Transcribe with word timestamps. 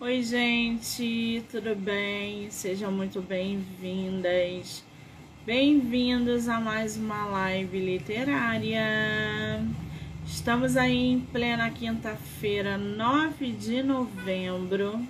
Oi, 0.00 0.22
gente, 0.22 1.42
tudo 1.50 1.74
bem? 1.74 2.48
Sejam 2.52 2.92
muito 2.92 3.20
bem-vindas, 3.20 4.84
bem-vindos 5.44 6.48
a 6.48 6.60
mais 6.60 6.96
uma 6.96 7.26
live 7.26 7.80
literária. 7.80 8.80
Estamos 10.24 10.76
aí 10.76 10.96
em 10.96 11.18
plena 11.18 11.68
quinta-feira, 11.70 12.78
9 12.78 13.50
de 13.50 13.82
novembro, 13.82 15.04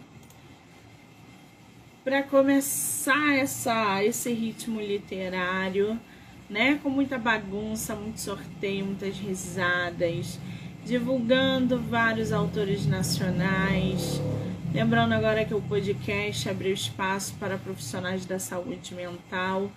para 2.03 2.23
começar 2.23 3.37
essa, 3.37 4.03
esse 4.03 4.33
ritmo 4.33 4.81
literário, 4.81 6.01
né? 6.49 6.81
Com 6.83 6.89
muita 6.89 7.19
bagunça, 7.19 7.95
muito 7.95 8.21
sorteio, 8.21 8.87
muitas 8.87 9.19
risadas, 9.19 10.41
divulgando 10.83 11.79
vários 11.79 12.33
autores 12.33 12.87
nacionais 12.87 14.19
Lembrando 14.73 15.15
agora 15.15 15.47
que 15.47 15.55
o 15.55 15.63
podcast 15.63 16.47
abriu 16.47 16.75
espaço 16.75 17.35
para 17.41 17.57
profissionais 17.57 18.27
da 18.27 18.39
saúde 18.39 18.95
mental. 18.95 19.73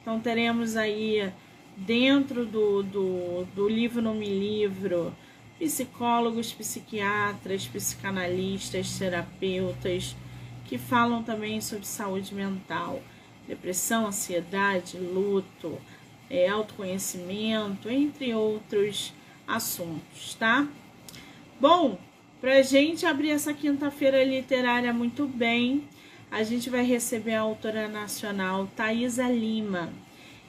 Então 0.00 0.20
teremos 0.20 0.76
aí 0.76 1.32
dentro 1.76 2.44
do, 2.44 2.82
do, 2.82 3.44
do 3.54 3.68
livro 3.68 4.02
no 4.02 4.14
Me 4.14 4.28
Livro 4.28 5.14
psicólogos, 5.58 6.52
psiquiatras, 6.52 7.66
psicanalistas, 7.66 8.98
terapeutas 8.98 10.14
que 10.66 10.76
falam 10.76 11.22
também 11.22 11.60
sobre 11.60 11.86
saúde 11.86 12.34
mental, 12.34 13.00
depressão, 13.48 14.06
ansiedade, 14.06 14.98
luto, 14.98 15.78
é, 16.28 16.48
autoconhecimento, 16.48 17.88
entre 17.88 18.34
outros 18.34 19.12
assuntos, 19.46 20.34
tá? 20.34 20.66
Bom, 21.60 21.98
para 22.44 22.58
a 22.58 22.62
gente 22.62 23.06
abrir 23.06 23.30
essa 23.30 23.54
quinta-feira 23.54 24.22
literária 24.22 24.92
muito 24.92 25.26
bem, 25.26 25.82
a 26.30 26.42
gente 26.42 26.68
vai 26.68 26.84
receber 26.84 27.32
a 27.32 27.40
autora 27.40 27.88
nacional 27.88 28.68
Thaisa 28.76 29.26
Lima. 29.28 29.90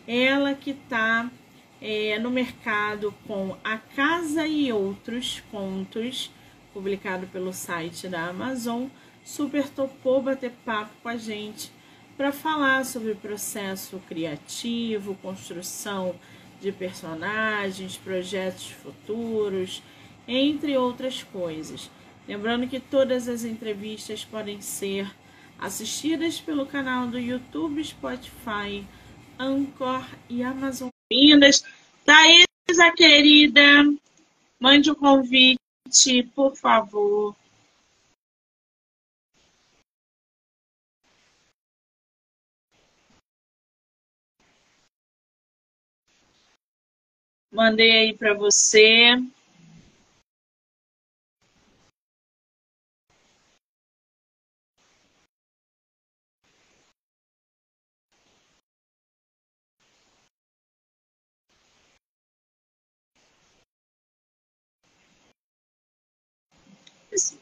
Ela 0.05 0.53
que 0.53 0.71
está 0.71 1.31
é, 1.81 2.19
no 2.19 2.29
mercado 2.29 3.15
com 3.25 3.55
A 3.63 3.77
Casa 3.77 4.45
e 4.45 4.73
Outros 4.73 5.41
Contos, 5.49 6.29
publicado 6.73 7.27
pelo 7.27 7.53
site 7.53 8.09
da 8.09 8.25
Amazon, 8.25 8.87
super 9.23 9.69
topou 9.69 10.21
bater 10.21 10.51
papo 10.65 10.91
com 11.01 11.07
a 11.07 11.15
gente 11.15 11.71
para 12.17 12.33
falar 12.33 12.83
sobre 12.83 13.15
processo 13.15 14.01
criativo, 14.05 15.15
construção 15.21 16.13
de 16.59 16.73
personagens, 16.73 17.95
projetos 17.95 18.67
futuros, 18.67 19.81
entre 20.27 20.77
outras 20.77 21.23
coisas. 21.23 21.89
Lembrando 22.27 22.67
que 22.67 22.79
todas 22.79 23.27
as 23.27 23.43
entrevistas 23.43 24.25
podem 24.25 24.61
ser 24.61 25.13
assistidas 25.59 26.39
pelo 26.39 26.65
canal 26.65 27.07
do 27.07 27.19
YouTube, 27.19 27.83
Spotify, 27.83 28.85
Anchor 29.39 30.05
e 30.29 30.43
Amazon. 30.43 30.89
Vindas. 31.11 31.63
Thaisa, 32.03 32.91
querida, 32.95 33.61
mande 34.59 34.89
o 34.89 34.93
um 34.93 34.95
convite, 34.95 36.23
por 36.35 36.55
favor. 36.55 37.35
Mandei 47.51 47.91
aí 47.91 48.13
para 48.13 48.33
você. 48.33 49.15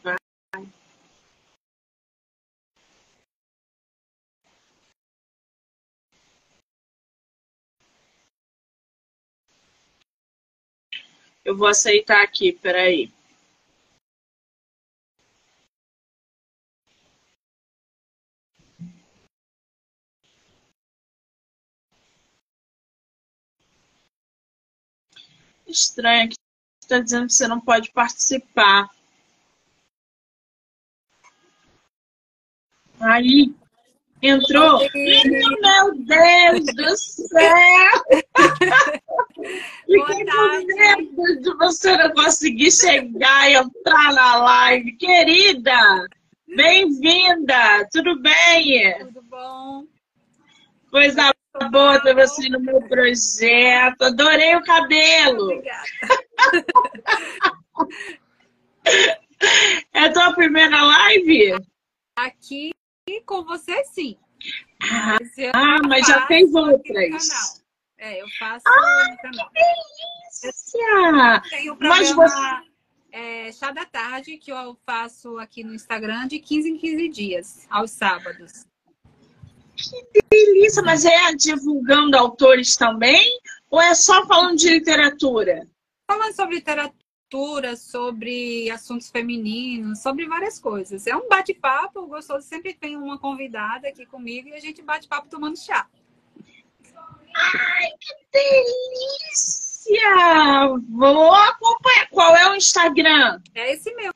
Vai. 0.04 0.16
Eu 11.44 11.58
vou 11.58 11.68
aceitar 11.68 12.22
aqui, 12.24 12.54
peraí. 12.54 13.12
Estranho 25.68 26.30
que 26.30 26.36
está 26.82 27.00
dizendo 27.00 27.28
que 27.28 27.34
você 27.34 27.48
não 27.48 27.60
pode 27.60 27.92
participar. 27.92 28.90
Aí 33.00 33.54
entrou. 34.22 34.80
Meu 34.80 35.96
Deus 35.96 36.66
do 36.66 36.98
céu! 36.98 38.04
Fiquei 39.86 40.26
com 40.26 40.66
medo 40.66 41.42
de 41.42 41.58
você 41.58 41.98
não 41.98 42.14
conseguir 42.14 42.72
chegar 42.72 43.50
e 43.50 43.56
entrar 43.56 44.14
na 44.14 44.36
live. 44.38 44.94
Querida, 44.94 46.08
bem-vinda! 46.56 47.88
Tudo 47.92 48.22
bem? 48.22 48.98
Tudo 49.00 49.22
bom? 49.24 49.86
Coisa 50.90 51.34
boa 51.72 52.02
ter 52.02 52.16
você 52.16 52.50
no 52.50 52.60
meu 52.60 52.82
projeto. 52.88 54.04
Adorei 54.04 54.56
o 54.56 54.64
cabelo. 54.64 55.44
Obrigada. 55.44 55.84
É 59.94 60.06
a 60.06 60.14
tua 60.14 60.34
primeira 60.34 60.82
live? 60.82 61.56
Aqui 62.16 62.72
com 63.26 63.44
você, 63.44 63.84
sim. 63.86 64.18
Ah, 64.82 65.18
mas, 65.20 65.54
ah, 65.54 65.88
mas 65.88 66.08
já 66.08 66.28
fez 66.28 66.54
outras. 66.54 67.64
É, 67.98 68.22
eu 68.22 68.28
faço 68.38 68.64
ah, 68.68 69.08
no 69.10 69.18
canal. 69.18 69.50
Que 69.50 69.62
delícia! 70.42 71.42
Tem 71.50 71.78
mas 71.80 72.12
você... 72.12 72.36
é, 73.12 73.52
Chá 73.52 73.72
da 73.72 73.86
Tarde, 73.86 74.38
que 74.38 74.52
eu 74.52 74.78
faço 74.86 75.38
aqui 75.38 75.64
no 75.64 75.74
Instagram 75.74 76.28
de 76.28 76.40
15 76.40 76.70
em 76.70 76.78
15 76.78 77.10
dias, 77.10 77.68
aos 77.70 77.92
sábados. 77.92 78.66
Que 79.76 80.24
delícia! 80.30 80.84
Mas 80.84 81.06
é 81.06 81.34
divulgando 81.34 82.18
autores 82.18 82.76
também? 82.76 83.40
Ou 83.70 83.82
é 83.82 83.96
só 83.96 84.26
falando 84.28 84.58
de 84.58 84.70
literatura? 84.70 85.68
Falando 86.10 86.36
sobre 86.36 86.56
literatura 86.56 87.03
sobre 87.78 88.70
assuntos 88.70 89.10
femininos, 89.10 90.02
sobre 90.02 90.28
várias 90.28 90.60
coisas. 90.60 91.08
É 91.08 91.16
um 91.16 91.28
bate-papo 91.28 92.06
gostoso. 92.06 92.48
Sempre 92.48 92.74
tem 92.74 92.96
uma 92.96 93.18
convidada 93.18 93.88
aqui 93.88 94.06
comigo 94.06 94.50
e 94.50 94.54
a 94.54 94.60
gente 94.60 94.82
bate 94.82 95.08
papo 95.08 95.28
tomando 95.30 95.58
chá. 95.58 95.88
Ai, 97.36 97.90
que 98.00 98.14
delícia! 98.32 99.98
Vou 100.90 101.34
acompanhar. 101.34 102.10
Qual 102.10 102.36
é 102.36 102.52
o 102.52 102.56
Instagram? 102.56 103.42
É 103.56 103.74
esse 103.74 103.94
meu 103.96 104.12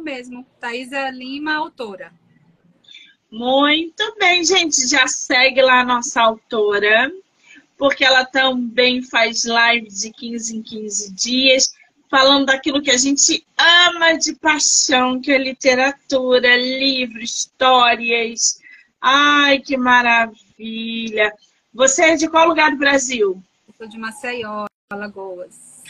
mesmo, 0.00 0.46
Thaisa 0.60 1.10
Lima, 1.10 1.54
autora. 1.54 2.12
Muito 3.30 4.14
bem, 4.18 4.44
gente. 4.44 4.86
Já 4.86 5.06
segue 5.08 5.62
lá 5.62 5.80
a 5.80 5.84
nossa 5.84 6.22
autora, 6.22 7.12
porque 7.76 8.04
ela 8.04 8.24
também 8.24 9.02
faz 9.02 9.44
live 9.44 9.88
de 9.88 10.12
15 10.12 10.56
em 10.56 10.62
15 10.62 11.12
dias 11.12 11.81
falando 12.12 12.44
daquilo 12.44 12.82
que 12.82 12.90
a 12.90 12.96
gente 12.98 13.42
ama 13.56 14.18
de 14.18 14.34
paixão, 14.34 15.18
que 15.18 15.32
é 15.32 15.38
literatura, 15.38 16.58
livros, 16.58 17.22
histórias. 17.22 18.60
Ai, 19.00 19.60
que 19.60 19.78
maravilha! 19.78 21.32
Você 21.72 22.02
é 22.02 22.16
de 22.16 22.28
qual 22.28 22.46
lugar 22.46 22.70
do 22.70 22.76
Brasil? 22.76 23.42
Eu 23.66 23.74
sou 23.78 23.88
de 23.88 23.96
Maceió, 23.96 24.66
Alagoas. 24.90 25.82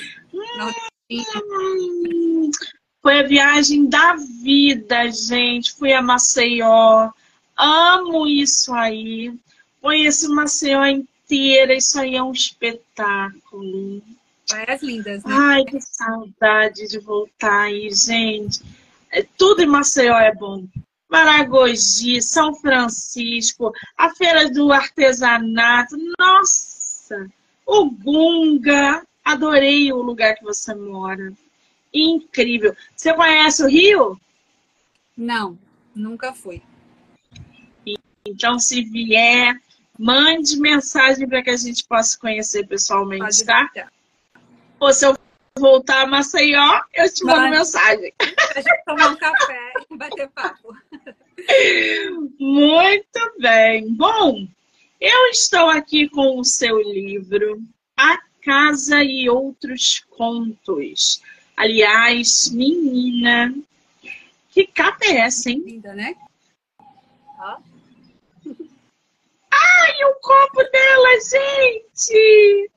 Hum, 1.11 2.51
foi 3.03 3.19
a 3.19 3.27
viagem 3.27 3.89
da 3.89 4.15
vida, 4.15 5.11
gente. 5.11 5.73
Fui 5.73 5.93
a 5.93 6.01
Maceió. 6.01 7.11
Amo 7.57 8.29
isso 8.29 8.73
aí. 8.73 9.35
Conheço 9.81 10.33
Maceió 10.33 10.87
inteira. 10.87 11.75
Isso 11.75 11.99
aí 11.99 12.15
é 12.15 12.23
um 12.23 12.31
espetáculo. 12.31 14.01
Praias 14.49 14.83
lindas, 14.83 15.25
né? 15.25 15.35
Ai, 15.35 15.65
que 15.65 15.81
saudade 15.81 16.89
de 16.89 16.99
voltar 16.99 17.63
aí, 17.63 17.91
gente. 17.93 18.63
É, 19.11 19.23
tudo 19.37 19.63
em 19.63 19.67
Maceió 19.67 20.17
é 20.19 20.35
bom. 20.35 20.67
Maragogi, 21.11 22.23
São 22.23 22.55
Francisco, 22.55 23.73
a 23.97 24.15
Feira 24.15 24.51
do 24.51 24.73
Artesanato. 24.73 25.97
Nossa! 26.19 27.31
O 27.67 27.91
Gunga. 27.91 29.07
Adorei 29.25 29.93
o 29.93 30.03
lugar 30.03 30.35
que 30.35 30.43
você 30.43 30.75
mora. 30.75 31.33
Incrível. 31.95 32.75
Você 32.97 33.15
conhece 33.15 33.63
o 33.63 33.69
Rio? 33.69 34.21
Não. 35.17 35.59
Nunca 35.95 36.33
fui. 36.33 36.63
Então, 38.27 38.59
se 38.59 38.83
vier, 38.83 39.55
mande 39.99 40.59
mensagem 40.59 41.29
para 41.29 41.43
que 41.43 41.51
a 41.51 41.57
gente 41.57 41.85
possa 41.85 42.19
conhecer 42.19 42.67
pessoalmente, 42.67 43.23
Pode 43.23 43.45
tá? 43.45 43.91
Ou 44.83 44.93
se 44.93 45.07
eu 45.07 45.17
voltar 45.57 46.03
a 46.03 46.07
Maceió, 46.09 46.83
eu 46.93 47.15
te 47.15 47.25
mando 47.25 47.51
mensagem. 47.51 48.13
A 48.19 48.61
gente 48.61 48.85
tomar 48.85 49.13
um 49.13 49.17
café 49.17 49.73
e 49.89 49.97
bater 49.97 50.29
papo. 50.31 50.77
Muito 52.41 53.35
bem. 53.39 53.95
Bom, 53.95 54.45
eu 55.01 55.27
estou 55.29 55.71
aqui 55.71 56.09
com 56.09 56.41
o 56.41 56.45
seu 56.45 56.81
livro, 56.83 57.63
A 57.97 58.19
Casa 58.45 59.05
e 59.05 59.31
Outros 59.31 60.05
Contos. 60.11 61.23
Aliás, 61.57 62.51
menina, 62.51 63.55
que 64.51 64.67
capa 64.67 65.05
é 65.05 65.19
essa, 65.19 65.49
hein? 65.49 65.63
Linda, 65.65 65.95
né? 65.95 66.17
Ó. 67.39 67.57
Ai, 69.49 70.05
o 70.07 70.15
copo 70.21 70.61
dela, 70.73 71.21
gente! 71.21 72.71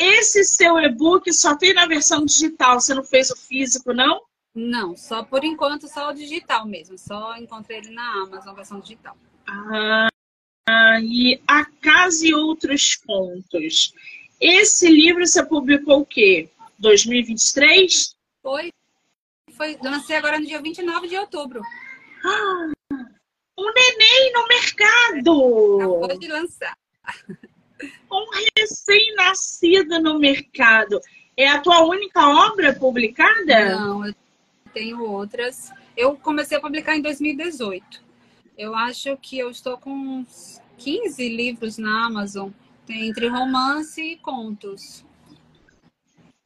Esse 0.00 0.44
seu 0.44 0.78
e-book 0.78 1.32
só 1.32 1.56
tem 1.56 1.74
na 1.74 1.84
versão 1.84 2.24
digital, 2.24 2.78
você 2.78 2.94
não 2.94 3.02
fez 3.02 3.30
o 3.30 3.36
físico, 3.36 3.92
não? 3.92 4.22
Não, 4.54 4.96
só 4.96 5.24
por 5.24 5.42
enquanto 5.42 5.88
só 5.88 6.10
o 6.10 6.14
digital 6.14 6.64
mesmo. 6.66 6.96
Só 6.96 7.36
encontrei 7.36 7.78
ele 7.78 7.90
na 7.90 8.22
Amazon, 8.22 8.54
versão 8.54 8.78
digital. 8.78 9.16
Ah, 9.48 10.08
e 11.02 11.40
A 11.48 11.64
Casa 11.64 12.28
e 12.28 12.32
Outros 12.32 12.94
Contos. 12.94 13.92
Esse 14.40 14.88
livro 14.88 15.26
você 15.26 15.44
publicou 15.44 16.00
o 16.00 16.06
quê? 16.06 16.48
2023? 16.78 18.16
Foi. 18.40 18.72
Foi. 19.56 19.76
Lancei 19.82 20.14
agora 20.14 20.38
no 20.38 20.46
dia 20.46 20.62
29 20.62 21.08
de 21.08 21.16
outubro. 21.16 21.60
Ah, 22.24 22.70
um 23.58 23.72
neném 23.72 24.32
no 24.32 24.46
mercado! 24.46 25.78
Acabou 25.80 26.18
de 26.18 26.28
lançar. 26.28 26.78
Um 28.10 28.26
recém-nascido 28.56 30.00
no 30.00 30.18
mercado. 30.18 31.00
É 31.36 31.48
a 31.48 31.60
tua 31.60 31.84
única 31.84 32.28
obra 32.28 32.72
publicada? 32.74 33.76
Não, 33.76 34.06
eu 34.06 34.14
tenho 34.74 35.02
outras. 35.04 35.70
Eu 35.96 36.16
comecei 36.16 36.58
a 36.58 36.60
publicar 36.60 36.96
em 36.96 37.02
2018. 37.02 38.02
Eu 38.56 38.74
acho 38.74 39.16
que 39.18 39.38
eu 39.38 39.50
estou 39.50 39.78
com 39.78 39.90
uns 39.90 40.60
15 40.78 41.28
livros 41.28 41.78
na 41.78 42.06
Amazon, 42.06 42.50
entre 42.88 43.28
romance 43.28 44.00
e 44.00 44.16
contos. 44.16 45.04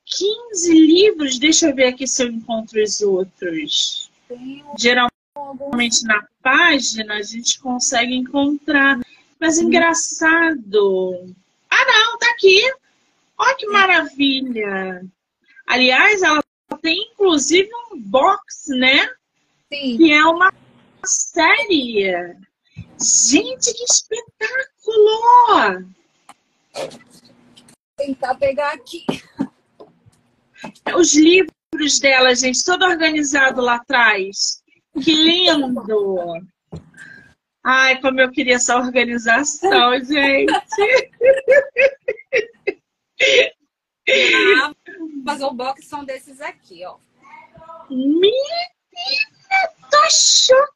15 0.05 0.73
livros? 0.75 1.39
Deixa 1.39 1.71
eu 1.71 1.75
ver 1.75 1.87
aqui 1.87 2.07
se 2.07 2.23
eu 2.23 2.29
encontro 2.29 2.83
os 2.83 3.01
outros. 3.01 4.11
Tenho 4.29 4.67
Geralmente 4.79 6.05
na 6.05 6.27
página 6.43 7.15
a 7.15 7.23
gente 7.23 7.61
consegue 7.61 8.15
encontrar. 8.15 9.01
Mas 9.43 9.59
hum. 9.59 9.65
engraçado. 9.65 11.35
Ah, 11.69 11.85
não, 11.85 12.17
tá 12.17 12.31
aqui. 12.31 12.63
Olha 13.37 13.57
que 13.57 13.67
maravilha. 13.67 15.05
Aliás, 15.67 16.23
ela 16.23 16.41
tem 16.81 17.11
inclusive 17.13 17.69
um 17.91 18.01
box, 18.01 18.69
né? 18.69 19.05
Sim. 19.69 19.97
Que 19.97 20.13
é 20.13 20.25
uma 20.25 20.53
série. 21.05 22.37
Gente, 23.01 23.75
que 23.75 23.83
espetáculo! 23.83 25.89
Tentar 27.97 28.37
pegar 28.37 28.75
aqui. 28.75 29.05
Os 30.97 31.17
livros 31.17 31.99
dela, 32.01 32.33
gente, 32.37 32.65
todo 32.65 32.85
organizado 32.85 33.61
lá 33.61 33.75
atrás. 33.75 34.63
Que 35.03 35.13
lindo! 35.13 35.75
Ai, 37.65 38.01
como 38.01 38.21
eu 38.21 38.31
queria 38.31 38.57
essa 38.57 38.77
organização, 38.77 39.93
gente! 40.05 40.53
Amazon 45.25 45.55
Box 45.55 45.87
são 45.87 46.05
desses 46.05 46.41
aqui, 46.41 46.85
ó. 46.85 46.97
Menina, 47.89 48.33
tô 49.91 50.11
chocada! 50.11 50.73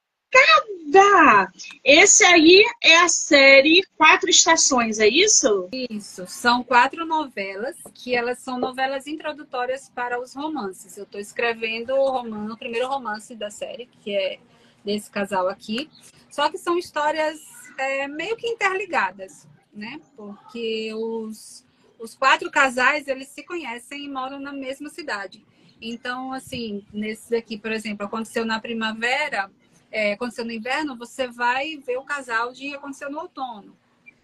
Esse 1.82 2.24
aí 2.24 2.62
é 2.84 2.98
a 2.98 3.08
série 3.08 3.82
Quatro 3.96 4.30
Estações, 4.30 5.00
é 5.00 5.08
isso? 5.08 5.68
Isso, 5.72 6.24
são 6.28 6.62
quatro 6.62 7.04
novelas, 7.04 7.76
que 7.94 8.14
elas 8.14 8.38
são 8.38 8.58
novelas 8.58 9.08
introdutórias 9.08 9.90
para 9.90 10.20
os 10.20 10.34
romances. 10.34 10.96
Eu 10.96 11.02
estou 11.04 11.20
escrevendo 11.20 11.94
o, 11.94 12.10
romance, 12.10 12.52
o 12.52 12.56
primeiro 12.56 12.86
romance 12.86 13.34
da 13.34 13.50
série, 13.50 13.86
que 13.86 14.14
é 14.14 14.38
desse 14.84 15.10
casal 15.10 15.48
aqui. 15.48 15.90
Só 16.36 16.50
que 16.50 16.58
são 16.58 16.78
histórias 16.78 17.40
é, 17.78 18.06
meio 18.06 18.36
que 18.36 18.46
interligadas, 18.46 19.48
né? 19.72 19.98
Porque 20.14 20.92
os 20.94 21.64
os 21.98 22.14
quatro 22.14 22.50
casais, 22.50 23.08
eles 23.08 23.28
se 23.28 23.42
conhecem 23.42 24.04
e 24.04 24.08
moram 24.08 24.38
na 24.38 24.52
mesma 24.52 24.90
cidade. 24.90 25.42
Então, 25.80 26.30
assim, 26.32 26.84
nesse 26.92 27.34
aqui, 27.34 27.58
por 27.58 27.72
exemplo, 27.72 28.04
aconteceu 28.04 28.44
na 28.44 28.60
primavera, 28.60 29.50
é, 29.90 30.12
aconteceu 30.12 30.44
no 30.44 30.52
inverno, 30.52 30.94
você 30.94 31.26
vai 31.26 31.78
ver 31.78 31.96
o 31.96 32.04
casal 32.04 32.52
de 32.52 32.74
aconteceu 32.74 33.10
no 33.10 33.20
outono. 33.20 33.74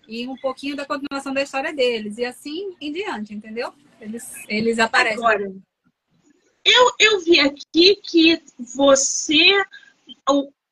E 0.06 0.29
um 0.29 0.37
pouquinho 0.37 0.76
da 0.76 0.85
continuação 0.85 1.32
da 1.32 1.43
história 1.43 1.73
deles. 1.73 2.19
E 2.19 2.26
assim 2.26 2.76
em 2.79 2.93
diante, 2.93 3.32
entendeu? 3.32 3.73
Eles, 3.99 4.35
eles 4.49 4.79
aparecem. 4.79 5.19
Agora, 5.19 5.50
eu, 6.62 6.93
eu 6.99 7.20
vi 7.20 7.41
aqui 7.41 7.97
que 7.97 8.43
você. 8.58 9.65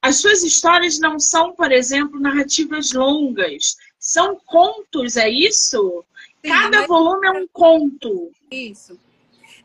As 0.02 0.16
suas 0.16 0.42
histórias 0.42 0.98
não 0.98 1.18
são, 1.18 1.54
por 1.54 1.70
exemplo, 1.70 2.18
narrativas 2.18 2.92
longas. 2.92 3.76
São 3.98 4.40
contos, 4.46 5.16
é 5.16 5.28
isso? 5.28 6.04
Sim, 6.42 6.48
Cada 6.50 6.86
volume 6.86 7.26
é 7.26 7.32
um 7.32 7.46
conto. 7.48 8.30
Isso. 8.50 8.98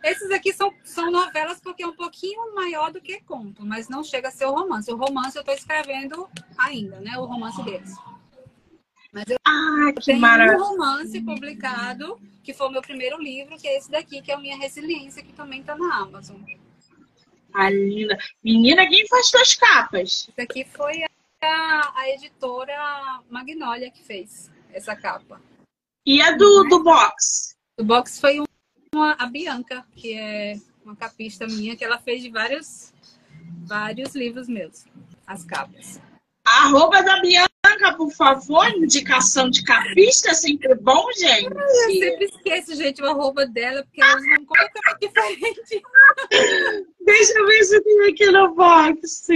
Esses 0.03 0.29
aqui 0.29 0.53
são, 0.53 0.71
são 0.83 1.09
novelas 1.09 1.59
porque 1.59 1.83
é 1.83 1.87
um 1.87 1.95
pouquinho 1.95 2.53
maior 2.53 2.91
do 2.91 3.01
que 3.01 3.21
conto, 3.21 3.65
mas 3.65 3.87
não 3.87 4.03
chega 4.03 4.27
a 4.27 4.31
ser 4.31 4.45
o 4.45 4.51
romance. 4.51 4.91
O 4.91 4.97
romance 4.97 5.37
eu 5.37 5.39
estou 5.39 5.55
escrevendo 5.55 6.29
ainda, 6.57 6.99
né? 6.99 7.17
O 7.17 7.25
romance 7.25 7.63
deles. 7.63 7.95
Mas 9.11 9.23
eu 9.29 9.37
ah, 9.47 9.93
que 9.95 10.05
tenho 10.05 10.19
maravilha. 10.19 10.57
um 10.57 10.63
romance 10.63 11.21
publicado, 11.21 12.19
que 12.43 12.53
foi 12.53 12.67
o 12.67 12.71
meu 12.71 12.81
primeiro 12.81 13.17
livro, 13.17 13.57
que 13.57 13.67
é 13.67 13.77
esse 13.77 13.89
daqui, 13.89 14.21
que 14.21 14.29
é 14.29 14.35
a 14.35 14.39
minha 14.39 14.57
resiliência, 14.57 15.23
que 15.23 15.31
também 15.31 15.61
está 15.61 15.75
na 15.75 16.01
Amazon. 16.01 16.35
Ah, 17.57 17.69
linda. 17.69 18.17
Menina, 18.43 18.85
quem 18.85 19.07
faz 19.07 19.27
suas 19.27 19.55
capas? 19.55 20.27
Isso 20.27 20.33
aqui 20.37 20.65
foi 20.65 21.03
a, 21.41 21.93
a 21.95 22.09
editora 22.09 23.21
Magnólia 23.29 23.89
que 23.89 24.03
fez 24.03 24.51
essa 24.73 24.93
capa. 24.93 25.41
E 26.05 26.21
a 26.21 26.31
do, 26.31 26.65
do 26.65 26.83
box? 26.83 27.55
Do 27.77 27.85
box 27.85 28.19
foi 28.19 28.43
uma, 28.93 29.13
a 29.13 29.25
Bianca, 29.25 29.85
que 29.95 30.13
é 30.13 30.59
uma 30.83 30.97
capista 30.97 31.47
minha, 31.47 31.77
que 31.77 31.85
ela 31.85 31.97
fez 31.97 32.21
de 32.21 32.29
vários, 32.29 32.93
vários 33.65 34.13
livros 34.13 34.49
meus, 34.49 34.85
as 35.25 35.45
capas. 35.45 36.01
Arroba 36.45 37.01
da 37.01 37.21
Bianca, 37.21 37.95
por 37.95 38.11
favor, 38.11 38.69
indicação 38.69 39.49
de 39.49 39.63
capista, 39.63 40.31
é 40.31 40.33
sempre 40.33 40.75
bom, 40.75 41.09
gente. 41.13 41.49
Eu 41.51 41.69
sempre 41.69 42.25
esqueço, 42.25 42.75
gente, 42.75 43.01
o 43.01 43.09
arroba 43.09 43.45
dela, 43.45 43.81
porque 43.83 44.01
elas 44.01 44.23
não 44.25 44.45
colocam 44.45 44.97
diferente. 44.99 45.81
Deixa 47.05 47.37
eu 47.37 47.45
ver 47.45 47.63
se 47.63 47.81
tem 47.81 48.09
aqui 48.09 48.25
no 48.31 48.55
box. 48.55 49.27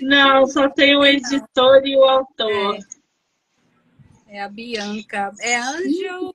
Não, 0.00 0.46
só 0.46 0.68
tem 0.70 0.96
o 0.96 1.04
editor 1.04 1.86
e 1.86 1.94
o 1.96 2.04
autor. 2.04 2.76
É. 2.76 4.38
É 4.38 4.42
a 4.42 4.48
Bianca. 4.48 5.32
É 5.40 5.56
Ângelo. 5.56 6.34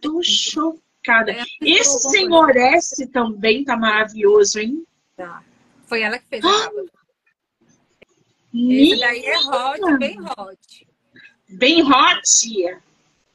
Tô 0.00 0.22
chocada. 0.22 1.32
É 1.32 1.44
Esse 1.60 2.10
senhor 2.10 2.56
S 2.56 3.06
também 3.08 3.64
tá 3.64 3.76
maravilhoso, 3.76 4.60
hein? 4.60 4.86
Tá. 5.16 5.42
Foi 5.86 6.02
ela 6.02 6.18
que 6.18 6.26
fez 6.28 6.44
a 6.44 6.48
capa. 6.48 6.84
Esse 8.54 9.00
daí 9.00 9.24
é 9.24 9.38
hot, 9.38 9.98
bem 9.98 10.20
hot. 10.20 10.88
Bem 11.48 11.82
hot? 11.82 12.82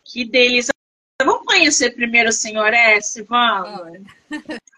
Que 0.03 0.25
delícia. 0.25 0.71
Vamos 1.21 1.45
conhecer 1.45 1.91
primeiro 1.91 2.29
o 2.29 2.33
senhor 2.33 2.73
S? 2.73 3.21
Vamos. 3.23 4.05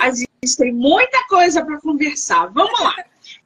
A 0.00 0.10
gente 0.10 0.56
tem 0.56 0.72
muita 0.72 1.26
coisa 1.28 1.64
para 1.64 1.80
conversar. 1.80 2.46
Vamos 2.46 2.80
lá. 2.80 2.94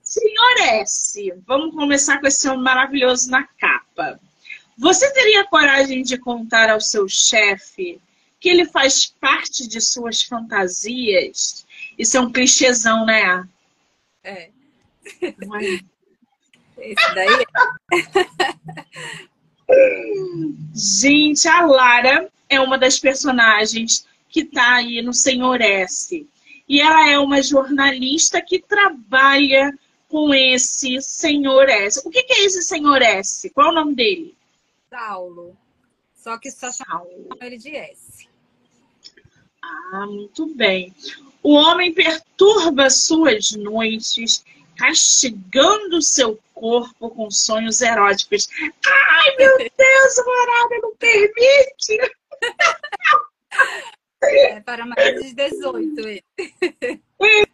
Senhor 0.02 0.58
S, 0.82 1.32
vamos 1.46 1.74
começar 1.74 2.20
com 2.20 2.26
esse 2.26 2.48
homem 2.48 2.62
maravilhoso 2.62 3.30
na 3.30 3.44
capa. 3.58 4.20
Você 4.76 5.10
teria 5.12 5.46
coragem 5.46 6.02
de 6.02 6.18
contar 6.18 6.68
ao 6.70 6.80
seu 6.80 7.08
chefe 7.08 8.00
que 8.38 8.48
ele 8.48 8.66
faz 8.66 9.06
parte 9.06 9.66
de 9.66 9.80
suas 9.80 10.22
fantasias? 10.22 11.66
Isso 11.98 12.16
é 12.16 12.20
um 12.20 12.32
clichêzão, 12.32 13.06
né? 13.06 13.48
É. 14.24 14.50
Esse 16.78 17.14
daí 17.14 17.46
Gente, 20.74 21.48
a 21.48 21.64
Lara 21.64 22.30
é 22.48 22.60
uma 22.60 22.76
das 22.76 22.98
personagens 22.98 24.06
que 24.32 24.40
está 24.40 24.76
aí 24.76 25.02
no 25.02 25.12
Senhor 25.12 25.60
S. 25.60 26.26
E 26.68 26.80
ela 26.80 27.08
é 27.08 27.18
uma 27.18 27.42
jornalista 27.42 28.40
que 28.40 28.58
trabalha 28.58 29.72
com 30.08 30.32
esse 30.34 31.00
senhor 31.02 31.68
S. 31.68 32.00
O 32.04 32.10
que, 32.10 32.22
que 32.22 32.32
é 32.32 32.44
esse 32.44 32.62
senhor 32.62 33.02
S? 33.02 33.50
Qual 33.50 33.68
é 33.68 33.70
o 33.70 33.74
nome 33.74 33.94
dele? 33.94 34.36
Saulo. 34.88 35.56
Só 36.14 36.38
que 36.38 36.50
só 36.50 36.72
chama 36.72 37.06
ele 37.40 37.58
de 37.58 37.76
S. 37.76 38.28
Ah, 39.62 40.06
muito 40.06 40.54
bem. 40.54 40.94
O 41.42 41.54
homem 41.54 41.92
perturba 41.92 42.88
suas 42.88 43.52
noites, 43.52 44.44
castigando 44.76 46.00
seu 46.00 46.38
corpo 46.54 47.10
com 47.10 47.30
sonhos 47.30 47.82
eróticos. 47.82 48.48
Ai, 48.86 49.36
meu 49.36 49.58
Deus, 49.58 50.18
o 50.18 50.30
horário 50.30 50.82
não 50.82 50.96
permite! 50.96 51.98
É 54.22 54.60
para 54.60 54.86
mais 54.86 55.20
de 55.20 55.34
18. 55.34 56.22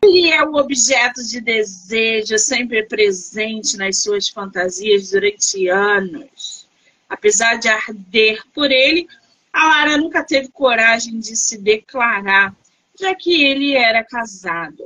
Ele 0.03 0.31
é 0.31 0.45
um 0.45 0.55
objeto 0.57 1.25
de 1.27 1.41
desejo 1.41 2.39
sempre 2.39 2.83
presente 2.85 3.77
nas 3.77 4.03
suas 4.03 4.29
fantasias 4.29 5.11
durante 5.11 5.69
anos. 5.69 6.69
Apesar 7.09 7.59
de 7.59 7.69
arder 7.69 8.43
por 8.53 8.71
ele, 8.71 9.09
a 9.53 9.67
Lara 9.67 9.97
nunca 9.97 10.23
teve 10.23 10.49
coragem 10.49 11.19
de 11.19 11.35
se 11.37 11.59
declarar, 11.59 12.55
já 12.99 13.15
que 13.15 13.45
ele 13.45 13.75
era 13.75 14.05
casado. 14.05 14.85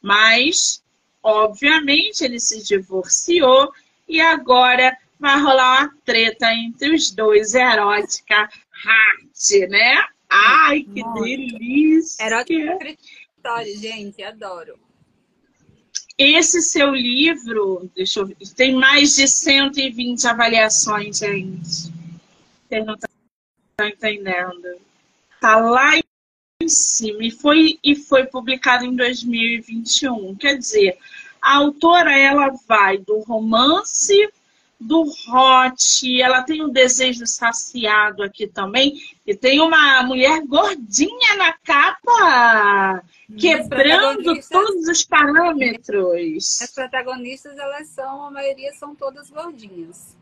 Mas, 0.00 0.82
obviamente, 1.22 2.22
ele 2.22 2.38
se 2.38 2.62
divorciou 2.62 3.72
e 4.06 4.20
agora 4.20 4.96
vai 5.18 5.40
rolar 5.40 5.82
uma 5.82 5.94
treta 6.04 6.52
entre 6.52 6.94
os 6.94 7.10
dois, 7.10 7.54
erótica, 7.54 8.50
hard, 8.70 9.70
né? 9.70 10.04
Ai, 10.32 10.82
que 10.82 11.04
Muito. 11.04 11.22
delícia! 11.22 12.24
Erótica 12.24 12.96
história, 13.36 13.76
gente, 13.76 14.22
adoro. 14.22 14.78
Esse 16.16 16.62
seu 16.62 16.94
livro, 16.94 17.90
deixa 17.94 18.20
eu 18.20 18.26
ver, 18.26 18.36
tem 18.56 18.74
mais 18.74 19.16
de 19.16 19.28
120 19.28 20.26
avaliações, 20.26 21.18
gente. 21.18 21.92
Você 22.68 22.80
não 22.84 22.94
está 22.94 23.08
entendendo. 23.88 24.80
Tá 25.40 25.56
lá 25.56 25.98
em 25.98 26.68
cima 26.68 27.24
e 27.24 27.30
foi, 27.30 27.78
e 27.82 27.94
foi 27.94 28.24
publicado 28.24 28.84
em 28.86 28.94
2021. 28.96 30.34
Quer 30.36 30.56
dizer, 30.56 30.96
a 31.42 31.56
autora 31.56 32.16
ela 32.16 32.50
vai 32.66 32.98
do 32.98 33.18
romance 33.20 34.32
do 34.82 35.02
hot, 35.02 36.20
ela 36.20 36.42
tem 36.42 36.62
um 36.62 36.68
desejo 36.68 37.26
saciado 37.26 38.22
aqui 38.22 38.46
também, 38.46 39.00
e 39.26 39.34
tem 39.34 39.60
uma 39.60 40.02
mulher 40.02 40.42
gordinha 40.46 41.36
na 41.36 41.52
capa, 41.52 43.02
quebrando 43.38 44.40
todos 44.50 44.88
os 44.88 45.04
parâmetros. 45.04 46.60
As 46.60 46.72
protagonistas, 46.72 47.56
elas 47.56 47.88
são, 47.88 48.26
a 48.26 48.30
maioria 48.30 48.72
são 48.74 48.94
todas 48.94 49.30
gordinhas. 49.30 50.16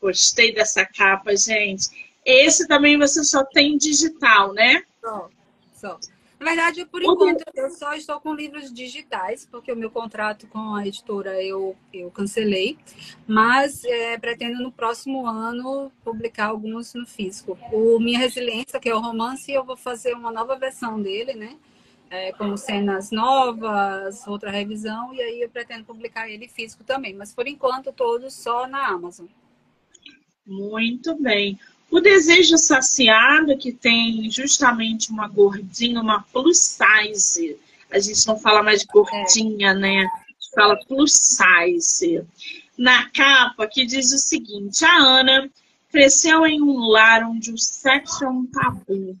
Gostei 0.00 0.52
dessa 0.52 0.84
capa, 0.84 1.36
gente. 1.36 1.88
Esse 2.24 2.66
também 2.66 2.98
você 2.98 3.22
só 3.22 3.44
tem 3.44 3.76
digital, 3.76 4.52
né? 4.52 4.82
Só, 5.00 5.30
só. 5.74 6.00
Na 6.42 6.48
verdade, 6.48 6.84
por 6.84 7.00
enquanto, 7.00 7.44
eu 7.54 7.70
só 7.70 7.94
estou 7.94 8.18
com 8.18 8.34
livros 8.34 8.72
digitais, 8.72 9.46
porque 9.48 9.70
o 9.70 9.76
meu 9.76 9.88
contrato 9.92 10.48
com 10.48 10.74
a 10.74 10.84
editora 10.84 11.40
eu, 11.40 11.76
eu 11.94 12.10
cancelei, 12.10 12.76
mas 13.28 13.84
é, 13.84 14.18
pretendo 14.18 14.60
no 14.60 14.72
próximo 14.72 15.24
ano 15.24 15.92
publicar 16.02 16.46
alguns 16.46 16.94
no 16.94 17.06
físico. 17.06 17.56
O 17.72 18.00
Minha 18.00 18.18
Resiliência, 18.18 18.80
que 18.80 18.88
é 18.88 18.94
o 18.94 18.98
romance, 18.98 19.52
eu 19.52 19.64
vou 19.64 19.76
fazer 19.76 20.14
uma 20.14 20.32
nova 20.32 20.56
versão 20.56 21.00
dele, 21.00 21.34
né? 21.34 21.56
É, 22.10 22.32
com 22.32 22.56
cenas 22.56 23.12
novas, 23.12 24.26
outra 24.26 24.50
revisão, 24.50 25.14
e 25.14 25.22
aí 25.22 25.42
eu 25.42 25.48
pretendo 25.48 25.84
publicar 25.84 26.28
ele 26.28 26.48
físico 26.48 26.82
também. 26.82 27.14
Mas 27.14 27.32
por 27.32 27.46
enquanto, 27.46 27.92
todos 27.92 28.34
só 28.34 28.66
na 28.66 28.88
Amazon. 28.88 29.26
Muito 30.44 31.14
bem. 31.22 31.56
O 31.92 32.00
desejo 32.00 32.56
saciado, 32.56 33.54
que 33.58 33.70
tem 33.70 34.30
justamente 34.30 35.10
uma 35.10 35.28
gordinha, 35.28 36.00
uma 36.00 36.22
plus 36.22 36.58
size. 36.58 37.58
A 37.90 37.98
gente 37.98 38.26
não 38.26 38.38
fala 38.38 38.62
mais 38.62 38.82
gordinha, 38.82 39.74
né? 39.74 39.98
A 39.98 40.32
gente 40.32 40.50
fala 40.54 40.80
plus 40.88 41.12
size. 41.12 42.24
Na 42.78 43.10
capa, 43.10 43.66
que 43.66 43.84
diz 43.84 44.10
o 44.10 44.16
seguinte: 44.16 44.82
a 44.86 44.96
Ana 44.96 45.50
cresceu 45.90 46.46
em 46.46 46.62
um 46.62 46.78
lar 46.78 47.24
onde 47.24 47.52
o 47.52 47.58
sexo 47.58 48.24
é 48.24 48.28
um 48.30 48.46
tabu. 48.46 49.14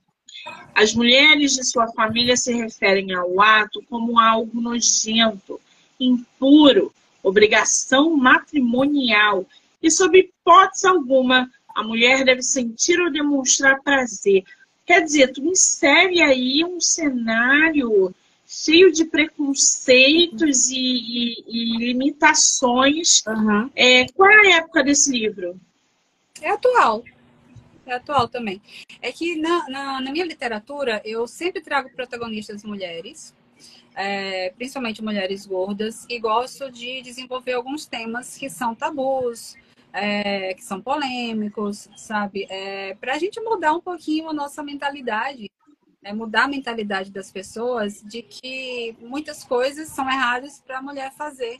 As 0.74 0.94
mulheres 0.94 1.52
de 1.52 1.64
sua 1.64 1.88
família 1.88 2.38
se 2.38 2.54
referem 2.54 3.12
ao 3.12 3.38
ato 3.42 3.84
como 3.90 4.18
algo 4.18 4.62
nojento, 4.62 5.60
impuro, 6.00 6.90
obrigação 7.22 8.16
matrimonial 8.16 9.44
e, 9.82 9.90
sob 9.90 10.18
hipótese 10.18 10.86
alguma, 10.86 11.50
a 11.74 11.82
mulher 11.82 12.24
deve 12.24 12.42
sentir 12.42 13.00
ou 13.00 13.10
demonstrar 13.10 13.82
prazer. 13.82 14.44
Quer 14.84 15.02
dizer, 15.02 15.32
tu 15.32 15.44
insere 15.44 16.22
aí 16.22 16.64
um 16.64 16.80
cenário 16.80 18.14
cheio 18.46 18.92
de 18.92 19.06
preconceitos 19.06 20.68
e, 20.68 20.76
e, 20.76 21.44
e 21.46 21.76
limitações. 21.78 23.22
Uhum. 23.26 23.70
É, 23.74 24.06
qual 24.12 24.30
é 24.30 24.52
a 24.52 24.56
época 24.58 24.84
desse 24.84 25.10
livro? 25.10 25.58
É 26.40 26.50
atual. 26.50 27.02
É 27.86 27.94
atual 27.94 28.28
também. 28.28 28.60
É 29.00 29.10
que 29.10 29.36
na, 29.36 29.68
na, 29.68 30.00
na 30.00 30.12
minha 30.12 30.24
literatura 30.24 31.00
eu 31.04 31.26
sempre 31.26 31.60
trago 31.60 31.90
protagonistas 31.94 32.62
mulheres, 32.62 33.34
é, 33.94 34.50
principalmente 34.56 35.02
mulheres 35.02 35.46
gordas, 35.46 36.04
e 36.08 36.18
gosto 36.18 36.70
de 36.70 37.02
desenvolver 37.02 37.54
alguns 37.54 37.86
temas 37.86 38.36
que 38.36 38.50
são 38.50 38.74
tabus, 38.74 39.56
é, 39.92 40.54
que 40.54 40.64
são 40.64 40.80
polêmicos, 40.80 41.88
sabe? 41.96 42.46
É, 42.48 42.94
para 42.94 43.14
a 43.14 43.18
gente 43.18 43.40
mudar 43.40 43.74
um 43.74 43.80
pouquinho 43.80 44.28
a 44.28 44.32
nossa 44.32 44.62
mentalidade, 44.62 45.50
né? 46.02 46.12
mudar 46.12 46.44
a 46.44 46.48
mentalidade 46.48 47.10
das 47.10 47.30
pessoas 47.30 48.02
de 48.02 48.22
que 48.22 48.96
muitas 49.00 49.44
coisas 49.44 49.88
são 49.88 50.08
erradas 50.08 50.60
para 50.60 50.78
a 50.78 50.82
mulher 50.82 51.12
fazer. 51.12 51.58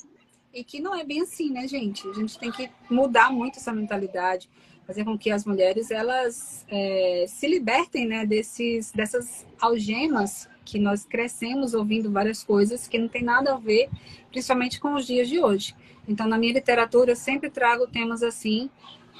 E 0.53 0.63
que 0.63 0.81
não 0.81 0.95
é 0.95 1.03
bem 1.03 1.23
assim, 1.23 1.51
né, 1.51 1.67
gente? 1.67 2.07
A 2.09 2.13
gente 2.13 2.39
tem 2.39 2.51
que 2.51 2.71
mudar 2.91 3.33
muito 3.33 3.59
essa 3.59 3.73
mentalidade, 3.73 4.51
fazer 4.87 5.03
com 5.05 5.17
que 5.17 5.31
as 5.31 5.47
mulheres 5.47 5.91
elas 5.91 6.67
é, 6.69 7.25
se 7.27 7.49
libertem 7.49 8.07
né, 8.07 8.27
desses, 8.27 8.93
dessas 8.93 9.47
algemas 9.59 10.49
que 10.65 10.79
nós 10.79 11.05
crescemos 11.05 11.73
ouvindo 11.73 12.11
várias 12.11 12.45
coisas 12.45 12.87
que 12.87 12.99
não 12.99 13.09
tem 13.09 13.23
nada 13.23 13.55
a 13.55 13.59
ver, 13.59 13.89
principalmente 14.31 14.79
com 14.79 14.95
os 14.95 15.07
dias 15.07 15.29
de 15.29 15.41
hoje. 15.41 15.75
Então, 16.07 16.27
na 16.27 16.39
minha 16.39 16.53
literatura, 16.53 17.13
eu 17.13 17.17
sempre 17.17 17.51
trago 17.51 17.87
temas 17.87 18.23
assim 18.23 18.69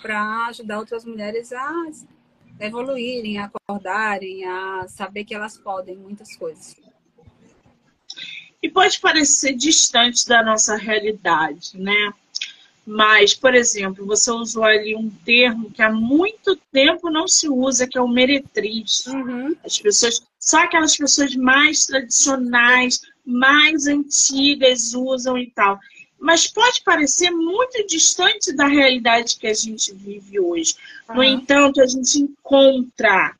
para 0.01 0.47
ajudar 0.49 0.79
outras 0.79 1.05
mulheres 1.05 1.53
a 1.53 1.91
evoluírem, 2.59 3.39
a 3.39 3.45
acordarem, 3.47 4.45
a 4.45 4.87
saber 4.89 5.25
que 5.25 5.35
elas 5.35 5.57
podem 5.57 5.97
muitas 5.97 6.37
coisas. 6.37 6.77
E 8.63 8.69
pode 8.69 9.01
parecer 9.01 9.55
distante 9.55 10.27
da 10.27 10.43
nossa 10.43 10.77
realidade, 10.77 11.79
né? 11.79 12.13
Mas, 12.85 13.33
por 13.33 13.55
exemplo, 13.55 14.05
você 14.05 14.31
usou 14.31 14.65
ali 14.65 14.97
um 14.97 15.09
termo 15.09 15.71
que 15.71 15.83
há 15.83 15.91
muito 15.91 16.57
tempo 16.73 17.11
não 17.11 17.29
se 17.29 17.49
usa, 17.49 17.87
que 17.87 17.97
é 17.97 18.01
o 18.01 18.09
meretriz. 18.09 19.07
Uhum. 19.07 19.55
As 19.65 19.79
pessoas, 19.79 20.23
só 20.39 20.59
aquelas 20.65 20.97
pessoas 20.97 21.35
mais 21.37 21.87
tradicionais, 21.87 23.01
mais 23.25 23.87
antigas 23.87 24.95
usam 24.95 25.39
e 25.39 25.49
tal 25.51 25.79
mas 26.23 26.47
pode 26.47 26.83
parecer 26.85 27.33
muito 27.33 27.85
distante 27.85 28.53
da 28.53 28.69
realidade 28.69 29.37
que 29.37 29.49
a 29.49 29.53
gente 29.53 29.93
vive 29.93 30.39
hoje. 30.39 30.77
Uhum. 31.09 31.17
No 31.17 31.25
entanto, 31.25 31.83
a 31.83 31.87
gente 31.87 32.21
encontra 32.21 33.35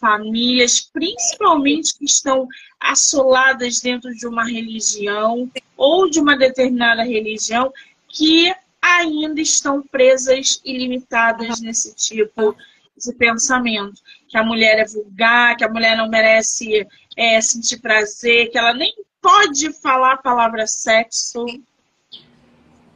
famílias, 0.00 0.80
principalmente 0.80 1.96
que 1.96 2.04
estão 2.04 2.48
assoladas 2.80 3.78
dentro 3.78 4.12
de 4.12 4.26
uma 4.26 4.44
religião 4.44 5.48
ou 5.76 6.10
de 6.10 6.18
uma 6.18 6.36
determinada 6.36 7.04
religião, 7.04 7.72
que 8.08 8.52
ainda 8.82 9.40
estão 9.40 9.80
presas 9.80 10.60
e 10.64 10.76
limitadas 10.76 11.60
nesse 11.60 11.94
tipo 11.94 12.56
de 12.96 13.12
pensamento. 13.12 14.02
Que 14.28 14.36
a 14.36 14.42
mulher 14.42 14.80
é 14.80 14.84
vulgar, 14.84 15.56
que 15.56 15.64
a 15.64 15.70
mulher 15.70 15.96
não 15.96 16.08
merece 16.08 16.84
é, 17.16 17.40
sentir 17.40 17.78
prazer, 17.78 18.50
que 18.50 18.58
ela 18.58 18.74
nem 18.74 18.92
pode 19.22 19.72
falar 19.74 20.14
a 20.14 20.18
palavra 20.18 20.66
sexo 20.66 21.46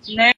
né? 0.08 0.32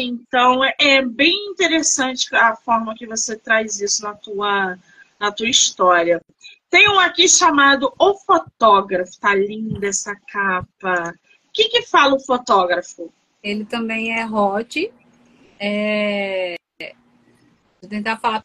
Então 0.00 0.60
é 0.78 1.02
bem 1.02 1.50
interessante 1.50 2.34
a 2.34 2.56
forma 2.56 2.94
que 2.94 3.06
você 3.06 3.36
traz 3.36 3.80
isso 3.80 4.02
na 4.02 4.14
tua, 4.14 4.78
na 5.20 5.32
tua 5.32 5.48
história. 5.48 6.20
Tem 6.68 6.88
um 6.90 6.98
aqui 6.98 7.28
chamado 7.28 7.92
O 7.98 8.14
Fotógrafo, 8.14 9.18
tá 9.20 9.34
linda 9.34 9.86
essa 9.86 10.14
capa. 10.14 11.14
O 11.46 11.52
que, 11.52 11.68
que 11.68 11.82
fala 11.82 12.14
o 12.14 12.20
fotógrafo? 12.20 13.12
Ele 13.42 13.64
também 13.64 14.18
é 14.18 14.26
hot. 14.26 14.92
É... 15.58 16.56
Vou 17.80 17.88
tentar 17.88 18.18
falar 18.18 18.44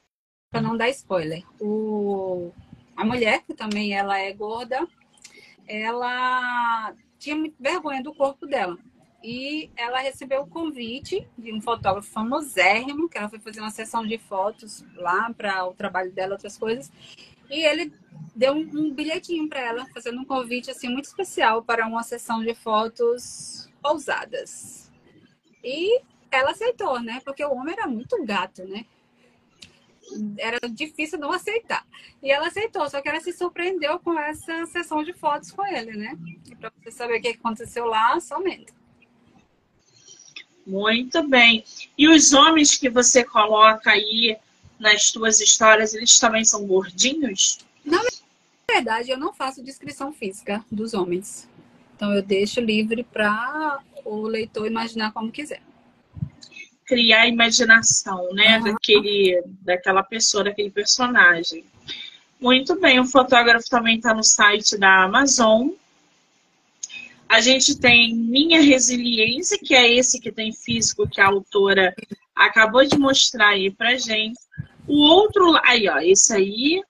para 0.50 0.62
não 0.62 0.78
dar 0.78 0.90
spoiler. 0.90 1.44
O... 1.60 2.52
A 2.96 3.04
mulher, 3.04 3.44
que 3.44 3.54
também 3.54 3.94
ela 3.94 4.18
é 4.18 4.32
gorda, 4.32 4.88
ela 5.68 6.94
tinha 7.20 7.52
vergonha 7.60 8.02
do 8.02 8.14
corpo 8.14 8.46
dela. 8.46 8.78
E 9.24 9.72
ela 9.78 10.00
recebeu 10.00 10.42
o 10.42 10.48
convite 10.48 11.26
de 11.38 11.54
um 11.54 11.62
fotógrafo 11.62 12.10
famosérrimo, 12.10 13.08
que 13.08 13.18
ela 13.18 13.30
foi 13.30 13.40
fazer 13.40 13.62
uma 13.62 13.72
sessão 13.72 14.06
de 14.06 14.18
fotos 14.18 14.84
lá 14.96 15.34
para 15.34 15.66
o 15.66 15.74
trabalho 15.74 16.12
dela, 16.12 16.34
outras 16.34 16.58
coisas. 16.58 16.92
E 17.50 17.64
ele 17.64 17.94
deu 18.36 18.54
um, 18.54 18.94
bilhetinho 18.94 19.48
para 19.48 19.62
ela, 19.62 19.86
fazendo 19.94 20.20
um 20.20 20.26
convite 20.26 20.70
assim 20.70 20.90
muito 20.90 21.06
especial 21.06 21.64
para 21.64 21.88
uma 21.88 22.04
sessão 22.04 22.44
de 22.44 22.54
fotos 22.54 23.70
ousadas. 23.82 24.92
E 25.64 26.02
ela 26.30 26.52
aceitou, 26.52 27.00
né? 27.00 27.22
Porque 27.24 27.46
o 27.46 27.54
homem 27.54 27.74
era 27.78 27.88
muito 27.88 28.22
gato, 28.26 28.66
né? 28.66 28.86
Era 30.38 30.60
difícil 30.70 31.18
não 31.18 31.32
aceitar. 31.32 31.88
E 32.22 32.30
ela 32.30 32.48
aceitou, 32.48 32.90
só 32.90 33.02
que 33.02 33.08
ela 33.08 33.22
se 33.22 33.32
surpreendeu 33.32 34.00
com 34.00 34.20
essa 34.20 34.66
sessão 34.66 35.02
de 35.02 35.14
fotos 35.14 35.50
com 35.52 35.66
ele, 35.66 35.94
né? 35.94 36.18
Para 36.60 36.74
você 36.84 36.92
saber 36.92 37.20
o 37.20 37.22
que 37.22 37.30
aconteceu 37.30 37.86
lá, 37.86 38.20
somente. 38.20 38.83
Muito 40.66 41.28
bem. 41.28 41.64
E 41.98 42.08
os 42.08 42.34
homens 42.34 42.78
que 42.78 42.90
você 42.90 43.24
coloca 43.24 43.92
aí 43.92 44.38
nas 44.80 45.06
suas 45.06 45.40
histórias, 45.40 45.94
eles 45.94 46.18
também 46.20 46.44
são 46.44 46.66
gordinhos? 46.66 47.60
Na 47.86 48.02
verdade, 48.70 49.12
eu 49.12 49.18
não 49.18 49.34
faço 49.34 49.64
descrição 49.64 50.14
física 50.14 50.64
dos 50.72 50.94
homens. 50.94 51.48
Então, 51.96 52.14
eu 52.14 52.22
deixo 52.22 52.60
livre 52.60 53.04
para 53.04 53.80
o 54.04 54.24
leitor 54.24 54.68
imaginar 54.68 55.12
como 55.12 55.32
quiser. 55.32 55.62
Criar 56.86 57.22
a 57.22 57.28
imaginação, 57.28 58.34
né? 58.34 58.58
Uhum. 58.58 58.64
Daquele, 58.66 59.44
daquela 59.62 60.04
pessoa, 60.04 60.44
daquele 60.44 60.70
personagem. 60.70 61.64
Muito 62.40 62.78
bem. 62.80 63.00
O 63.00 63.06
fotógrafo 63.06 63.70
também 63.70 63.98
está 63.98 64.14
no 64.14 64.24
site 64.24 64.78
da 64.78 65.04
Amazon. 65.04 65.70
A 67.34 67.42
gente 67.42 67.76
tem 67.76 68.14
Minha 68.14 68.62
Resiliência, 68.62 69.58
que 69.58 69.74
é 69.74 69.92
esse 69.92 70.20
que 70.20 70.32
tem 70.32 70.54
físico 70.54 71.10
que 71.10 71.20
a 71.20 71.26
autora 71.26 71.92
acabou 72.36 72.86
de 72.86 72.96
mostrar 72.96 73.48
aí 73.48 73.72
pra 73.72 73.98
gente. 73.98 74.40
O 74.88 75.00
outro, 75.00 75.60
aí 75.66 75.90
ó, 75.90 75.98
esse 75.98 76.32
aí, 76.32 76.84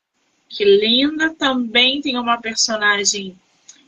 que 0.50 0.66
linda, 0.66 1.34
também 1.34 2.02
tem 2.02 2.18
uma 2.18 2.42
personagem 2.42 3.40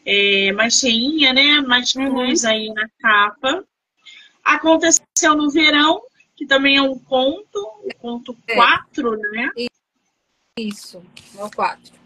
é, 0.05 0.53
mais 0.53 0.75
cheinha, 0.75 1.33
né? 1.33 1.59
Mais 1.59 1.91
cruz 1.91 2.45
uhum. 2.45 2.49
aí 2.49 2.73
na 2.73 2.87
capa. 3.01 3.65
Aconteceu 4.41 5.35
no 5.35 5.51
verão, 5.51 6.03
que 6.37 6.45
também 6.45 6.77
é 6.77 6.81
um 6.81 6.97
conto, 6.97 7.59
o 7.83 7.89
conto 7.99 8.33
4, 8.47 9.13
é. 9.13 9.17
né? 9.31 9.51
Isso, 10.57 11.03
é 11.37 11.43
o 11.43 11.51
4. 11.51 12.04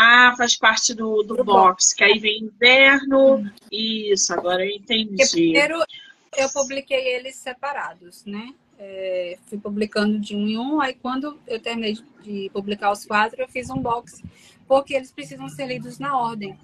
Ah, 0.00 0.32
faz 0.36 0.56
parte 0.56 0.94
do, 0.94 1.24
do, 1.24 1.42
box, 1.42 1.92
que 1.92 2.04
aí 2.04 2.20
vem 2.20 2.44
inverno. 2.44 3.50
Isso, 3.72 4.32
agora 4.32 4.64
eu 4.64 4.70
entendi. 4.70 5.16
Porque 5.16 5.26
primeiro 5.32 5.82
eu 6.36 6.48
publiquei 6.50 7.16
eles 7.16 7.34
separados, 7.34 8.24
né? 8.24 8.54
É, 8.78 9.36
fui 9.48 9.58
publicando 9.58 10.20
de 10.20 10.36
um 10.36 10.46
em 10.46 10.56
um, 10.56 10.80
aí 10.80 10.94
quando 10.94 11.36
eu 11.48 11.58
terminei 11.58 11.98
de 12.22 12.48
publicar 12.52 12.92
os 12.92 13.04
quatro, 13.04 13.42
eu 13.42 13.48
fiz 13.48 13.70
um 13.70 13.82
box, 13.82 14.22
porque 14.68 14.94
eles 14.94 15.10
precisam 15.10 15.48
ser 15.48 15.66
lidos 15.66 15.98
na 15.98 16.16
ordem. 16.16 16.56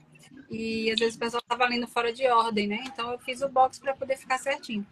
E 0.48 0.88
às 0.92 1.00
vezes 1.00 1.16
o 1.16 1.18
pessoal 1.18 1.42
estava 1.42 1.66
lendo 1.66 1.88
fora 1.88 2.12
de 2.12 2.24
ordem, 2.28 2.68
né? 2.68 2.84
Então 2.86 3.10
eu 3.10 3.18
fiz 3.18 3.42
o 3.42 3.48
box 3.48 3.80
para 3.80 3.94
poder 3.94 4.16
ficar 4.16 4.38
certinho. 4.38 4.86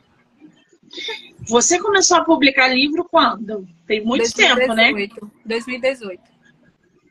Você 1.46 1.78
começou 1.78 2.16
a 2.16 2.25
publicar 2.25 2.66
livro 2.66 3.04
quando? 3.04 3.68
Tem 3.87 4.04
muito 4.04 4.22
2018, 4.22 4.58
tempo, 4.58 4.75
né? 4.75 5.30
2018. 5.46 6.32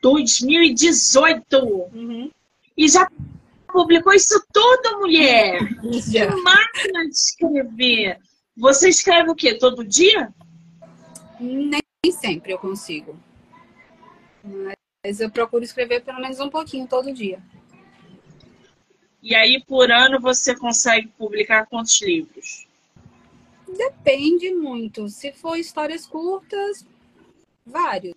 2018. 0.02 1.56
Uhum. 1.94 2.30
E 2.76 2.88
já 2.88 3.08
publicou 3.72 4.12
isso 4.12 4.44
tudo, 4.52 4.98
mulher. 4.98 5.58
Que 5.80 6.26
máquina 6.26 7.04
de 7.04 7.14
escrever. 7.14 8.18
Você 8.56 8.88
escreve 8.88 9.30
o 9.30 9.34
quê? 9.34 9.54
Todo 9.54 9.84
dia? 9.84 10.34
Nem 11.40 11.80
sempre 12.12 12.52
eu 12.52 12.58
consigo. 12.58 13.16
Mas 15.04 15.20
eu 15.20 15.30
procuro 15.30 15.64
escrever 15.64 16.02
pelo 16.02 16.20
menos 16.20 16.38
um 16.40 16.50
pouquinho 16.50 16.86
todo 16.86 17.14
dia. 17.14 17.40
E 19.22 19.34
aí, 19.36 19.62
por 19.66 19.90
ano, 19.90 20.20
você 20.20 20.54
consegue 20.56 21.06
publicar 21.16 21.66
quantos 21.66 22.02
livros? 22.02 22.66
Depende 23.68 24.50
muito. 24.52 25.08
Se 25.08 25.32
for 25.32 25.56
histórias 25.56 26.06
curtas, 26.06 26.84
vários 27.64 28.14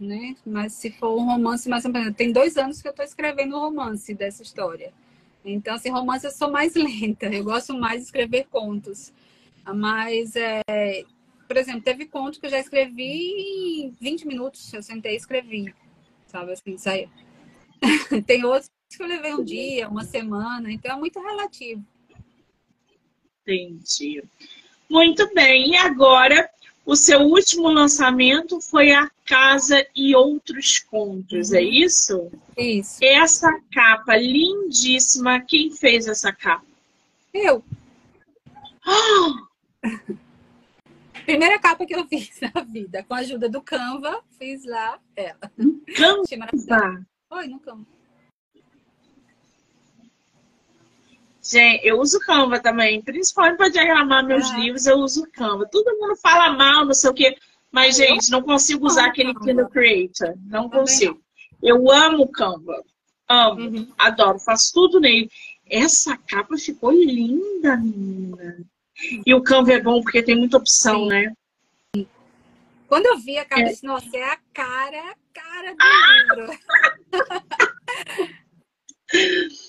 né? 0.00 0.36
Mas 0.44 0.72
se 0.74 0.90
for 0.90 1.16
um 1.16 1.24
romance 1.24 1.68
mais 1.68 1.84
tem 2.16 2.32
dois 2.32 2.56
anos 2.56 2.80
que 2.80 2.88
eu 2.88 2.90
estou 2.90 3.04
escrevendo 3.04 3.54
o 3.54 3.58
um 3.58 3.60
romance 3.60 4.14
dessa 4.14 4.42
história. 4.42 4.92
Então, 5.44 5.74
assim, 5.74 5.90
romance 5.90 6.24
eu 6.24 6.30
sou 6.32 6.50
mais 6.50 6.74
lenta. 6.76 7.26
Eu 7.26 7.44
gosto 7.44 7.74
mais 7.74 8.00
de 8.00 8.06
escrever 8.06 8.46
contos. 8.50 9.12
Mas, 9.64 10.34
é, 10.36 10.62
por 11.46 11.56
exemplo, 11.56 11.82
teve 11.82 12.06
contos 12.06 12.38
que 12.38 12.46
eu 12.46 12.50
já 12.50 12.58
escrevi 12.58 13.84
em 13.84 13.90
20 14.00 14.26
minutos. 14.26 14.72
Eu 14.72 14.82
sentei 14.82 15.14
e 15.14 15.16
escrevi, 15.16 15.74
sabe? 16.26 16.52
Assim, 16.52 16.76
saiu. 16.76 17.08
tem 18.26 18.44
outros 18.44 18.70
que 18.96 19.02
eu 19.02 19.06
levei 19.06 19.34
um 19.34 19.44
dia, 19.44 19.88
uma 19.88 20.04
semana. 20.04 20.70
Então, 20.72 20.96
é 20.96 20.98
muito 20.98 21.20
relativo. 21.20 21.84
Entendi. 23.42 24.22
Muito 24.90 25.32
bem. 25.34 25.72
E 25.72 25.76
agora, 25.76 26.48
o 26.86 26.94
seu 26.94 27.20
último 27.22 27.68
lançamento 27.68 28.60
foi 28.60 28.92
A 28.92 29.10
Casa 29.24 29.84
e 29.94 30.14
Outros 30.14 30.78
Contos, 30.78 31.52
é 31.52 31.58
uhum. 31.58 31.64
isso? 31.64 32.30
Isso. 32.56 32.98
Essa 33.02 33.60
capa 33.72 34.16
lindíssima, 34.16 35.40
quem 35.40 35.72
fez 35.72 36.06
essa 36.06 36.32
capa? 36.32 36.64
Eu. 37.34 37.62
Primeira 41.24 41.58
capa 41.58 41.84
que 41.84 41.94
eu 41.94 42.06
fiz 42.06 42.30
na 42.54 42.62
vida, 42.62 43.02
com 43.02 43.14
a 43.14 43.18
ajuda 43.18 43.48
do 43.48 43.60
Canva, 43.60 44.22
fiz 44.38 44.64
lá 44.64 45.00
ela. 45.16 45.52
Canva? 45.96 47.04
Foi 47.28 47.48
no 47.48 47.58
Canva. 47.58 47.95
Gente, 51.48 51.86
eu 51.86 52.00
uso 52.00 52.18
Canva 52.20 52.58
também, 52.58 53.00
principalmente 53.00 53.56
para 53.56 53.68
diagramar 53.68 54.26
meus 54.26 54.50
ah. 54.50 54.58
livros, 54.58 54.86
eu 54.86 54.98
uso 54.98 55.30
Canva. 55.30 55.68
Todo 55.70 55.96
mundo 55.96 56.16
fala 56.16 56.50
mal, 56.52 56.84
não 56.84 56.94
sei 56.94 57.10
o 57.10 57.14
quê, 57.14 57.36
mas, 57.70 57.96
gente, 57.96 58.30
não 58.30 58.42
consigo 58.42 58.84
usar 58.84 59.06
aquele 59.06 59.32
Kindle 59.34 59.68
Creator. 59.68 60.34
Não 60.46 60.68
consigo. 60.68 61.20
Eu 61.62 61.90
amo 61.90 62.28
Canva. 62.32 62.82
Amo, 63.28 63.60
uhum. 63.60 63.92
adoro, 63.96 64.40
faço 64.40 64.72
tudo 64.72 64.98
nele. 64.98 65.30
Essa 65.68 66.16
capa 66.16 66.56
ficou 66.56 66.90
linda, 66.90 67.76
menina. 67.76 68.58
E 69.24 69.34
o 69.34 69.42
Canva 69.42 69.72
é 69.72 69.80
bom 69.80 70.00
porque 70.00 70.22
tem 70.22 70.36
muita 70.36 70.56
opção, 70.56 71.04
Sim. 71.04 71.08
né? 71.08 71.32
Quando 72.88 73.06
eu 73.06 73.18
vi 73.18 73.38
a 73.38 73.44
capa, 73.44 73.62
é. 73.62 73.64
disse, 73.64 73.84
nossa, 73.84 74.16
é 74.16 74.24
a 74.24 74.38
cara, 74.52 75.10
a 75.10 75.16
cara 75.32 75.74
do 75.74 75.82
ah! 75.82 76.26
livro. 76.34 76.58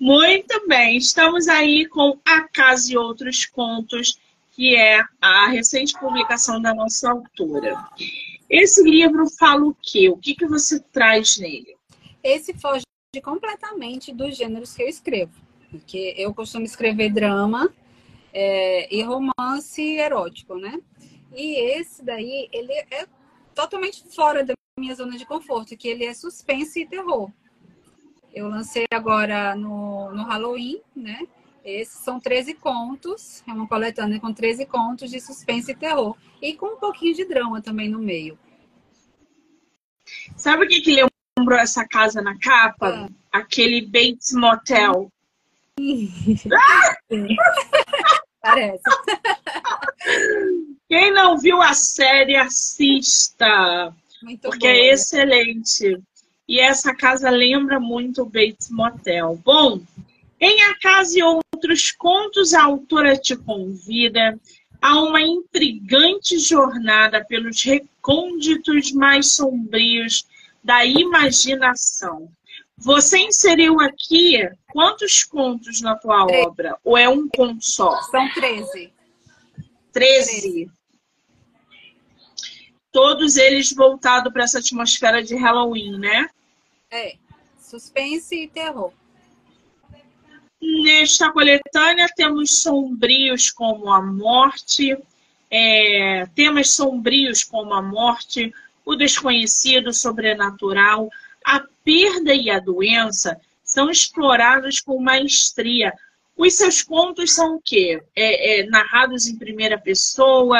Muito 0.00 0.66
bem, 0.66 0.96
estamos 0.96 1.46
aí 1.46 1.84
com 1.86 2.18
A 2.24 2.48
Casa 2.48 2.90
e 2.90 2.96
Outros 2.96 3.44
Contos, 3.44 4.18
que 4.50 4.74
é 4.74 5.04
a 5.20 5.48
recente 5.48 5.92
publicação 5.92 6.58
da 6.58 6.72
nossa 6.72 7.10
autora. 7.10 7.86
Esse 8.48 8.82
livro 8.82 9.28
fala 9.38 9.66
o 9.66 9.76
quê? 9.82 10.08
O 10.08 10.16
que, 10.16 10.34
que 10.34 10.46
você 10.46 10.80
traz 10.80 11.36
nele? 11.36 11.76
Esse 12.24 12.54
foge 12.54 12.82
completamente 13.22 14.10
dos 14.10 14.38
gêneros 14.38 14.74
que 14.74 14.82
eu 14.82 14.88
escrevo. 14.88 15.34
Porque 15.70 16.14
eu 16.16 16.32
costumo 16.32 16.64
escrever 16.64 17.12
drama 17.12 17.70
é, 18.32 18.92
e 18.94 19.02
romance 19.02 19.82
erótico, 19.82 20.54
né? 20.54 20.80
E 21.36 21.78
esse 21.78 22.02
daí, 22.02 22.48
ele 22.54 22.72
é 22.72 23.06
totalmente 23.54 24.02
fora 24.14 24.42
da 24.42 24.54
minha 24.78 24.94
zona 24.94 25.18
de 25.18 25.26
conforto, 25.26 25.76
que 25.76 25.88
ele 25.88 26.06
é 26.06 26.14
suspense 26.14 26.80
e 26.80 26.86
terror. 26.86 27.30
Eu 28.32 28.48
lancei 28.48 28.86
agora 28.92 29.54
no, 29.54 30.12
no 30.12 30.24
Halloween, 30.24 30.80
né? 30.94 31.26
Esses 31.64 32.02
são 32.02 32.18
13 32.18 32.54
contos, 32.54 33.42
é 33.46 33.52
uma 33.52 33.68
coletânea 33.68 34.18
com 34.18 34.32
13 34.32 34.64
contos 34.66 35.10
de 35.10 35.20
suspense 35.20 35.72
e 35.72 35.76
terror. 35.76 36.16
E 36.40 36.54
com 36.54 36.74
um 36.74 36.76
pouquinho 36.76 37.14
de 37.14 37.24
drama 37.24 37.60
também 37.60 37.88
no 37.88 37.98
meio. 37.98 38.38
Sabe 40.36 40.64
o 40.64 40.68
que, 40.68 40.80
que 40.80 41.04
lembrou 41.38 41.58
essa 41.58 41.86
casa 41.86 42.22
na 42.22 42.38
capa? 42.38 43.10
Ah. 43.32 43.40
Aquele 43.40 43.82
Bates 43.82 44.32
Motel. 44.32 45.12
Parece. 48.40 48.82
Quem 50.88 51.12
não 51.12 51.38
viu 51.38 51.60
a 51.60 51.74
série, 51.74 52.36
assista. 52.36 53.94
Muito 54.22 54.48
porque 54.48 54.66
é 54.66 54.88
é 54.88 54.92
excelente. 54.92 56.00
E 56.50 56.58
essa 56.58 56.92
casa 56.92 57.30
lembra 57.30 57.78
muito 57.78 58.22
o 58.22 58.26
Bates 58.26 58.70
Motel. 58.70 59.40
Bom, 59.44 59.80
em 60.40 60.64
A 60.64 60.76
Casa 60.80 61.16
e 61.16 61.22
Outros 61.22 61.92
Contos, 61.92 62.52
a 62.52 62.64
autora 62.64 63.16
te 63.16 63.36
convida 63.36 64.36
a 64.82 65.00
uma 65.00 65.22
intrigante 65.22 66.40
jornada 66.40 67.24
pelos 67.24 67.62
recônditos 67.62 68.90
mais 68.90 69.36
sombrios 69.36 70.26
da 70.64 70.84
imaginação. 70.84 72.28
Você 72.76 73.18
inseriu 73.18 73.78
aqui 73.78 74.40
quantos 74.72 75.22
contos 75.22 75.80
na 75.80 75.94
tua 75.94 76.24
obra? 76.24 76.76
Ou 76.82 76.98
é 76.98 77.08
um 77.08 77.28
conto 77.28 77.64
só? 77.64 78.02
São 78.10 78.28
13. 78.28 78.92
13. 79.92 80.68
Todos 82.90 83.36
eles 83.36 83.72
voltados 83.72 84.32
para 84.32 84.42
essa 84.42 84.58
atmosfera 84.58 85.22
de 85.22 85.36
Halloween, 85.36 85.96
né? 85.96 86.28
É. 86.90 87.16
Suspense 87.58 88.34
e 88.34 88.48
terror. 88.48 88.92
Nesta 90.60 91.32
coletânea 91.32 92.08
temos 92.14 92.60
sombrios 92.60 93.50
como 93.50 93.90
a 93.90 94.02
morte, 94.02 94.96
é, 95.50 96.26
temas 96.34 96.70
sombrios 96.70 97.44
como 97.44 97.72
a 97.72 97.80
morte, 97.80 98.52
o 98.84 98.94
desconhecido, 98.94 99.88
o 99.88 99.94
sobrenatural, 99.94 101.08
a 101.44 101.60
perda 101.84 102.34
e 102.34 102.50
a 102.50 102.58
doença 102.58 103.40
são 103.64 103.88
explorados 103.88 104.80
com 104.80 105.00
maestria. 105.00 105.94
Os 106.36 106.54
seus 106.54 106.82
contos 106.82 107.32
são 107.32 107.56
o 107.56 107.62
quê? 107.62 108.02
É, 108.16 108.60
é, 108.60 108.66
narrados 108.66 109.26
em 109.26 109.36
primeira 109.36 109.78
pessoa? 109.78 110.58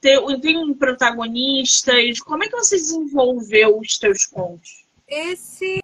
Tem, 0.00 0.40
tem 0.40 0.58
um 0.58 0.74
protagonista? 0.74 1.92
Como 2.24 2.42
é 2.42 2.48
que 2.48 2.56
você 2.56 2.76
desenvolveu 2.76 3.78
os 3.78 3.98
teus 3.98 4.26
contos? 4.26 4.84
Esse 5.10 5.80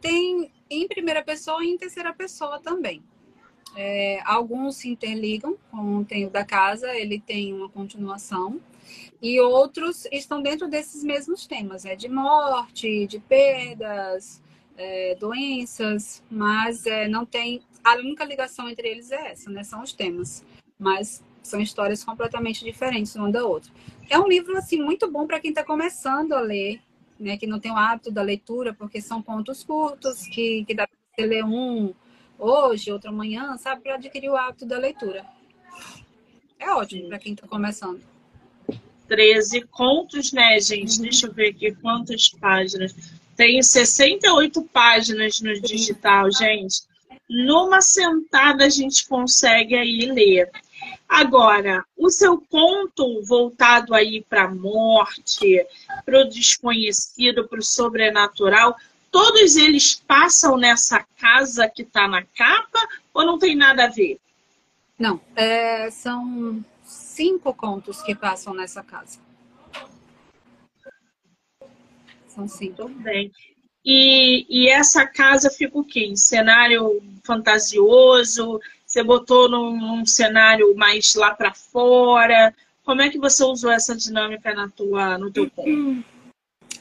tem 0.00 0.50
em 0.70 0.88
primeira 0.88 1.22
pessoa 1.22 1.62
e 1.62 1.68
em 1.68 1.76
terceira 1.76 2.12
pessoa 2.12 2.58
também. 2.58 3.02
É, 3.76 4.20
alguns 4.24 4.76
se 4.76 4.88
interligam, 4.88 5.58
como 5.70 6.02
tem 6.04 6.24
o 6.24 6.30
da 6.30 6.44
casa, 6.44 6.94
ele 6.96 7.20
tem 7.20 7.52
uma 7.52 7.68
continuação, 7.68 8.58
e 9.20 9.38
outros 9.40 10.06
estão 10.10 10.40
dentro 10.40 10.68
desses 10.68 11.04
mesmos 11.04 11.46
temas, 11.46 11.84
é 11.84 11.94
de 11.94 12.08
morte, 12.08 13.06
de 13.06 13.18
perdas, 13.18 14.42
é, 14.76 15.14
doenças, 15.16 16.22
mas 16.30 16.86
é, 16.86 17.08
não 17.08 17.26
tem. 17.26 17.62
A 17.84 17.94
única 17.96 18.24
ligação 18.24 18.68
entre 18.68 18.88
eles 18.88 19.10
é 19.10 19.32
essa, 19.32 19.50
né? 19.50 19.62
São 19.62 19.82
os 19.82 19.92
temas. 19.92 20.44
Mas 20.78 21.22
são 21.42 21.60
histórias 21.60 22.04
completamente 22.04 22.64
diferentes 22.64 23.14
uma 23.16 23.30
da 23.30 23.44
outra. 23.44 23.70
É 24.08 24.18
um 24.18 24.28
livro 24.28 24.56
assim 24.56 24.80
muito 24.82 25.10
bom 25.10 25.26
para 25.26 25.40
quem 25.40 25.50
está 25.50 25.64
começando 25.64 26.32
a 26.32 26.40
ler, 26.40 26.80
né? 27.18 27.36
Que 27.36 27.46
não 27.46 27.60
tem 27.60 27.70
o 27.70 27.76
hábito 27.76 28.10
da 28.10 28.22
leitura, 28.22 28.74
porque 28.74 29.00
são 29.00 29.22
contos 29.22 29.64
curtos 29.64 30.26
que, 30.26 30.64
que 30.64 30.74
dá 30.74 30.86
para 30.86 30.96
você 31.14 31.26
ler 31.26 31.44
um 31.44 31.94
hoje, 32.38 32.92
outro 32.92 33.10
amanhã, 33.10 33.56
sabe, 33.56 33.82
para 33.82 33.94
adquirir 33.94 34.30
o 34.30 34.36
hábito 34.36 34.66
da 34.66 34.78
leitura. 34.78 35.24
É 36.58 36.70
ótimo 36.70 37.08
para 37.08 37.18
quem 37.18 37.32
está 37.32 37.46
começando. 37.46 38.00
13 39.08 39.62
contos, 39.68 40.32
né, 40.32 40.58
gente? 40.60 40.96
Uhum. 40.96 41.02
Deixa 41.02 41.26
eu 41.26 41.32
ver 41.32 41.50
aqui 41.50 41.72
quantas 41.76 42.28
páginas. 42.28 42.94
Tem 43.36 43.62
68 43.62 44.62
páginas 44.72 45.40
no 45.40 45.60
digital, 45.60 46.30
gente. 46.32 46.82
Numa 47.28 47.80
sentada 47.80 48.64
a 48.64 48.68
gente 48.68 49.06
consegue 49.06 49.74
aí 49.74 50.06
ler. 50.06 50.50
Agora, 51.08 51.84
o 51.96 52.10
seu 52.10 52.40
conto 52.40 53.22
voltado 53.22 53.94
aí 53.94 54.24
para 54.28 54.44
a 54.44 54.54
morte, 54.54 55.64
para 56.04 56.20
o 56.20 56.28
desconhecido, 56.28 57.46
para 57.48 57.60
o 57.60 57.64
sobrenatural, 57.64 58.76
todos 59.10 59.56
eles 59.56 59.94
passam 59.94 60.56
nessa 60.56 61.04
casa 61.18 61.68
que 61.68 61.82
está 61.82 62.08
na 62.08 62.22
capa 62.22 62.88
ou 63.14 63.24
não 63.24 63.38
tem 63.38 63.54
nada 63.54 63.84
a 63.84 63.88
ver? 63.88 64.18
Não, 64.98 65.20
é, 65.34 65.90
são 65.90 66.64
cinco 66.84 67.54
contos 67.54 68.02
que 68.02 68.14
passam 68.14 68.52
nessa 68.52 68.82
casa. 68.82 69.18
São 72.28 72.48
cinco. 72.48 72.76
Tudo 72.76 72.94
bem. 73.00 73.32
E, 73.84 74.44
e 74.50 74.68
essa 74.68 75.06
casa 75.06 75.48
fica 75.48 75.78
o 75.78 75.84
quê? 75.84 76.00
Em 76.00 76.16
cenário 76.16 77.00
fantasioso? 77.24 78.60
Você 78.96 79.02
botou 79.02 79.46
num, 79.46 79.76
num 79.76 80.06
cenário 80.06 80.74
mais 80.74 81.14
lá 81.14 81.34
para 81.34 81.52
fora? 81.52 82.54
Como 82.82 83.02
é 83.02 83.10
que 83.10 83.18
você 83.18 83.44
usou 83.44 83.70
essa 83.70 83.94
dinâmica 83.94 84.54
na 84.54 84.70
tua, 84.70 85.18
no 85.18 85.30
teu 85.30 85.50
conto? 85.50 86.02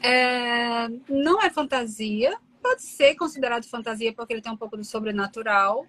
É, 0.01 0.87
não 1.09 1.41
é 1.41 1.49
fantasia, 1.49 2.37
pode 2.63 2.83
ser 2.83 3.15
considerado 3.15 3.65
fantasia 3.65 4.13
porque 4.13 4.31
ele 4.31 4.41
tem 4.41 4.49
um 4.49 4.55
pouco 4.55 4.77
do 4.77 4.83
sobrenatural, 4.85 5.85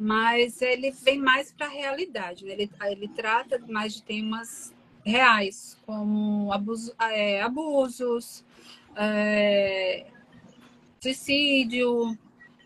mas 0.00 0.62
ele 0.62 0.92
vem 0.92 1.18
mais 1.18 1.52
para 1.52 1.66
a 1.66 1.68
realidade. 1.68 2.46
Né? 2.46 2.54
Ele, 2.54 2.70
ele 2.86 3.08
trata 3.08 3.62
mais 3.68 3.96
de 3.96 4.02
temas 4.02 4.72
reais, 5.04 5.76
como 5.84 6.50
abuso, 6.54 6.94
é, 6.98 7.42
abusos, 7.42 8.42
é, 8.96 10.06
suicídio, 11.02 12.16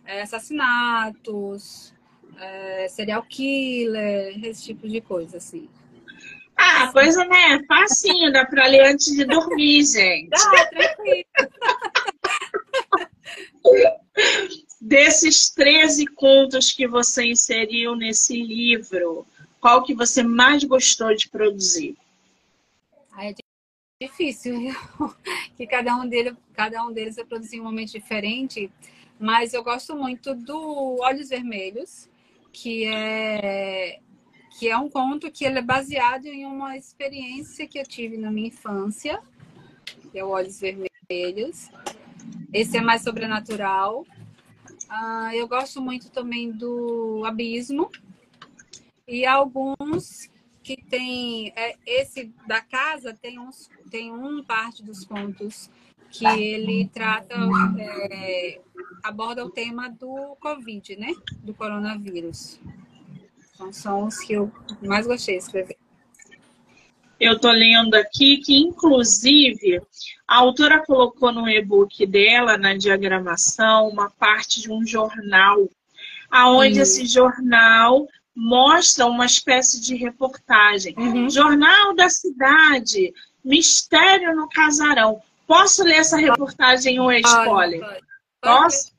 é, 0.07 0.23
assassinatos, 0.23 1.93
é, 2.41 2.89
serial 2.89 3.23
killer, 3.23 4.39
esse 4.45 4.65
tipo 4.65 4.89
de 4.89 5.01
coisa, 5.01 5.37
assim. 5.37 5.69
Ah, 6.57 6.93
coisa, 6.93 7.25
né? 7.25 7.63
Facinho, 7.67 8.33
dá 8.33 8.45
pra 8.45 8.67
ler 8.67 8.93
antes 8.93 9.13
de 9.15 9.25
dormir, 9.25 9.85
gente. 9.85 10.29
Dá, 10.29 10.67
tranquilo. 10.67 11.25
Desses 14.81 15.51
13 15.51 16.07
contos 16.07 16.73
que 16.73 16.87
você 16.87 17.27
inseriu 17.27 17.95
nesse 17.95 18.43
livro, 18.43 19.27
qual 19.61 19.83
que 19.83 19.95
você 19.95 20.23
mais 20.23 20.65
gostou 20.65 21.15
de 21.15 21.29
produzir? 21.29 21.97
é 23.19 23.35
difícil, 24.03 24.55
que 25.57 25.67
cada 25.67 25.95
um, 25.97 26.09
dele, 26.09 26.35
cada 26.55 26.83
um 26.85 26.93
deles 26.93 27.19
é 27.19 27.25
produzir 27.25 27.57
em 27.57 27.61
um 27.61 27.65
momento 27.65 27.93
diferente, 27.93 28.71
mas 29.19 29.53
eu 29.53 29.63
gosto 29.63 29.95
muito 29.95 30.35
do 30.35 30.99
Olhos 31.01 31.29
Vermelhos, 31.29 32.09
que 32.53 32.85
é 32.85 34.01
que 34.59 34.69
é 34.69 34.77
um 34.77 34.91
conto 34.91 35.31
que 35.31 35.45
ele 35.45 35.61
é 35.61 35.63
baseado 35.63 36.27
em 36.27 36.45
uma 36.45 36.77
experiência 36.77 37.67
que 37.67 37.79
eu 37.79 37.85
tive 37.85 38.19
na 38.19 38.31
minha 38.31 38.49
infância, 38.49 39.23
que 40.13 40.19
é 40.19 40.25
o 40.25 40.29
Olhos 40.29 40.61
Vermelhos. 40.61 41.71
Esse 42.53 42.77
é 42.77 42.81
mais 42.83 43.03
sobrenatural. 43.03 44.05
Uh, 44.91 45.33
eu 45.33 45.49
gosto 45.49 45.81
muito 45.81 46.11
também 46.11 46.51
do 46.51 47.23
Abismo. 47.25 47.91
E 49.09 49.25
alguns 49.25 50.29
que 50.63 50.77
tem... 50.77 51.53
É, 51.57 51.77
esse 51.87 52.33
da 52.47 52.61
casa 52.61 53.15
tem, 53.15 53.39
uns, 53.39 53.71
tem 53.91 54.13
um 54.13 54.45
parte 54.45 54.83
dos 54.83 55.05
contos 55.05 55.71
que 56.11 56.27
ele 56.27 56.91
trata... 56.93 57.35
É, 57.79 58.61
aborda 59.03 59.45
o 59.45 59.51
tema 59.51 59.89
do 59.89 60.37
Covid, 60.41 60.97
né? 60.97 61.15
Do 61.43 61.55
coronavírus. 61.55 62.61
Então, 63.55 63.73
são 63.73 64.07
os 64.07 64.19
que 64.19 64.35
eu 64.35 64.51
mais 64.83 65.07
gostei 65.07 65.37
de 65.37 65.45
escrever. 65.45 65.77
Eu 67.19 67.35
estou 67.35 67.51
lendo 67.51 67.95
aqui 67.95 68.39
que, 68.39 68.57
inclusive, 68.57 69.83
a 70.27 70.37
autora 70.37 70.85
colocou 70.85 71.31
no 71.33 71.49
e-book 71.49 72.07
dela, 72.07 72.57
na 72.57 72.75
diagramação, 72.75 73.89
uma 73.89 74.11
parte 74.11 74.63
de 74.63 74.73
um 74.73 74.87
jornal, 74.87 75.69
aonde 76.31 76.77
uhum. 76.77 76.83
esse 76.83 77.07
jornal 77.07 78.09
mostra 78.35 79.05
uma 79.05 79.27
espécie 79.27 79.81
de 79.81 79.95
reportagem. 79.97 80.95
Uhum. 80.97 81.29
Jornal 81.29 81.95
da 81.95 82.09
cidade, 82.09 83.13
mistério 83.45 84.35
no 84.35 84.49
casarão. 84.49 85.21
Posso 85.51 85.83
ler 85.83 85.97
essa 85.97 86.17
reportagem 86.17 87.01
ou 87.01 87.11
é 87.11 87.19
spoiler? 87.19 87.81
Pode, 87.81 87.93
pode. 87.93 88.07
Posso? 88.41 88.93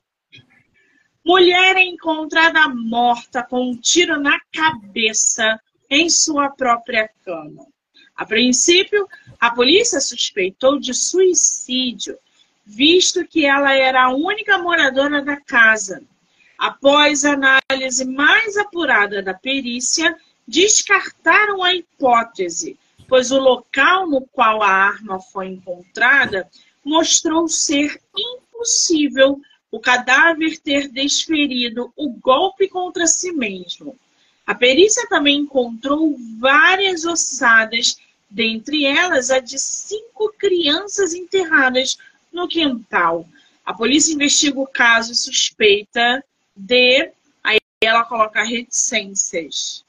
Mulher 1.24 1.76
é 1.76 1.82
encontrada 1.82 2.68
morta 2.68 3.42
com 3.42 3.70
um 3.70 3.74
tiro 3.74 4.20
na 4.20 4.38
cabeça 4.52 5.58
em 5.88 6.10
sua 6.10 6.50
própria 6.50 7.08
cama. 7.24 7.66
A 8.14 8.26
princípio, 8.26 9.08
a 9.40 9.50
polícia 9.50 9.98
suspeitou 9.98 10.78
de 10.78 10.92
suicídio, 10.92 12.18
visto 12.66 13.26
que 13.26 13.46
ela 13.46 13.72
era 13.72 14.04
a 14.04 14.14
única 14.14 14.58
moradora 14.58 15.22
da 15.22 15.40
casa. 15.40 16.02
Após 16.58 17.24
análise 17.24 18.04
mais 18.04 18.58
apurada 18.58 19.22
da 19.22 19.32
perícia, 19.32 20.14
descartaram 20.46 21.62
a 21.62 21.74
hipótese, 21.74 22.78
pois 23.08 23.30
o 23.30 23.38
local 23.38 24.08
no 24.08 24.22
qual 24.22 24.62
a 24.62 24.68
arma 24.68 25.20
foi 25.20 25.48
encontrada 25.48 26.48
mostrou 26.84 27.48
ser 27.48 28.00
impossível 28.16 29.40
o 29.70 29.80
cadáver 29.80 30.58
ter 30.58 30.88
desferido 30.88 31.92
o 31.96 32.10
golpe 32.10 32.68
contra 32.68 33.06
si 33.06 33.32
mesmo. 33.32 33.98
A 34.46 34.54
perícia 34.54 35.08
também 35.08 35.38
encontrou 35.38 36.14
várias 36.38 37.04
ossadas, 37.04 37.96
dentre 38.28 38.84
elas 38.84 39.30
a 39.30 39.38
de 39.38 39.58
cinco 39.58 40.32
crianças 40.36 41.14
enterradas 41.14 41.96
no 42.32 42.48
quintal. 42.48 43.26
A 43.64 43.72
polícia 43.72 44.12
investiga 44.12 44.60
o 44.60 44.66
caso 44.66 45.14
suspeita 45.14 46.24
de. 46.54 47.10
Aí 47.42 47.58
ela 47.82 48.04
coloca 48.04 48.42
reticências. 48.42 49.84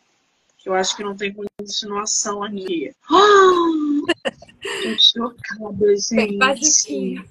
Eu 0.66 0.74
acho 0.74 0.96
que 0.96 1.04
não 1.04 1.16
tem 1.16 1.34
continuação 1.34 2.44
aqui. 2.44 2.94
Oh! 3.10 4.06
Tô 4.64 4.98
chocada, 5.00 5.96
gente. 5.98 7.22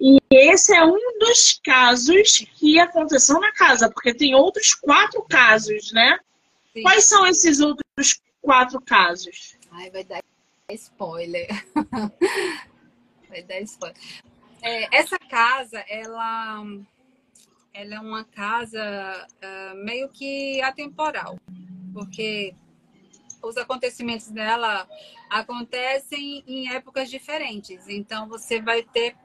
E 0.00 0.18
esse 0.32 0.74
é 0.74 0.84
um 0.84 1.18
dos 1.20 1.60
casos 1.64 2.44
que 2.56 2.78
aconteceu 2.80 3.38
na 3.38 3.52
casa, 3.52 3.88
porque 3.88 4.12
tem 4.12 4.34
outros 4.34 4.74
quatro 4.74 5.22
casos, 5.22 5.92
né? 5.92 6.18
Sim. 6.72 6.82
Quais 6.82 7.04
são 7.04 7.24
esses 7.24 7.60
outros 7.60 8.20
quatro 8.40 8.80
casos? 8.80 9.56
Ai, 9.70 9.90
vai 9.90 10.02
dar 10.02 10.20
spoiler. 10.70 11.46
vai 13.28 13.42
dar 13.44 13.60
spoiler. 13.60 13.96
É, 14.60 14.96
essa 14.96 15.18
casa, 15.18 15.84
ela, 15.88 16.64
ela 17.72 17.94
é 17.94 18.00
uma 18.00 18.24
casa 18.24 19.28
uh, 19.42 19.76
meio 19.84 20.08
que 20.08 20.60
atemporal, 20.62 21.38
porque 21.92 22.54
os 23.42 23.56
acontecimentos 23.56 24.28
dela 24.28 24.88
acontecem 25.28 26.44
em 26.46 26.68
épocas 26.72 27.10
diferentes. 27.10 27.88
Então, 27.88 28.28
você 28.28 28.60
vai 28.60 28.82
ter 28.82 29.16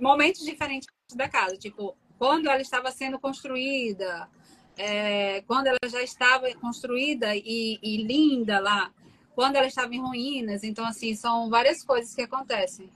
momentos 0.00 0.44
diferentes 0.44 0.88
da 1.14 1.28
casa. 1.28 1.56
Tipo, 1.56 1.96
quando 2.18 2.48
ela 2.48 2.60
estava 2.60 2.90
sendo 2.90 3.18
construída, 3.18 4.28
é, 4.76 5.42
quando 5.42 5.68
ela 5.68 5.78
já 5.86 6.02
estava 6.02 6.52
construída 6.54 7.34
e, 7.34 7.78
e 7.82 8.02
linda 8.02 8.58
lá, 8.58 8.90
quando 9.34 9.56
ela 9.56 9.66
estava 9.66 9.94
em 9.94 10.00
ruínas. 10.00 10.64
Então, 10.64 10.84
assim, 10.84 11.14
são 11.14 11.48
várias 11.48 11.84
coisas 11.84 12.14
que 12.14 12.22
acontecem. 12.22 12.90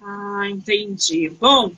Ah, 0.00 0.48
entendi. 0.48 1.28
Bom, 1.28 1.72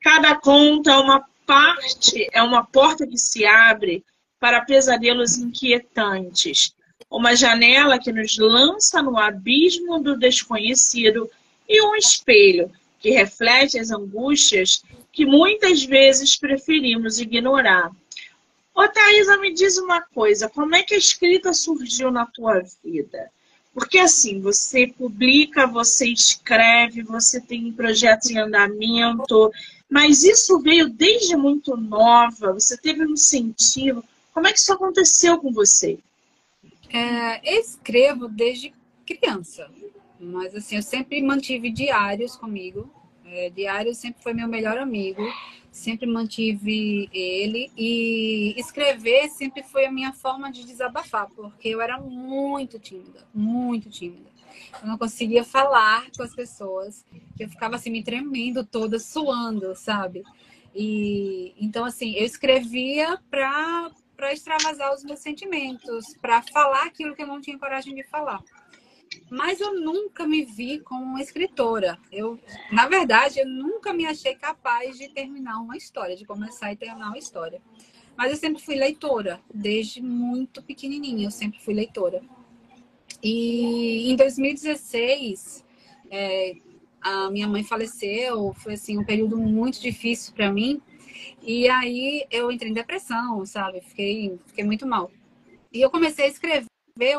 cada 0.00 0.36
conta 0.36 0.92
é 0.92 0.96
uma 0.96 1.26
parte, 1.46 2.28
é 2.32 2.42
uma 2.42 2.64
porta 2.64 3.06
que 3.06 3.18
se 3.18 3.46
abre 3.46 4.04
para 4.38 4.64
pesadelos 4.64 5.36
inquietantes. 5.36 6.74
Uma 7.10 7.34
janela 7.34 7.98
que 7.98 8.12
nos 8.12 8.36
lança 8.38 9.02
no 9.02 9.18
abismo 9.18 9.98
do 9.98 10.18
desconhecido 10.18 11.28
e 11.68 11.82
um 11.82 11.96
espelho 11.96 12.70
que 12.98 13.10
reflete 13.10 13.78
as 13.78 13.90
angústias 13.90 14.82
que 15.12 15.24
muitas 15.24 15.84
vezes 15.84 16.36
preferimos 16.36 17.18
ignorar. 17.18 17.90
Ô 18.74 18.86
Thaisa, 18.86 19.36
me 19.38 19.52
diz 19.52 19.76
uma 19.78 20.00
coisa, 20.00 20.48
como 20.48 20.76
é 20.76 20.82
que 20.82 20.94
a 20.94 20.98
escrita 20.98 21.52
surgiu 21.52 22.10
na 22.10 22.26
tua 22.26 22.62
vida? 22.84 23.30
Porque 23.74 23.98
assim, 23.98 24.40
você 24.40 24.86
publica, 24.86 25.66
você 25.66 26.08
escreve, 26.08 27.02
você 27.02 27.40
tem 27.40 27.72
projetos 27.72 28.30
em 28.30 28.38
andamento, 28.38 29.52
mas 29.88 30.22
isso 30.22 30.60
veio 30.60 30.88
desde 30.88 31.36
muito 31.36 31.76
nova, 31.76 32.52
você 32.52 32.76
teve 32.76 33.04
um 33.04 33.12
incentivo. 33.12 34.04
Como 34.38 34.46
é 34.46 34.52
que 34.52 34.60
isso 34.60 34.72
aconteceu 34.72 35.36
com 35.40 35.52
você? 35.52 35.98
É, 36.88 37.58
escrevo 37.58 38.28
desde 38.28 38.72
criança. 39.04 39.68
Mas 40.20 40.54
assim, 40.54 40.76
eu 40.76 40.82
sempre 40.82 41.20
mantive 41.20 41.72
diários 41.72 42.36
comigo. 42.36 42.88
É, 43.24 43.50
diário 43.50 43.92
sempre 43.96 44.22
foi 44.22 44.32
meu 44.32 44.46
melhor 44.46 44.78
amigo. 44.78 45.22
Sempre 45.72 46.06
mantive 46.06 47.10
ele. 47.12 47.72
E 47.76 48.54
escrever 48.56 49.28
sempre 49.28 49.64
foi 49.64 49.86
a 49.86 49.90
minha 49.90 50.12
forma 50.12 50.52
de 50.52 50.64
desabafar, 50.64 51.28
porque 51.34 51.70
eu 51.70 51.80
era 51.80 51.98
muito 51.98 52.78
tímida, 52.78 53.26
muito 53.34 53.90
tímida. 53.90 54.30
Eu 54.80 54.86
não 54.86 54.96
conseguia 54.96 55.42
falar 55.42 56.06
com 56.16 56.22
as 56.22 56.32
pessoas. 56.32 57.04
Eu 57.36 57.48
ficava 57.48 57.74
assim, 57.74 57.90
me 57.90 58.04
tremendo 58.04 58.64
toda, 58.64 59.00
suando, 59.00 59.74
sabe? 59.74 60.22
E 60.72 61.56
então, 61.60 61.84
assim, 61.84 62.12
eu 62.12 62.24
escrevia 62.24 63.18
para 63.28 63.90
para 64.18 64.32
extravasar 64.32 64.92
os 64.92 65.04
meus 65.04 65.20
sentimentos, 65.20 66.04
para 66.20 66.42
falar 66.42 66.86
aquilo 66.86 67.14
que 67.14 67.22
eu 67.22 67.26
não 67.26 67.40
tinha 67.40 67.56
coragem 67.56 67.94
de 67.94 68.02
falar. 68.02 68.42
Mas 69.30 69.60
eu 69.60 69.80
nunca 69.80 70.26
me 70.26 70.44
vi 70.44 70.80
como 70.80 71.04
uma 71.04 71.22
escritora. 71.22 71.96
Eu, 72.10 72.36
na 72.72 72.88
verdade, 72.88 73.38
eu 73.38 73.46
nunca 73.46 73.92
me 73.92 74.04
achei 74.04 74.34
capaz 74.34 74.98
de 74.98 75.08
terminar 75.08 75.60
uma 75.60 75.76
história, 75.76 76.16
de 76.16 76.26
começar 76.26 76.72
e 76.72 76.76
terminar 76.76 77.06
uma 77.06 77.18
história. 77.18 77.62
Mas 78.16 78.32
eu 78.32 78.36
sempre 78.36 78.60
fui 78.60 78.74
leitora, 78.74 79.40
desde 79.54 80.02
muito 80.02 80.64
pequenininha, 80.64 81.28
eu 81.28 81.30
sempre 81.30 81.60
fui 81.60 81.72
leitora. 81.72 82.20
E 83.22 84.10
em 84.10 84.16
2016, 84.16 85.64
é, 86.10 86.54
a 87.00 87.30
minha 87.30 87.46
mãe 87.46 87.62
faleceu, 87.62 88.52
foi 88.54 88.74
assim 88.74 88.98
um 88.98 89.04
período 89.04 89.38
muito 89.38 89.80
difícil 89.80 90.34
para 90.34 90.50
mim. 90.50 90.82
E 91.42 91.68
aí 91.68 92.26
eu 92.30 92.50
entrei 92.50 92.70
em 92.70 92.74
depressão, 92.74 93.44
sabe? 93.46 93.80
Fiquei, 93.80 94.38
fiquei 94.46 94.64
muito 94.64 94.86
mal. 94.86 95.10
E 95.72 95.80
eu 95.80 95.90
comecei 95.90 96.26
a 96.26 96.28
escrever 96.28 96.68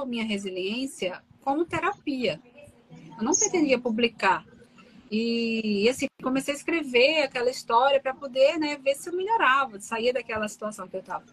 minha 0.06 0.24
resiliência 0.24 1.22
como 1.42 1.66
terapia. 1.66 2.40
Eu 3.18 3.24
não 3.24 3.34
pretendia 3.34 3.80
publicar. 3.80 4.46
E, 5.12 5.90
assim, 5.90 6.06
comecei 6.22 6.54
a 6.54 6.58
escrever 6.58 7.24
aquela 7.24 7.50
história 7.50 8.00
para 8.00 8.14
poder 8.14 8.58
né, 8.60 8.78
ver 8.78 8.96
se 8.96 9.10
eu 9.10 9.16
melhorava, 9.16 9.80
sair 9.80 10.14
daquela 10.14 10.48
situação 10.48 10.88
que 10.88 10.96
eu 10.96 11.00
estava. 11.00 11.26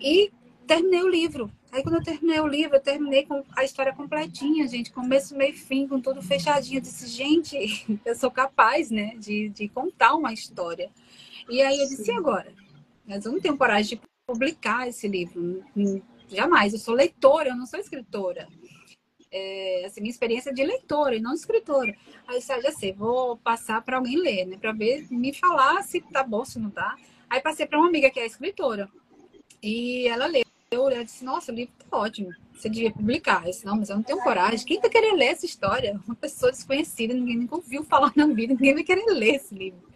E 0.00 0.32
terminei 0.66 1.02
o 1.02 1.08
livro. 1.08 1.50
Aí, 1.70 1.82
quando 1.82 1.96
eu 1.96 2.02
terminei 2.02 2.40
o 2.40 2.46
livro, 2.46 2.76
eu 2.76 2.80
terminei 2.80 3.26
com 3.26 3.44
a 3.54 3.64
história 3.64 3.94
completinha, 3.94 4.66
gente, 4.66 4.90
começo, 4.90 5.36
meio 5.36 5.52
fim, 5.52 5.86
com 5.86 6.00
tudo 6.00 6.22
fechadinho. 6.22 6.78
Eu 6.78 6.82
disse, 6.82 7.06
gente, 7.06 7.86
eu 8.04 8.16
sou 8.16 8.30
capaz, 8.30 8.90
né, 8.90 9.14
de, 9.18 9.50
de 9.50 9.68
contar 9.68 10.14
uma 10.14 10.32
história. 10.32 10.90
E 11.48 11.62
aí 11.62 11.80
eu 11.80 11.88
disse, 11.88 12.10
e 12.10 12.14
agora? 12.14 12.52
Mas 13.06 13.24
eu 13.24 13.32
não 13.32 13.40
tenho 13.40 13.56
coragem 13.56 13.98
de 13.98 14.02
publicar 14.26 14.88
esse 14.88 15.08
livro. 15.08 15.64
Jamais. 16.28 16.72
Eu 16.72 16.78
sou 16.78 16.94
leitora, 16.94 17.50
eu 17.50 17.56
não 17.56 17.66
sou 17.66 17.80
escritora 17.80 18.48
é, 19.30 19.84
assim, 19.86 20.00
minha 20.00 20.10
experiência 20.10 20.52
de 20.52 20.64
leitora 20.64 21.14
e 21.16 21.20
não 21.20 21.34
escritora. 21.34 21.94
Aí 22.26 22.36
eu 22.36 22.38
disse, 22.38 22.60
já 22.60 22.72
sei, 22.72 22.92
vou 22.92 23.36
passar 23.36 23.82
para 23.82 23.96
alguém 23.96 24.16
ler, 24.16 24.46
né? 24.46 24.56
Para 24.56 24.72
ver, 24.72 25.06
me 25.10 25.32
falar 25.34 25.82
se 25.82 26.00
tá 26.00 26.22
bom, 26.22 26.44
se 26.44 26.58
não 26.58 26.70
tá. 26.70 26.96
Aí 27.28 27.40
passei 27.40 27.66
para 27.66 27.78
uma 27.78 27.88
amiga 27.88 28.10
que 28.10 28.20
é 28.20 28.26
escritora. 28.26 28.88
E 29.62 30.06
ela 30.08 30.26
leu, 30.26 30.44
ela 30.72 31.04
disse, 31.04 31.24
nossa, 31.24 31.52
o 31.52 31.54
livro 31.54 31.74
tá 31.78 31.96
ótimo. 31.96 32.30
Você 32.54 32.68
devia 32.68 32.90
publicar. 32.90 33.44
Eu 33.44 33.50
disse, 33.50 33.66
não, 33.66 33.76
mas 33.76 33.90
eu 33.90 33.96
não 33.96 34.02
tenho 34.02 34.22
coragem. 34.22 34.66
Quem 34.66 34.80
tá 34.80 34.88
querendo 34.88 35.16
ler 35.16 35.26
essa 35.26 35.46
história? 35.46 36.00
Uma 36.06 36.16
pessoa 36.16 36.50
desconhecida, 36.50 37.14
ninguém 37.14 37.36
nunca 37.36 37.56
ouviu 37.56 37.84
falar 37.84 38.12
na 38.16 38.26
vida, 38.26 38.54
ninguém 38.54 38.74
vai 38.74 38.84
querer 38.84 39.04
ler 39.06 39.36
esse 39.36 39.54
livro. 39.54 39.88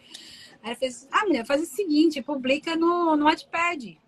Aí 0.63 0.75
fez, 0.77 1.09
ah, 1.11 1.27
mulher, 1.27 1.45
faz 1.45 1.63
o 1.63 1.67
seguinte, 1.67 2.23
publica 2.23 2.77
no, 2.77 3.17
no 3.17 3.25
Wattpad. 3.25 3.99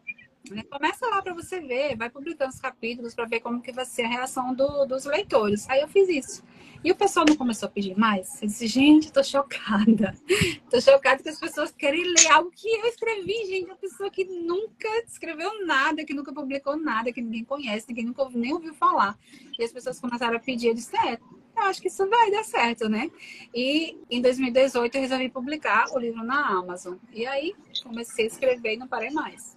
Começa 0.71 1.07
lá 1.07 1.23
para 1.23 1.33
você 1.33 1.59
ver, 1.59 1.97
vai 1.97 2.11
publicando 2.11 2.53
os 2.53 2.61
capítulos 2.61 3.15
para 3.15 3.25
ver 3.25 3.41
como 3.41 3.63
que 3.63 3.73
vai 3.73 3.87
ser 3.87 4.03
a 4.03 4.09
reação 4.09 4.55
do, 4.55 4.85
dos 4.85 5.05
leitores. 5.05 5.69
Aí 5.71 5.81
eu 5.81 5.89
fiz 5.89 6.09
isso. 6.09 6.45
E 6.85 6.93
o 6.93 6.95
pessoal 6.95 7.25
não 7.27 7.35
começou 7.35 7.67
a 7.67 7.73
pedir 7.73 7.97
mais? 7.97 8.43
Eu 8.43 8.47
disse, 8.47 8.67
gente, 8.67 9.11
tô 9.11 9.25
chocada. 9.25 10.15
tô 10.71 10.79
chocada 10.83 11.23
que 11.23 11.31
as 11.31 11.41
pessoas 11.41 11.73
querem 11.73 12.05
ler 12.05 12.31
algo 12.31 12.51
que 12.51 12.69
eu 12.69 12.85
escrevi, 12.85 13.47
gente. 13.47 13.65
Uma 13.65 13.77
pessoa 13.77 14.11
que 14.11 14.23
nunca 14.27 14.89
escreveu 15.07 15.65
nada, 15.65 16.05
que 16.05 16.13
nunca 16.13 16.31
publicou 16.31 16.77
nada, 16.77 17.11
que 17.11 17.23
ninguém 17.23 17.43
conhece, 17.43 17.87
ninguém 17.89 18.05
nunca 18.05 18.29
nem 18.35 18.53
ouviu 18.53 18.75
falar. 18.75 19.19
E 19.59 19.65
as 19.65 19.73
pessoas 19.73 19.99
começaram 19.99 20.37
a 20.37 20.41
pedir, 20.41 20.69
eu 20.69 20.75
disse, 20.75 20.95
é, 20.95 21.15
eu 21.15 21.63
acho 21.63 21.81
que 21.81 21.89
isso 21.89 22.07
vai 22.07 22.31
dar 22.31 22.45
certo, 22.45 22.87
né? 22.87 23.11
E 23.55 23.97
em 24.11 24.21
2018 24.21 24.95
eu 24.95 25.01
resolvi 25.01 25.31
publicar 25.31 25.87
o 25.91 25.99
livro 25.99 26.23
na 26.23 26.49
Amazon. 26.49 26.97
E 27.15 27.25
aí 27.27 27.55
comecei 27.83 28.27
a 28.27 28.29
escrever 28.29 28.75
e 28.75 28.77
não 28.77 28.87
parei 28.87 29.11
mais. 29.11 29.57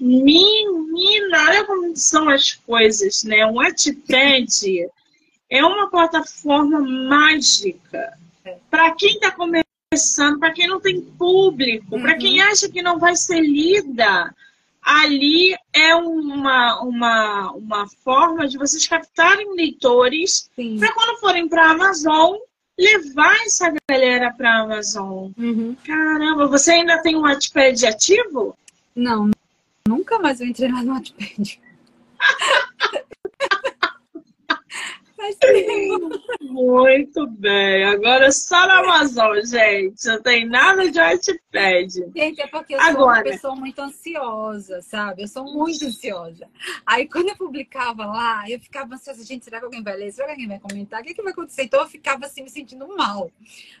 Menina, 0.00 1.44
olha 1.46 1.64
como 1.64 1.94
são 1.94 2.28
as 2.28 2.54
coisas, 2.54 3.22
né? 3.22 3.46
O 3.46 3.54
Wattpad 3.54 4.90
é 5.50 5.64
uma 5.64 5.90
plataforma 5.90 6.80
mágica 6.80 8.16
para 8.70 8.92
quem 8.92 9.14
está 9.14 9.32
começando, 9.32 10.38
para 10.38 10.52
quem 10.52 10.68
não 10.68 10.80
tem 10.80 11.00
público, 11.00 11.96
uhum. 11.96 12.02
para 12.02 12.16
quem 12.16 12.40
acha 12.40 12.68
que 12.68 12.80
não 12.80 12.98
vai 12.98 13.16
ser 13.16 13.40
lida. 13.40 14.34
Ali 14.80 15.54
é 15.72 15.94
uma, 15.94 16.80
uma, 16.80 17.52
uma 17.52 17.88
forma 18.02 18.48
de 18.48 18.56
vocês 18.56 18.86
captarem 18.86 19.54
leitores 19.54 20.50
para 20.78 20.94
quando 20.94 21.20
forem 21.20 21.48
para 21.48 21.66
a 21.66 21.70
Amazon 21.72 22.36
levar 22.78 23.34
essa 23.44 23.70
galera 23.90 24.32
para 24.32 24.50
a 24.50 24.62
Amazon. 24.62 25.32
Uhum. 25.36 25.76
Caramba, 25.84 26.46
você 26.46 26.72
ainda 26.72 27.02
tem 27.02 27.14
um 27.14 27.22
Wattpad 27.22 27.86
ativo? 27.86 28.56
Não, 28.96 29.30
Nunca 29.90 30.18
mais 30.18 30.40
eu 30.40 30.46
entrei 30.46 30.70
lá 30.70 30.82
no 30.82 30.94
Wattpad. 30.94 31.60
Muito 36.40 37.26
bem. 37.26 37.84
Agora 37.84 38.32
só 38.32 38.66
na 38.66 38.80
Amazon, 38.80 39.38
gente. 39.44 40.06
Não 40.06 40.22
tem 40.22 40.46
nada 40.46 40.90
de 40.90 40.98
Wattpad. 40.98 42.12
Gente, 42.14 42.40
é 42.40 42.46
porque 42.46 42.74
eu 42.74 42.80
Agora. 42.80 42.94
sou 42.94 43.06
uma 43.06 43.22
pessoa 43.22 43.56
muito 43.56 43.78
ansiosa, 43.80 44.82
sabe? 44.82 45.22
Eu 45.22 45.28
sou 45.28 45.44
muito 45.44 45.84
ansiosa. 45.84 46.48
Aí 46.86 47.06
quando 47.06 47.28
eu 47.28 47.36
publicava 47.36 48.06
lá, 48.06 48.48
eu 48.48 48.58
ficava 48.58 48.94
ansiosa. 48.94 49.24
Gente, 49.24 49.44
será 49.44 49.58
que 49.58 49.64
alguém 49.64 49.82
vai 49.82 49.96
ler? 49.96 50.12
Será 50.12 50.26
que 50.26 50.32
alguém 50.32 50.48
vai 50.48 50.58
comentar? 50.58 51.00
O 51.00 51.04
que, 51.04 51.14
que 51.14 51.22
vai 51.22 51.32
acontecer? 51.32 51.62
Então 51.64 51.80
eu 51.80 51.88
ficava 51.88 52.26
assim, 52.26 52.42
me 52.42 52.50
sentindo 52.50 52.88
mal. 52.96 53.30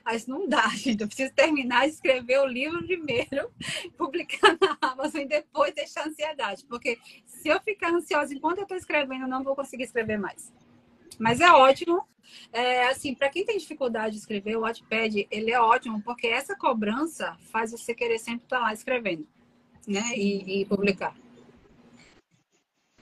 Aí 0.04 0.16
isso 0.16 0.30
não 0.30 0.48
dá, 0.48 0.68
gente. 0.76 1.00
Eu 1.00 1.06
preciso 1.06 1.32
terminar 1.34 1.86
de 1.86 1.94
escrever 1.94 2.40
o 2.40 2.46
livro 2.46 2.84
primeiro, 2.84 3.50
publicar 3.96 4.56
na 4.60 4.76
Amazon 4.80 5.22
e 5.22 5.26
depois 5.26 5.74
deixar 5.74 6.02
a 6.02 6.08
ansiedade. 6.08 6.64
Porque 6.66 6.98
se 7.26 7.48
eu 7.48 7.60
ficar 7.60 7.92
ansiosa 7.92 8.34
enquanto 8.34 8.58
eu 8.58 8.62
estou 8.64 8.76
escrevendo, 8.76 9.22
eu 9.22 9.28
não 9.28 9.42
vou 9.42 9.56
conseguir 9.56 9.84
escrever 9.84 10.18
mais. 10.18 10.52
Mas 11.20 11.38
é 11.38 11.52
ótimo, 11.52 12.02
é, 12.50 12.88
assim, 12.88 13.14
para 13.14 13.28
quem 13.28 13.44
tem 13.44 13.58
dificuldade 13.58 14.12
de 14.14 14.20
escrever, 14.20 14.56
o 14.56 14.60
Wattpad, 14.60 15.28
ele 15.30 15.50
é 15.50 15.60
ótimo, 15.60 16.00
porque 16.02 16.26
essa 16.26 16.56
cobrança 16.56 17.36
faz 17.52 17.72
você 17.72 17.94
querer 17.94 18.18
sempre 18.18 18.44
estar 18.44 18.58
lá 18.58 18.72
escrevendo, 18.72 19.28
né? 19.86 20.02
E, 20.16 20.62
e 20.62 20.64
publicar. 20.64 21.14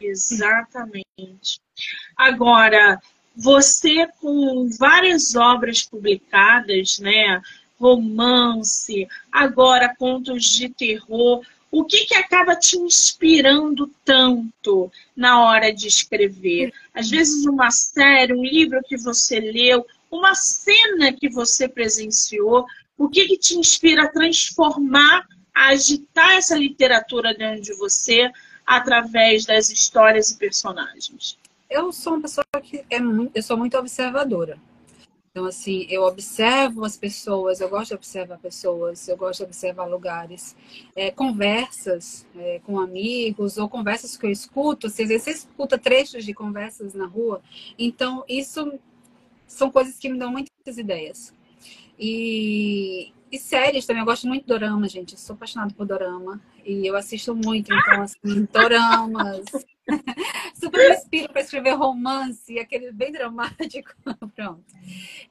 Exatamente. 0.01 1.61
Agora, 2.17 3.01
você 3.37 4.09
com 4.21 4.69
várias 4.77 5.37
obras 5.37 5.85
publicadas, 5.85 6.99
né? 6.99 7.41
Romance, 7.79 9.07
agora 9.31 9.95
contos 9.95 10.45
de 10.45 10.69
terror, 10.69 11.47
o 11.71 11.85
que, 11.85 12.07
que 12.07 12.15
acaba 12.15 12.57
te 12.57 12.79
inspirando 12.79 13.91
tanto 14.05 14.91
na 15.15 15.45
hora 15.45 15.73
de 15.73 15.87
escrever? 15.87 16.73
Às 16.95 17.11
vezes 17.11 17.45
uma 17.47 17.71
série, 17.71 18.33
um 18.33 18.43
livro 18.43 18.83
que 18.83 18.97
você 18.97 19.39
leu, 19.39 19.87
uma 20.11 20.35
cena 20.35 21.13
que 21.13 21.29
você 21.29 21.69
presenciou, 21.69 22.65
o 22.97 23.09
que, 23.09 23.27
que 23.27 23.39
te 23.39 23.55
inspira 23.55 24.05
a 24.05 24.09
transformar, 24.09 25.27
a 25.55 25.69
agitar 25.69 26.33
essa 26.33 26.57
literatura 26.57 27.35
dentro 27.35 27.63
de 27.63 27.75
você 27.75 28.31
através 28.67 29.45
das 29.45 29.71
histórias 29.71 30.31
e 30.31 30.39
personagens? 30.39 31.39
Eu 31.69 31.93
sou 31.93 32.15
uma 32.15 32.23
pessoa 32.23 32.47
que 32.63 32.83
é 32.89 32.99
muito, 32.99 33.37
eu 33.37 33.43
sou 33.43 33.57
muito 33.57 33.77
observadora. 33.77 34.59
Então, 35.39 35.47
assim, 35.47 35.87
eu 35.89 36.03
observo 36.03 36.85
as 36.85 36.97
pessoas, 36.97 37.61
eu 37.61 37.69
gosto 37.69 37.91
de 37.91 37.95
observar 37.95 38.39
pessoas, 38.39 39.07
eu 39.07 39.17
gosto 39.17 39.39
de 39.39 39.45
observar 39.45 39.85
lugares, 39.85 40.57
é, 40.97 41.13
conversas 41.13 42.27
é, 42.37 42.61
com 42.65 42.81
amigos 42.81 43.57
ou 43.57 43.69
conversas 43.69 44.17
que 44.17 44.27
eu 44.27 44.33
escuto. 44.33 44.89
Assim, 44.89 45.07
você 45.07 45.31
escuta 45.31 45.79
trechos 45.79 46.25
de 46.25 46.35
conversas 46.35 46.93
na 46.93 47.07
rua, 47.07 47.41
então 47.79 48.25
isso 48.29 48.81
são 49.47 49.71
coisas 49.71 49.97
que 49.97 50.09
me 50.09 50.19
dão 50.19 50.33
muitas 50.33 50.77
ideias. 50.77 51.33
E, 51.97 53.13
e 53.31 53.39
séries 53.39 53.87
também, 53.87 54.03
eu 54.03 54.07
gosto 54.07 54.27
muito 54.27 54.43
de 54.43 54.49
dorama, 54.49 54.89
gente. 54.89 55.13
Eu 55.13 55.19
sou 55.21 55.35
apaixonada 55.35 55.73
por 55.73 55.87
dorama. 55.87 56.41
E 56.67 56.85
eu 56.85 56.97
assisto 56.97 57.33
muito, 57.33 57.73
então, 57.73 58.03
assim, 58.03 58.49
doramas. 58.53 59.45
Super 60.55 60.93
inspiro 60.93 61.33
para 61.33 61.43
escrever 61.43 61.73
romance, 61.73 62.59
aquele 62.59 62.93
bem 62.93 63.13
dramático. 63.13 63.93
Pronto. 64.35 64.65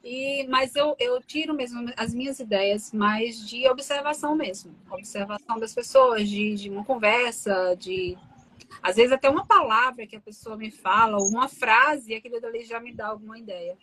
E, 0.02 0.46
mas 0.48 0.74
eu, 0.74 0.96
eu 0.98 1.20
tiro 1.22 1.54
mesmo 1.54 1.90
as 1.96 2.12
minhas 2.12 2.40
ideias 2.40 2.92
mais 2.92 3.46
de 3.46 3.68
observação 3.68 4.34
mesmo. 4.34 4.74
Observação 4.90 5.58
das 5.58 5.74
pessoas, 5.74 6.28
de, 6.28 6.54
de 6.54 6.70
uma 6.70 6.84
conversa, 6.84 7.76
de. 7.76 8.16
Às 8.82 8.96
vezes 8.96 9.12
até 9.12 9.28
uma 9.28 9.46
palavra 9.46 10.06
que 10.06 10.16
a 10.16 10.20
pessoa 10.20 10.56
me 10.56 10.70
fala, 10.70 11.16
ou 11.16 11.28
uma 11.28 11.48
frase, 11.48 12.14
aquilo 12.14 12.40
dali 12.40 12.64
já 12.64 12.78
me 12.78 12.92
dá 12.92 13.08
alguma 13.08 13.38
ideia. 13.38 13.76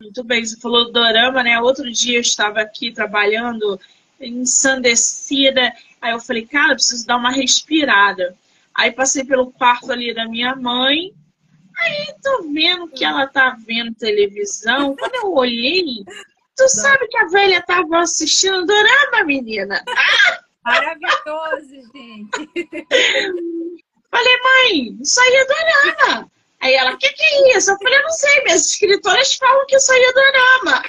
Muito 0.00 0.24
bem, 0.24 0.44
você 0.44 0.58
falou 0.60 0.86
do 0.86 0.92
dorama, 0.92 1.42
né? 1.42 1.60
Outro 1.60 1.90
dia 1.90 2.18
eu 2.18 2.20
estava 2.20 2.60
aqui 2.60 2.92
trabalhando 2.92 3.80
ensandecida, 4.20 5.72
aí 6.00 6.12
eu 6.12 6.20
falei, 6.20 6.44
cara, 6.44 6.72
eu 6.72 6.76
preciso 6.76 7.06
dar 7.06 7.16
uma 7.16 7.30
respirada. 7.30 8.36
Aí 8.78 8.92
passei 8.92 9.24
pelo 9.24 9.50
quarto 9.50 9.90
ali 9.90 10.14
da 10.14 10.24
minha 10.28 10.54
mãe, 10.54 11.12
aí 11.76 12.14
tô 12.22 12.44
vendo 12.52 12.86
que 12.88 13.04
ela 13.04 13.26
tá 13.26 13.56
vendo 13.66 13.92
televisão. 13.96 14.94
Quando 14.94 15.16
eu 15.16 15.34
olhei, 15.34 16.04
tu 16.56 16.68
sabe 16.68 17.08
que 17.08 17.18
a 17.18 17.26
velha 17.26 17.60
tava 17.66 17.98
assistindo 17.98 18.64
dorama, 18.64 19.24
menina. 19.24 19.82
Ah! 19.88 20.38
Maravilhoso, 20.64 21.90
gente. 21.92 22.86
Falei, 24.10 24.40
mãe, 24.44 24.98
isso 25.02 25.20
aí 25.20 25.34
é 25.34 25.44
dorama. 25.44 26.30
Aí 26.60 26.74
ela, 26.74 26.92
o 26.92 26.98
que, 26.98 27.08
que 27.08 27.22
é 27.22 27.56
isso? 27.56 27.72
Eu 27.72 27.78
falei, 27.78 27.98
eu 27.98 28.02
não 28.04 28.10
sei, 28.10 28.44
minhas 28.44 28.70
escritoras 28.70 29.34
falam 29.34 29.66
que 29.66 29.74
isso 29.76 29.92
aí 29.92 30.02
é 30.02 30.12
dorama. 30.12 30.82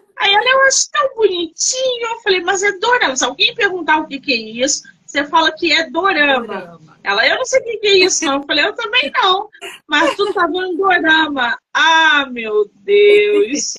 Aí 0.18 0.32
ela, 0.32 0.50
eu 0.50 0.62
acho 0.62 0.90
tão 0.90 1.14
bonitinho. 1.14 2.06
Eu 2.06 2.20
falei, 2.20 2.40
mas 2.40 2.62
é 2.62 2.72
dorama. 2.78 3.16
Se 3.16 3.24
alguém 3.24 3.54
perguntar 3.54 3.98
o 3.98 4.06
que, 4.06 4.18
que 4.18 4.32
é 4.32 4.36
isso, 4.36 4.82
você 5.04 5.24
fala 5.24 5.52
que 5.52 5.72
é 5.72 5.88
dorama. 5.90 6.46
dorama. 6.46 6.98
Ela, 7.02 7.26
eu 7.28 7.36
não 7.36 7.44
sei 7.44 7.60
o 7.60 7.64
que, 7.64 7.76
que 7.78 7.86
é 7.86 7.98
isso, 7.98 8.24
não. 8.24 8.34
Eu 8.34 8.42
falei, 8.42 8.64
eu 8.64 8.74
também 8.74 9.12
não. 9.14 9.48
Mas 9.86 10.16
tu 10.16 10.32
tá 10.32 10.46
vendo 10.46 10.76
dorama. 10.76 11.58
Ah, 11.72 12.26
meu 12.30 12.70
Deus. 12.82 13.74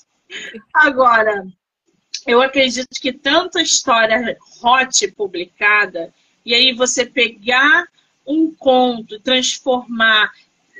Agora, 0.73 1.45
eu 2.25 2.41
acredito 2.41 2.89
que 3.01 3.13
tanta 3.13 3.61
história 3.61 4.37
hot 4.61 5.11
publicada, 5.11 6.13
e 6.45 6.53
aí 6.53 6.73
você 6.73 7.05
pegar 7.05 7.87
um 8.25 8.53
conto, 8.53 9.19
transformar, 9.21 10.31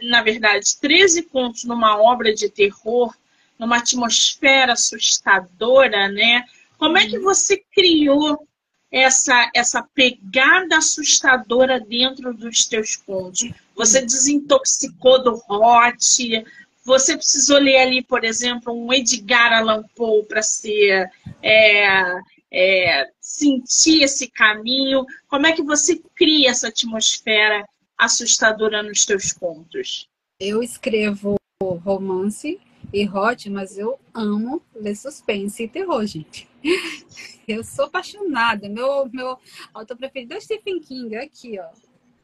na 0.03 0.21
verdade, 0.21 0.77
13 0.79 1.23
contos 1.23 1.63
numa 1.63 1.97
obra 1.97 2.33
de 2.33 2.49
terror, 2.49 3.15
numa 3.57 3.77
atmosfera 3.77 4.73
assustadora, 4.73 6.07
né? 6.09 6.43
Como 6.77 6.97
é 6.97 7.07
que 7.07 7.19
você 7.19 7.63
criou 7.73 8.47
essa, 8.91 9.49
essa 9.53 9.83
pegada 9.93 10.77
assustadora 10.77 11.79
dentro 11.79 12.33
dos 12.33 12.65
teus 12.65 12.95
contos? 12.95 13.49
Você 13.75 14.01
desintoxicou 14.01 15.23
do 15.23 15.41
hot? 15.49 16.45
Você 16.85 17.17
precisou 17.17 17.57
ler 17.57 17.79
ali, 17.79 18.03
por 18.03 18.23
exemplo, 18.23 18.73
um 18.73 18.93
Edgar 18.93 19.53
Allan 19.53 19.83
Poe 19.95 20.23
para 20.23 20.41
ser 20.41 21.09
é, 21.41 22.19
é, 22.51 23.09
sentir 23.19 24.03
esse 24.03 24.29
caminho? 24.29 25.05
Como 25.27 25.47
é 25.47 25.51
que 25.51 25.63
você 25.63 26.01
cria 26.15 26.51
essa 26.51 26.69
atmosfera 26.69 27.67
assustadora 27.97 28.83
nos 28.83 29.05
teus 29.05 29.31
contos? 29.31 30.07
Eu 30.39 30.61
escrevo 30.61 31.35
romance 31.83 32.59
e 32.93 33.07
hot, 33.07 33.49
mas 33.49 33.77
eu 33.77 33.99
amo 34.13 34.61
ler 34.75 34.95
suspense 34.95 35.63
e 35.63 35.67
terror, 35.67 36.05
gente. 36.05 36.47
Eu 37.47 37.63
sou 37.63 37.85
apaixonada. 37.85 38.67
Meu, 38.67 39.09
meu 39.09 39.39
autor 39.73 39.95
preferido 39.95 40.33
é 40.33 40.39
Stephen 40.41 40.81
King, 40.81 41.15
aqui, 41.15 41.57
ó. 41.57 41.69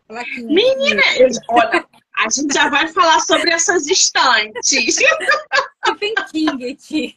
Plaquinha 0.06 0.48
Menina, 0.48 1.02
olha, 1.50 1.88
a 2.26 2.30
gente 2.30 2.54
já 2.54 2.70
vai 2.70 2.88
falar 2.88 3.20
sobre 3.20 3.52
essas 3.52 3.88
estantes. 3.88 4.96
Stephen 5.86 6.16
King 6.32 6.72
aqui. 6.72 7.16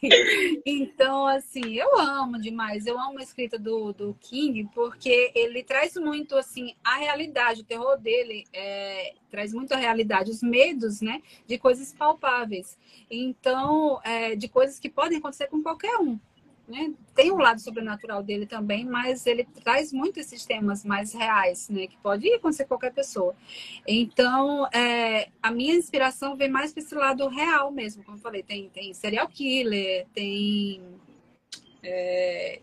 Então, 0.65 1.25
assim, 1.25 1.75
eu 1.75 1.97
amo 1.97 2.39
demais. 2.39 2.85
Eu 2.85 2.99
amo 2.99 3.19
a 3.19 3.23
escrita 3.23 3.57
do, 3.57 3.93
do 3.93 4.17
King 4.19 4.69
porque 4.73 5.31
ele 5.33 5.63
traz 5.63 5.95
muito, 5.95 6.35
assim, 6.35 6.75
a 6.83 6.95
realidade. 6.95 7.61
O 7.61 7.65
terror 7.65 7.97
dele 7.97 8.45
é, 8.51 9.13
traz 9.29 9.53
muito 9.53 9.73
a 9.73 9.77
realidade, 9.77 10.31
os 10.31 10.41
medos, 10.41 10.99
né? 10.99 11.21
De 11.47 11.57
coisas 11.57 11.93
palpáveis. 11.93 12.77
Então, 13.09 14.01
é, 14.03 14.35
de 14.35 14.49
coisas 14.49 14.79
que 14.79 14.89
podem 14.89 15.19
acontecer 15.19 15.47
com 15.47 15.63
qualquer 15.63 15.97
um. 15.97 16.19
Né? 16.67 16.93
Tem 17.15 17.31
um 17.31 17.37
lado 17.37 17.61
sobrenatural 17.61 18.21
dele 18.21 18.45
também, 18.45 18.83
mas 18.83 19.25
ele 19.25 19.45
traz 19.63 19.93
muito 19.93 20.19
esses 20.19 20.45
temas 20.45 20.83
mais 20.83 21.13
reais, 21.13 21.69
né? 21.69 21.87
Que 21.87 21.97
pode 21.97 22.29
acontecer 22.33 22.63
com 22.63 22.69
qualquer 22.69 22.93
pessoa. 22.93 23.33
Então, 23.87 24.67
é, 24.73 25.29
a 25.41 25.49
minha 25.49 25.75
inspiração 25.75 26.35
vem 26.35 26.49
mais 26.49 26.73
para 26.73 26.83
esse 26.83 26.93
lado 26.93 27.25
real 27.29 27.71
mesmo, 27.71 28.03
como 28.03 28.17
eu 28.17 28.21
falei, 28.21 28.43
tem, 28.43 28.67
tem 28.69 28.93
serial 28.93 29.29
killer, 29.29 30.05
tem 30.13 30.81
é, 31.81 32.59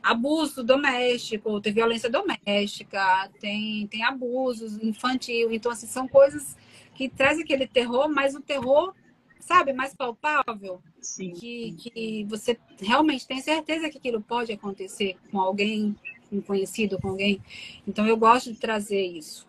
abuso 0.00 0.62
doméstico, 0.62 1.60
tem 1.60 1.72
violência 1.72 2.08
doméstica, 2.08 3.28
tem, 3.40 3.86
tem 3.88 4.04
abusos 4.04 4.80
infantil. 4.82 5.52
Então, 5.52 5.72
assim, 5.72 5.88
são 5.88 6.06
coisas 6.06 6.56
que 6.94 7.08
trazem 7.08 7.42
aquele 7.42 7.66
terror, 7.66 8.08
mas 8.08 8.34
o 8.34 8.40
terror 8.40 8.94
sabe, 9.40 9.72
mais 9.72 9.94
palpável. 9.94 10.82
Sim. 11.00 11.32
Que, 11.32 11.72
que 11.72 12.24
você 12.24 12.58
realmente 12.80 13.26
tem 13.26 13.40
certeza 13.40 13.88
que 13.90 13.98
aquilo 13.98 14.20
pode 14.20 14.52
acontecer 14.52 15.16
com 15.30 15.40
alguém, 15.40 15.96
um 16.30 16.40
conhecido, 16.40 16.98
com 17.00 17.08
alguém. 17.08 17.42
Então 17.86 18.06
eu 18.06 18.16
gosto 18.16 18.52
de 18.52 18.58
trazer 18.58 19.02
isso. 19.02 19.46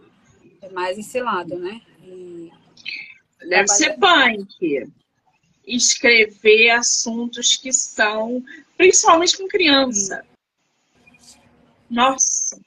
É 0.62 0.70
mais 0.70 0.98
esse 0.98 1.20
lado, 1.22 1.58
né? 1.58 1.82
E... 2.04 2.52
Deve 3.48 3.68
ser 3.68 3.98
punk. 3.98 4.92
Escrever 5.66 6.72
assuntos 6.72 7.56
que 7.56 7.72
são, 7.72 8.44
principalmente 8.78 9.38
com 9.38 9.48
criança. 9.48 10.26
Nossa. 11.90 12.60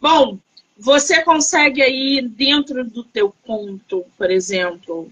Bom, 0.00 0.38
você 0.76 1.22
consegue 1.22 1.82
aí 1.82 2.20
dentro 2.20 2.84
do 2.84 3.04
teu 3.04 3.32
conto, 3.42 4.04
por 4.16 4.30
exemplo, 4.30 5.10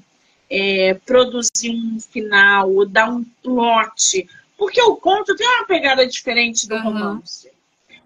é, 0.51 0.95
produzir 1.07 1.71
um 1.71 2.01
final, 2.01 2.73
ou 2.73 2.85
dar 2.85 3.09
um 3.09 3.25
plot. 3.43 4.29
Porque 4.59 4.83
o 4.83 4.97
conto 4.97 5.35
tem 5.37 5.47
uma 5.47 5.65
pegada 5.65 6.07
diferente 6.07 6.69
do 6.69 6.75
uhum. 6.75 6.83
romance, 6.83 7.51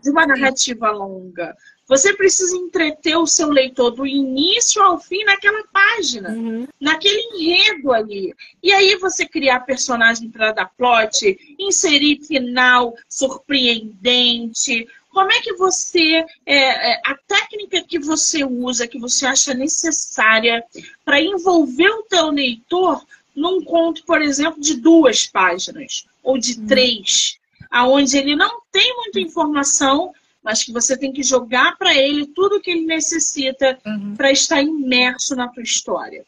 de 0.02 0.10
uma 0.10 0.26
narrativa 0.26 0.90
Sim. 0.90 0.98
longa. 0.98 1.56
Você 1.86 2.14
precisa 2.14 2.56
entreter 2.56 3.16
o 3.16 3.26
seu 3.26 3.50
leitor 3.50 3.90
do 3.90 4.06
início 4.06 4.82
ao 4.82 4.98
fim 4.98 5.22
naquela 5.24 5.62
página, 5.64 6.30
uhum. 6.30 6.66
naquele 6.80 7.20
enredo 7.34 7.92
ali. 7.92 8.34
E 8.62 8.72
aí 8.72 8.96
você 8.96 9.26
criar 9.26 9.60
personagem 9.60 10.30
para 10.30 10.52
dar 10.52 10.70
plot, 10.78 11.56
inserir 11.58 12.20
final 12.24 12.96
surpreendente. 13.06 14.86
Como 15.14 15.32
é 15.32 15.40
que 15.40 15.54
você, 15.54 16.26
é, 16.44 16.92
é, 16.92 17.00
a 17.06 17.16
técnica 17.26 17.82
que 17.82 17.98
você 17.98 18.44
usa, 18.44 18.88
que 18.88 18.98
você 18.98 19.24
acha 19.24 19.54
necessária 19.54 20.62
para 21.04 21.22
envolver 21.22 21.88
o 21.88 22.02
teu 22.02 22.30
leitor 22.30 23.02
num 23.34 23.64
conto, 23.64 24.04
por 24.04 24.20
exemplo, 24.20 24.60
de 24.60 24.74
duas 24.74 25.26
páginas 25.26 26.06
ou 26.22 26.36
de 26.36 26.58
hum. 26.58 26.66
três, 26.66 27.38
aonde 27.70 28.18
ele 28.18 28.34
não 28.34 28.60
tem 28.70 28.94
muita 28.96 29.20
informação, 29.20 30.12
mas 30.42 30.62
que 30.62 30.72
você 30.72 30.96
tem 30.96 31.12
que 31.12 31.22
jogar 31.22 31.78
para 31.78 31.94
ele 31.94 32.26
tudo 32.26 32.56
o 32.56 32.60
que 32.60 32.70
ele 32.70 32.84
necessita 32.84 33.78
uhum. 33.86 34.14
para 34.14 34.30
estar 34.30 34.60
imerso 34.60 35.34
na 35.34 35.48
tua 35.48 35.62
história. 35.62 36.24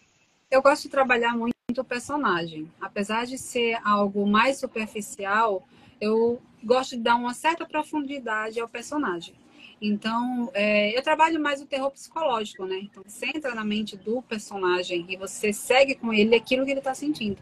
Eu 0.51 0.63
gosto 0.63 0.85
de 0.85 0.89
trabalhar 0.89 1.37
muito 1.37 1.55
o 1.77 1.85
personagem. 1.85 2.71
Apesar 2.81 3.27
de 3.27 3.37
ser 3.37 3.79
algo 3.85 4.27
mais 4.27 4.59
superficial, 4.59 5.67
eu 6.01 6.41
gosto 6.63 6.97
de 6.97 7.03
dar 7.03 7.17
uma 7.17 7.35
certa 7.35 7.65
profundidade 7.65 8.61
ao 8.61 8.69
personagem. 8.69 9.35
Então, 9.81 10.51
é, 10.55 10.97
eu 10.97 11.03
trabalho 11.03 11.41
mais 11.41 11.61
o 11.61 11.67
terror 11.67 11.91
psicológico, 11.91 12.65
né? 12.65 12.79
Então, 12.83 13.03
você 13.07 13.27
entra 13.27 13.55
na 13.55 13.65
mente 13.65 13.97
do 13.97 14.23
personagem 14.23 15.05
e 15.09 15.17
você 15.17 15.53
segue 15.53 15.95
com 15.95 16.13
ele 16.13 16.35
aquilo 16.35 16.65
que 16.65 16.71
ele 16.71 16.81
está 16.81 16.95
sentindo. 16.95 17.39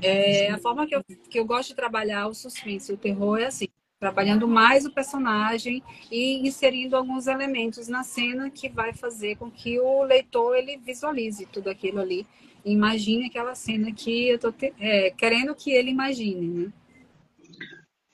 É, 0.00 0.50
a 0.50 0.58
forma 0.58 0.86
que 0.86 0.94
eu, 0.94 1.04
que 1.04 1.38
eu 1.38 1.44
gosto 1.44 1.70
de 1.70 1.76
trabalhar 1.76 2.26
o 2.26 2.34
suspense, 2.34 2.92
o 2.92 2.96
terror 2.96 3.38
é 3.38 3.46
assim, 3.46 3.66
trabalhando 3.98 4.48
mais 4.48 4.84
o 4.84 4.92
personagem 4.92 5.82
e 6.10 6.46
inserindo 6.46 6.96
alguns 6.96 7.28
elementos 7.28 7.86
na 7.86 8.02
cena 8.02 8.50
que 8.50 8.68
vai 8.68 8.92
fazer 8.92 9.36
com 9.36 9.48
que 9.48 9.78
o 9.78 10.02
leitor 10.02 10.56
ele 10.56 10.76
visualize 10.76 11.46
tudo 11.46 11.70
aquilo 11.70 12.00
ali, 12.00 12.26
imagine 12.64 13.26
aquela 13.26 13.54
cena 13.54 13.92
que 13.92 14.28
eu 14.28 14.36
estou 14.36 14.52
é, 14.80 15.10
querendo 15.10 15.54
que 15.54 15.70
ele 15.70 15.90
imagine, 15.90 16.48
né? 16.48 16.72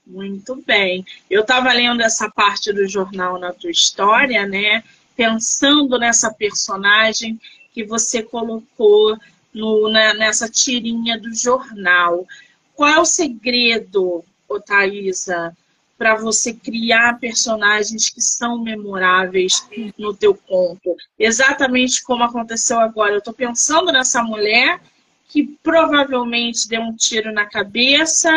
Muito 0.09 0.57
bem. 0.67 1.05
Eu 1.29 1.43
estava 1.43 1.71
lendo 1.71 2.01
essa 2.01 2.31
parte 2.31 2.73
do 2.73 2.89
jornal 2.89 3.39
na 3.39 3.53
tua 3.53 3.71
história, 3.71 4.47
né? 4.47 4.83
Pensando 5.15 5.99
nessa 5.99 6.33
personagem 6.33 7.39
que 7.75 7.85
você 7.85 8.23
colocou 8.23 9.19
no, 9.53 9.91
na, 9.91 10.15
nessa 10.15 10.49
tirinha 10.49 11.19
do 11.19 11.35
jornal. 11.35 12.27
Qual 12.75 12.89
é 12.89 12.99
o 12.99 13.05
segredo, 13.05 14.25
Thaisa, 14.67 15.55
para 15.99 16.15
você 16.15 16.55
criar 16.55 17.21
personagens 17.21 18.09
que 18.09 18.23
são 18.23 18.63
memoráveis 18.63 19.69
no 19.99 20.15
teu 20.15 20.35
conto? 20.35 20.97
Exatamente 21.19 22.03
como 22.03 22.25
aconteceu 22.25 22.81
agora. 22.81 23.13
Eu 23.13 23.19
estou 23.19 23.35
pensando 23.35 23.93
nessa 23.93 24.23
mulher 24.23 24.81
que 25.29 25.45
provavelmente 25.63 26.67
deu 26.67 26.81
um 26.81 26.97
tiro 26.97 27.31
na 27.31 27.45
cabeça 27.45 28.33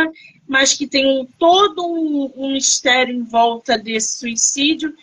mas 0.52 0.74
que 0.74 0.86
tem 0.86 1.08
um, 1.08 1.26
todo 1.40 1.82
um, 1.88 2.30
um, 2.36 2.52
mistério 2.52 3.16
em 3.16 3.24
volta 3.24 3.78
desse 3.78 4.20
suicídio. 4.20 4.94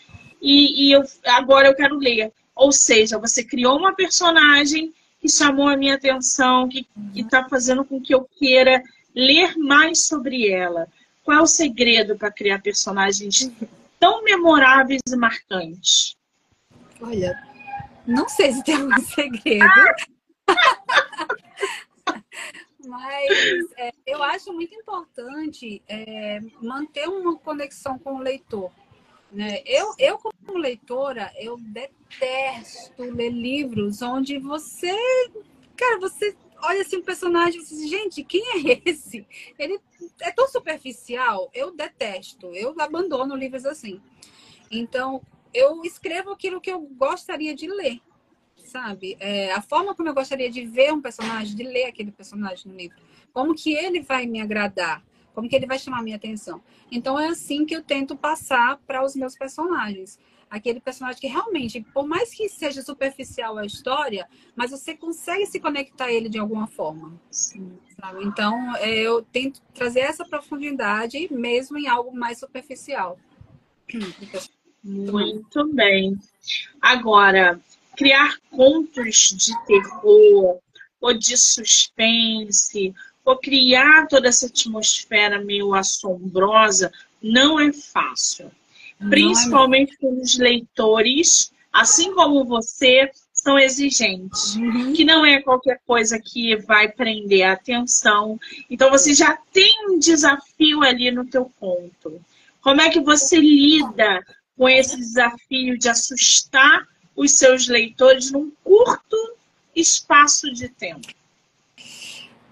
E, 0.43 0.89
e 0.89 0.93
eu, 0.93 1.03
agora 1.25 1.69
eu 1.69 1.75
quero 1.75 1.97
ler. 1.97 2.31
Ou 2.55 2.71
seja, 2.71 3.19
você 3.19 3.43
criou 3.43 3.79
uma 3.79 3.95
personagem 3.95 4.93
que 5.19 5.27
chamou 5.27 5.67
a 5.67 5.75
minha 5.75 5.95
atenção, 5.95 6.69
que 6.69 6.87
está 7.17 7.49
fazendo 7.49 7.83
com 7.83 7.99
que 7.99 8.15
eu 8.15 8.29
queira 8.39 8.83
ler 9.15 9.57
mais 9.57 10.01
sobre 10.01 10.51
ela. 10.51 10.87
Qual 11.25 11.39
é 11.39 11.41
o 11.41 11.47
segredo 11.47 12.15
para 12.15 12.31
criar 12.31 12.61
personagens 12.61 13.51
tão 13.99 14.23
memoráveis 14.23 15.01
e 15.11 15.17
marcantes? 15.17 16.15
Olha, 17.01 17.43
não 18.07 18.29
sei 18.29 18.53
se 18.53 18.63
tem 18.65 18.83
um 18.83 19.01
segredo. 19.01 19.65
Mas 22.89 23.71
é, 23.77 23.93
eu 24.07 24.23
acho 24.23 24.51
muito 24.51 24.75
importante 24.75 25.83
é, 25.87 26.41
manter 26.63 27.07
uma 27.07 27.37
conexão 27.37 27.99
com 27.99 28.15
o 28.15 28.19
leitor. 28.19 28.73
Né? 29.31 29.63
Eu, 29.67 29.95
eu, 29.99 30.17
como 30.17 30.57
leitora, 30.57 31.31
eu 31.39 31.59
detesto 31.59 33.03
ler 33.03 33.29
livros 33.29 34.01
onde 34.01 34.39
você. 34.39 34.97
Cara, 35.77 36.01
você 36.01 36.35
olha 36.63 36.81
assim 36.81 36.97
um 36.97 37.03
personagem 37.03 37.61
e 37.61 37.65
diz, 37.65 37.91
gente, 37.91 38.25
quem 38.25 38.43
é 38.43 38.81
esse? 38.87 39.27
Ele 39.59 39.79
é 40.23 40.33
tão 40.33 40.49
superficial. 40.49 41.51
Eu 41.53 41.71
detesto. 41.71 42.55
Eu 42.55 42.75
abandono 42.81 43.37
livros 43.37 43.67
assim. 43.67 44.01
Então, 44.71 45.21
eu 45.53 45.85
escrevo 45.85 46.31
aquilo 46.31 46.59
que 46.59 46.73
eu 46.73 46.81
gostaria 46.81 47.55
de 47.55 47.67
ler 47.67 48.01
sabe? 48.69 49.17
É, 49.19 49.53
a 49.53 49.61
forma 49.61 49.95
como 49.95 50.09
eu 50.09 50.15
gostaria 50.15 50.51
de 50.51 50.65
ver 50.65 50.93
um 50.93 51.01
personagem, 51.01 51.57
de 51.57 51.63
ler 51.63 51.87
aquele 51.87 52.13
personagem 52.13 52.71
no 52.71 52.79
livro. 52.79 52.97
Como 53.33 53.55
que 53.55 53.73
ele 53.73 54.01
vai 54.03 54.27
me 54.27 54.41
agradar? 54.41 55.03
Como 55.35 55.49
que 55.49 55.55
ele 55.55 55.67
vai 55.67 55.79
chamar 55.79 56.03
minha 56.03 56.17
atenção? 56.17 56.61
Então 56.91 57.19
é 57.19 57.29
assim 57.29 57.65
que 57.65 57.75
eu 57.75 57.83
tento 57.83 58.17
passar 58.17 58.79
para 58.87 59.05
os 59.05 59.15
meus 59.15 59.37
personagens. 59.37 60.19
Aquele 60.51 60.81
personagem 60.81 61.21
que 61.21 61.27
realmente, 61.27 61.81
por 61.93 62.07
mais 62.07 62.35
que 62.35 62.49
seja 62.49 62.83
superficial 62.83 63.59
a 63.59 63.67
história, 63.67 64.27
mas 64.57 64.71
você 64.71 64.97
consegue 64.97 65.47
se 65.47 65.61
conectar 65.61 66.07
a 66.07 66.13
ele 66.13 66.29
de 66.29 66.39
alguma 66.39 66.67
forma. 66.67 67.21
Sim. 67.31 67.79
Sabe? 68.01 68.25
Então, 68.25 68.75
é, 68.77 68.91
eu 68.99 69.23
tento 69.23 69.61
trazer 69.75 70.01
essa 70.01 70.25
profundidade 70.25 71.33
mesmo 71.33 71.79
em 71.79 71.87
algo 71.87 72.17
mais 72.17 72.39
superficial. 72.39 73.19
Muito 74.83 75.73
bem. 75.73 76.19
Agora, 76.81 77.61
criar 77.99 78.39
contos 78.49 79.35
de 79.37 79.53
terror 79.67 80.59
ou 81.01 81.15
de 81.15 81.37
suspense, 81.37 82.95
ou 83.25 83.37
criar 83.37 84.07
toda 84.07 84.29
essa 84.29 84.47
atmosfera 84.47 85.45
meio 85.45 85.75
assombrosa, 85.75 86.93
não 87.21 87.59
é 87.59 87.73
fácil. 87.73 88.51
Não 89.01 89.11
Principalmente 89.11 89.97
é... 90.01 90.07
os 90.07 90.39
leitores, 90.39 91.53
assim 91.73 92.15
como 92.15 92.45
você, 92.45 93.11
são 93.33 93.59
exigentes. 93.59 94.55
Uhum. 94.57 94.93
Que 94.93 95.05
não 95.05 95.27
é 95.27 95.43
qualquer 95.43 95.81
coisa 95.87 96.21
que 96.21 96.57
vai 96.57 96.89
prender 96.89 97.43
a 97.43 97.53
atenção. 97.53 98.39
Então 98.71 98.91
você 98.91 99.13
já 99.13 99.37
tem 99.53 99.75
um 99.89 99.99
desafio 99.99 100.83
ali 100.83 101.11
no 101.11 101.25
teu 101.25 101.51
conto. 101.59 102.21
Como 102.61 102.81
é 102.81 102.91
que 102.91 103.01
você 103.01 103.37
lida 103.37 104.25
com 104.57 104.69
esse 104.69 104.97
desafio 104.97 105.79
de 105.79 105.89
assustar 105.89 106.87
os 107.19 107.33
seus 107.33 107.67
leitores 107.67 108.31
num 108.31 108.53
curto 108.63 109.17
espaço 109.75 110.53
de 110.53 110.69
tempo? 110.69 111.09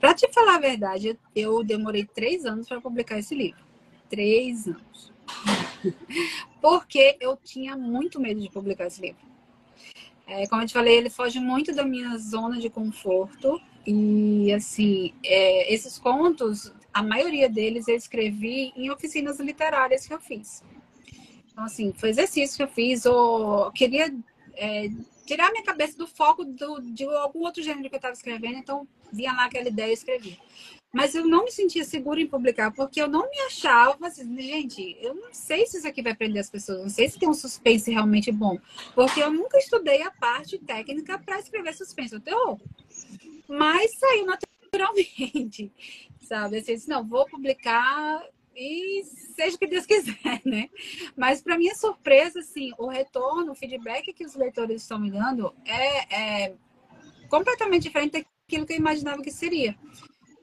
Para 0.01 0.12
te 0.12 0.31
falar 0.33 0.57
a 0.57 0.61
verdade, 0.61 1.17
eu 1.35 1.62
demorei 1.62 2.05
três 2.05 2.45
anos 2.45 2.69
para 2.69 2.81
publicar 2.81 3.17
esse 3.17 3.33
livro. 3.33 3.64
Três 4.11 4.67
anos. 4.67 5.12
Porque 6.61 7.17
eu 7.21 7.37
tinha 7.37 7.77
muito 7.77 8.21
medo 8.21 8.41
de 8.41 8.51
publicar 8.51 8.89
esse 8.89 9.01
livro. 9.01 9.25
É, 10.27 10.49
como 10.49 10.62
eu 10.62 10.67
te 10.67 10.73
falei, 10.73 10.97
ele 10.97 11.11
foge 11.11 11.39
muito 11.39 11.73
da 11.73 11.85
minha 11.85 12.19
zona 12.19 12.59
de 12.59 12.69
conforto. 12.69 13.61
E, 13.87 14.53
assim, 14.53 15.14
é, 15.25 15.73
esses 15.73 15.97
contos, 15.97 16.73
a 16.93 17.05
maioria 17.05 17.49
deles 17.49 17.87
eu 17.87 17.95
escrevi 17.95 18.73
em 18.77 18.91
oficinas 18.91 19.39
literárias 19.39 20.09
que 20.09 20.12
eu 20.12 20.21
fiz. 20.21 20.64
Então, 21.53 21.64
assim, 21.64 21.93
foi 21.97 22.09
exercício 22.09 22.57
que 22.57 22.62
eu 22.64 22.69
fiz, 22.69 23.07
ou 23.07 23.71
queria 23.71 24.12
é, 24.57 24.88
tirar 25.24 25.50
minha 25.50 25.64
cabeça 25.64 25.96
do 25.96 26.07
foco 26.07 26.44
do, 26.44 26.80
de 26.80 27.04
algum 27.04 27.40
outro 27.40 27.62
gênero 27.62 27.88
que 27.88 27.94
eu 27.94 27.98
estava 27.98 28.14
escrevendo, 28.14 28.59
então 28.59 28.88
vinha 29.12 29.32
lá 29.32 29.44
aquela 29.44 29.68
ideia 29.68 29.90
e 29.90 29.94
escrevi. 29.94 30.38
Mas 30.92 31.14
eu 31.14 31.26
não 31.26 31.44
me 31.44 31.50
sentia 31.50 31.84
segura 31.84 32.20
em 32.20 32.26
publicar, 32.26 32.70
porque 32.72 33.02
eu 33.02 33.09
não 33.09 33.28
me 33.28 33.38
achava 33.40 34.07
assim, 34.07 34.40
gente, 34.40 34.96
eu 35.00 35.14
não 35.14 35.34
sei 35.34 35.66
se 35.66 35.78
isso 35.78 35.86
aqui 35.86 36.00
vai 36.00 36.14
prender 36.14 36.40
as 36.40 36.48
pessoas, 36.48 36.80
não 36.80 36.88
sei 36.88 37.09
se 37.09 37.18
tem 37.18 37.28
um 37.28 37.34
suspense 37.34 37.90
realmente 37.90 38.32
bom, 38.32 38.59
porque 38.94 39.22
eu 39.22 39.30
nunca 39.30 39.59
estudei 39.59 40.02
a 40.02 40.11
parte 40.11 40.59
técnica 40.59 41.18
para 41.18 41.38
escrever 41.38 41.74
suspense, 41.74 42.14
o 42.14 42.20
terror. 42.20 42.59
Mas 43.48 43.98
saiu 43.98 44.26
naturalmente, 44.26 45.70
sabe? 46.22 46.59
Assim, 46.59 46.76
não, 46.88 47.07
vou 47.07 47.26
publicar 47.26 48.24
e 48.57 49.04
seja 49.34 49.54
o 49.54 49.59
que 49.59 49.66
Deus 49.66 49.84
quiser, 49.84 50.40
né? 50.44 50.70
Mas 51.14 51.42
para 51.42 51.59
minha 51.59 51.74
surpresa, 51.74 52.40
assim, 52.40 52.72
o 52.78 52.88
retorno, 52.88 53.52
o 53.52 53.54
feedback 53.54 54.14
que 54.14 54.24
os 54.24 54.34
leitores 54.34 54.82
estão 54.82 54.98
me 54.98 55.11
dando 55.11 55.54
é, 55.66 56.44
é 56.44 56.54
completamente 57.28 57.82
diferente 57.82 58.12
daquilo 58.12 58.66
que 58.66 58.72
eu 58.72 58.78
imaginava 58.78 59.22
que 59.22 59.30
seria. 59.30 59.76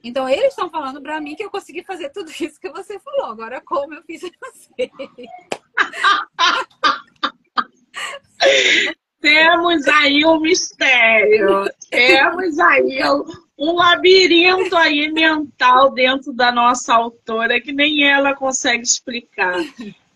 Então, 0.02 0.28
eles 0.28 0.50
estão 0.50 0.70
falando 0.70 1.02
para 1.02 1.20
mim 1.20 1.34
que 1.34 1.42
eu 1.42 1.50
consegui 1.50 1.82
fazer 1.82 2.10
tudo 2.10 2.30
isso 2.40 2.60
que 2.60 2.70
você 2.70 3.00
falou. 3.00 3.26
Agora, 3.26 3.60
como 3.60 3.94
eu 3.94 4.02
fiz, 4.04 4.20
sei. 4.20 4.88
Temos 9.20 9.88
aí 9.88 10.24
um 10.26 10.38
mistério. 10.38 11.64
Temos 11.90 12.58
aí 12.58 13.02
um 13.10 13.24
labirinto 13.58 14.76
aí 14.76 15.10
mental 15.12 15.92
dentro 15.92 16.32
da 16.32 16.50
nossa 16.50 16.94
autora 16.94 17.60
que 17.60 17.72
nem 17.72 18.08
ela 18.08 18.34
consegue 18.34 18.82
explicar. 18.82 19.64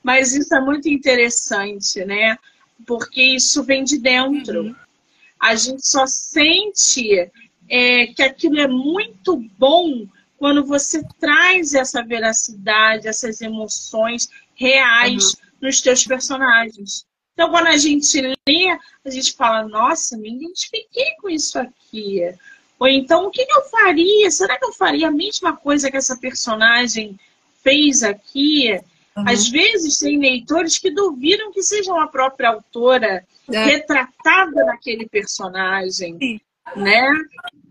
Mas 0.03 0.35
isso 0.35 0.55
é 0.55 0.61
muito 0.61 0.89
interessante, 0.89 2.05
né? 2.05 2.37
Porque 2.87 3.23
isso 3.23 3.63
vem 3.63 3.85
de 3.85 3.99
dentro. 3.99 4.63
Uhum. 4.63 4.75
A 5.39 5.55
gente 5.55 5.87
só 5.87 6.07
sente 6.07 7.31
é, 7.69 8.07
que 8.09 8.23
aquilo 8.23 8.59
é 8.59 8.67
muito 8.67 9.37
bom 9.57 10.07
quando 10.37 10.65
você 10.65 11.03
traz 11.21 11.75
essa 11.75 12.03
veracidade, 12.03 13.09
essas 13.09 13.41
emoções 13.41 14.29
reais 14.55 15.35
uhum. 15.35 15.41
nos 15.63 15.81
teus 15.81 16.05
personagens. 16.05 17.07
Então, 17.35 17.51
quando 17.51 17.69
a 17.69 17.77
gente 17.77 18.21
lê, 18.21 18.79
a 19.05 19.11
gente 19.11 19.33
fala, 19.35 19.69
nossa, 19.69 20.17
me 20.17 20.35
identifiquei 20.35 21.13
com 21.21 21.29
isso 21.29 21.59
aqui. 21.59 22.23
Ou 22.79 22.87
então, 22.87 23.27
o 23.27 23.31
que, 23.31 23.43
eu 23.43 23.63
faria? 23.65 24.31
Será 24.31 24.57
que 24.59 24.65
eu 24.65 24.73
faria 24.73 25.09
a 25.09 25.13
mesma 25.13 25.57
coisa 25.57 25.91
que 25.91 25.97
essa 25.97 26.17
personagem 26.17 27.19
fez 27.63 28.03
aqui? 28.03 28.81
Uhum. 29.17 29.25
Às 29.27 29.49
vezes 29.49 29.99
tem 29.99 30.19
leitores 30.19 30.79
que 30.79 30.91
duvidam 30.91 31.53
que 31.53 31.63
seja 31.63 31.93
a 32.01 32.07
própria 32.07 32.51
autora 32.51 33.27
é. 33.53 33.65
retratada 33.65 34.65
naquele 34.65 35.09
personagem, 35.09 36.17
Sim. 36.19 36.41
né? 36.77 37.11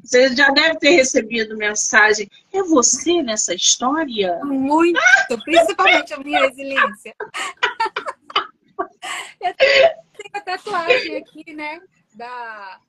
Você 0.04 0.36
já 0.36 0.50
deve 0.52 0.80
ter 0.80 0.92
recebido 0.92 1.58
mensagem. 1.58 2.30
É 2.54 2.64
você 2.64 3.22
nessa 3.22 3.54
história? 3.54 4.40
Muito, 4.44 5.00
principalmente 5.44 6.14
a 6.14 6.20
minha 6.20 6.48
resiliência. 6.48 7.14
Eu 9.40 9.54
tenho 9.54 9.90
a 10.34 10.42
tatuagem 10.42 11.18
aqui, 11.18 11.54
né? 11.54 11.80
Da, 12.16 12.80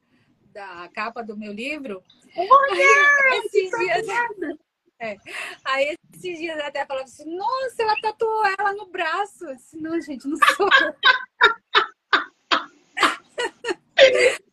da 0.53 0.89
capa 0.95 1.23
do 1.23 1.37
meu 1.37 1.53
livro. 1.53 2.03
Olha, 2.37 3.45
esses 3.45 3.71
dias. 3.79 4.07
É. 5.01 5.17
Aí 5.65 5.97
esses 6.13 6.41
dias 6.41 6.59
até 6.59 6.85
falava 6.85 7.05
assim, 7.05 7.37
nossa, 7.37 7.81
ela 7.81 7.95
tatuou 8.03 8.45
ela 8.59 8.73
no 8.73 8.87
braço. 8.87 9.47
disse, 9.55 9.77
não, 9.77 10.01
gente, 10.01 10.27
não 10.27 10.37
sou. 10.57 10.69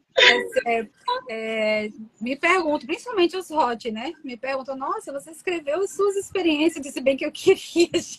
É, 0.65 0.87
é, 1.29 1.89
me 2.21 2.37
pergunto, 2.37 2.85
principalmente 2.85 3.35
os 3.35 3.51
hot, 3.51 3.91
né? 3.91 4.13
Me 4.23 4.37
perguntam, 4.37 4.75
nossa, 4.75 5.11
você 5.11 5.31
escreveu 5.31 5.85
suas 5.87 6.15
experiências, 6.15 6.83
disse 6.83 7.01
bem 7.01 7.17
que 7.17 7.25
eu 7.25 7.31
queria, 7.31 7.89
gente. 7.93 8.17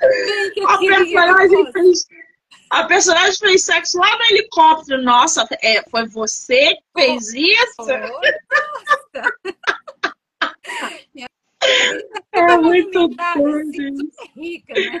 bem 0.00 0.50
que 0.54 0.60
eu 0.60 0.68
a 0.68 0.78
queria, 0.78 0.96
personagem 0.96 1.72
fez, 1.72 2.06
a 2.72 2.84
personagem 2.84 3.36
fez 3.38 3.64
sexo 3.64 3.98
lá 3.98 4.16
no 4.16 4.24
helicóptero. 4.24 5.02
Nossa, 5.02 5.46
é, 5.62 5.82
foi 5.90 6.08
você 6.08 6.74
que 6.76 6.82
fez 6.94 7.34
isso? 7.34 7.74
Oh, 7.78 7.84
nossa. 7.84 7.98
é 12.32 12.56
muito 12.56 13.08
doido. 13.08 14.10
Rica, 14.34 14.72
né? 14.72 15.00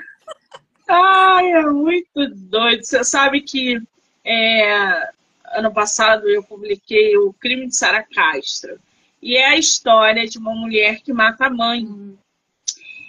Ai, 0.86 1.50
é 1.52 1.62
muito 1.62 2.28
doido. 2.28 2.84
Você 2.84 3.02
sabe 3.04 3.40
que 3.40 3.80
é, 4.22 5.08
ano 5.54 5.72
passado 5.72 6.28
eu 6.28 6.42
publiquei 6.42 7.16
o 7.16 7.32
Crime 7.32 7.68
de 7.68 7.74
Sara 7.74 8.02
Castro. 8.02 8.78
E 9.22 9.34
é 9.34 9.46
a 9.46 9.56
história 9.56 10.28
de 10.28 10.36
uma 10.36 10.54
mulher 10.54 11.00
que 11.00 11.10
mata 11.10 11.46
a 11.46 11.50
mãe. 11.50 11.86
Hum. 11.86 12.18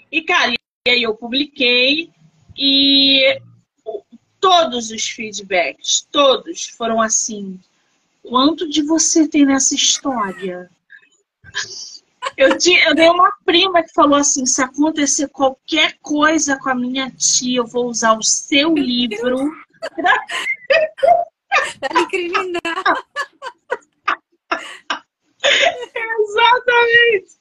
E, 0.09 0.22
cara, 0.22 0.53
e 0.88 0.89
aí 0.89 1.03
eu 1.03 1.14
publiquei 1.16 2.09
e 2.57 3.41
todos 4.44 4.91
os 4.91 5.08
feedbacks, 5.08 6.06
todos 6.12 6.68
foram 6.68 7.02
assim. 7.02 7.58
Quanto 8.22 8.68
de 8.68 8.84
você 8.84 9.26
tem 9.26 9.46
nessa 9.46 9.74
história? 9.74 10.70
Eu, 12.36 12.58
tinha, 12.58 12.89
eu 12.89 12.94
dei 12.94 13.08
uma 13.08 13.32
prima 13.46 13.82
que 13.82 13.94
falou 13.94 14.18
assim: 14.18 14.46
se 14.46 14.62
acontecer 14.62 15.30
qualquer 15.30 15.98
coisa 16.02 16.58
com 16.58 16.70
a 16.70 16.76
minha 16.76 17.10
tia, 17.12 17.60
eu 17.60 17.66
vou 17.66 17.88
usar 17.88 18.18
o 18.18 18.24
seu 18.24 18.76
livro 18.76 19.50
para 21.80 22.02
incriminar. 22.02 22.84
Exatamente. 26.20 27.38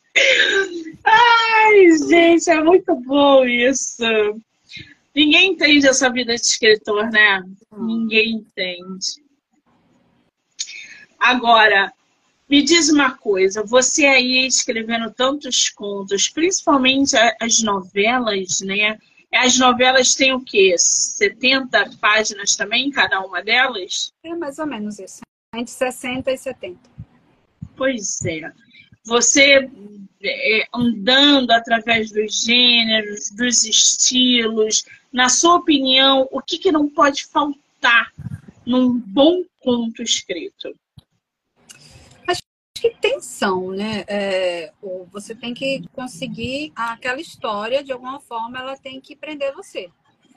Ai, 1.04 1.96
gente, 2.08 2.48
é 2.48 2.62
muito 2.62 2.94
bom 2.94 3.44
isso. 3.44 4.04
Ninguém 5.14 5.52
entende 5.52 5.86
essa 5.86 6.10
vida 6.10 6.34
de 6.34 6.40
escritor, 6.40 7.10
né? 7.10 7.42
Ninguém 7.76 8.36
entende. 8.36 9.22
Agora, 11.18 11.92
me 12.48 12.62
diz 12.62 12.88
uma 12.88 13.16
coisa, 13.16 13.62
você 13.62 14.06
aí 14.06 14.46
escrevendo 14.46 15.10
tantos 15.10 15.68
contos, 15.70 16.28
principalmente 16.28 17.14
as 17.40 17.62
novelas, 17.62 18.60
né? 18.60 18.98
As 19.32 19.58
novelas 19.58 20.14
têm 20.14 20.34
o 20.34 20.40
quê? 20.40 20.74
70 20.76 21.96
páginas 22.00 22.54
também, 22.56 22.90
cada 22.90 23.20
uma 23.20 23.42
delas? 23.42 24.12
É 24.24 24.34
mais 24.34 24.58
ou 24.58 24.66
menos 24.66 24.98
isso. 24.98 25.20
Entre 25.54 25.72
60 25.72 26.30
e 26.30 26.36
70. 26.36 26.78
Pois 27.76 28.22
é. 28.24 28.52
Você 29.04 29.68
é, 30.24 30.66
andando 30.72 31.50
através 31.50 32.12
dos 32.12 32.44
gêneros, 32.44 33.30
dos 33.30 33.64
estilos, 33.64 34.84
na 35.12 35.28
sua 35.28 35.56
opinião, 35.56 36.28
o 36.30 36.40
que, 36.40 36.58
que 36.58 36.70
não 36.70 36.88
pode 36.88 37.26
faltar 37.26 38.12
num 38.64 38.98
bom 38.98 39.42
conto 39.60 40.02
escrito? 40.02 40.74
Acho 42.28 42.42
que 42.74 42.90
tensão, 43.00 43.70
né? 43.70 44.04
É, 44.06 44.72
você 45.10 45.34
tem 45.34 45.52
que 45.52 45.82
conseguir 45.92 46.72
aquela 46.76 47.20
história, 47.20 47.82
de 47.82 47.92
alguma 47.92 48.20
forma, 48.20 48.58
ela 48.58 48.76
tem 48.76 49.00
que 49.00 49.16
prender 49.16 49.52
você. 49.52 49.90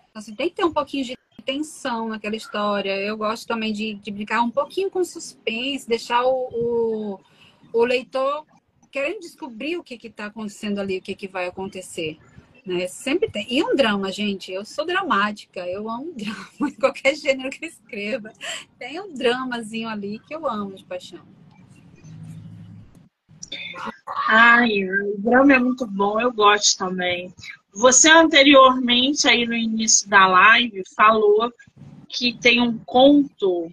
Então, 0.10 0.22
você 0.22 0.36
tem 0.36 0.50
que 0.50 0.56
ter 0.56 0.66
um 0.66 0.74
pouquinho 0.74 1.06
de 1.06 1.18
tensão 1.46 2.10
naquela 2.10 2.36
história. 2.36 2.98
Eu 2.98 3.16
gosto 3.16 3.46
também 3.46 3.72
de, 3.72 3.94
de 3.94 4.10
brincar 4.10 4.42
um 4.42 4.50
pouquinho 4.50 4.90
com 4.90 5.04
suspense, 5.04 5.88
deixar 5.88 6.24
o, 6.26 6.50
o, 6.52 7.20
o 7.72 7.86
leitor 7.86 8.46
querendo 8.96 9.20
descobrir 9.20 9.76
o 9.76 9.84
que 9.84 9.96
está 10.08 10.28
acontecendo 10.28 10.80
ali, 10.80 11.00
o 11.00 11.02
que, 11.02 11.14
que 11.14 11.28
vai 11.28 11.48
acontecer. 11.48 12.18
Né? 12.66 12.88
Sempre 12.88 13.30
tem. 13.30 13.46
E 13.50 13.62
um 13.62 13.76
drama, 13.76 14.10
gente. 14.10 14.54
Eu 14.54 14.64
sou 14.64 14.86
dramática, 14.86 15.68
eu 15.68 15.90
amo 15.90 16.14
drama, 16.16 16.72
qualquer 16.80 17.14
gênero 17.14 17.50
que 17.50 17.66
eu 17.66 17.70
escreva. 17.70 18.32
Tem 18.80 18.98
um 19.02 19.14
dramazinho 19.14 19.90
ali 19.90 20.18
que 20.20 20.34
eu 20.34 20.48
amo 20.48 20.74
de 20.74 20.86
paixão. 20.86 21.20
Ai, 24.30 24.86
o 24.86 25.18
drama 25.18 25.54
é 25.54 25.60
muito 25.60 25.86
bom, 25.86 26.22
eu 26.22 26.32
gosto 26.32 26.78
também. 26.78 27.34
Você 27.74 28.10
anteriormente, 28.10 29.28
aí 29.28 29.46
no 29.46 29.54
início 29.54 30.10
da 30.10 30.26
live, 30.26 30.82
falou 30.96 31.52
que 32.08 32.32
tem 32.40 32.62
um 32.62 32.78
conto 32.86 33.70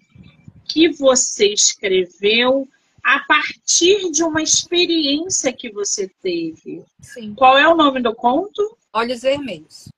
que 0.65 0.89
você 0.89 1.53
escreveu 1.53 2.67
a 3.03 3.19
partir 3.25 4.11
de 4.11 4.23
uma 4.23 4.41
experiência 4.41 5.51
que 5.51 5.71
você 5.71 6.09
teve. 6.21 6.83
Sim. 7.01 7.35
Qual 7.35 7.57
é 7.57 7.67
o 7.67 7.75
nome 7.75 8.01
do 8.01 8.15
conto? 8.15 8.77
Olhos 8.93 9.21
Vermelhos. 9.21 9.89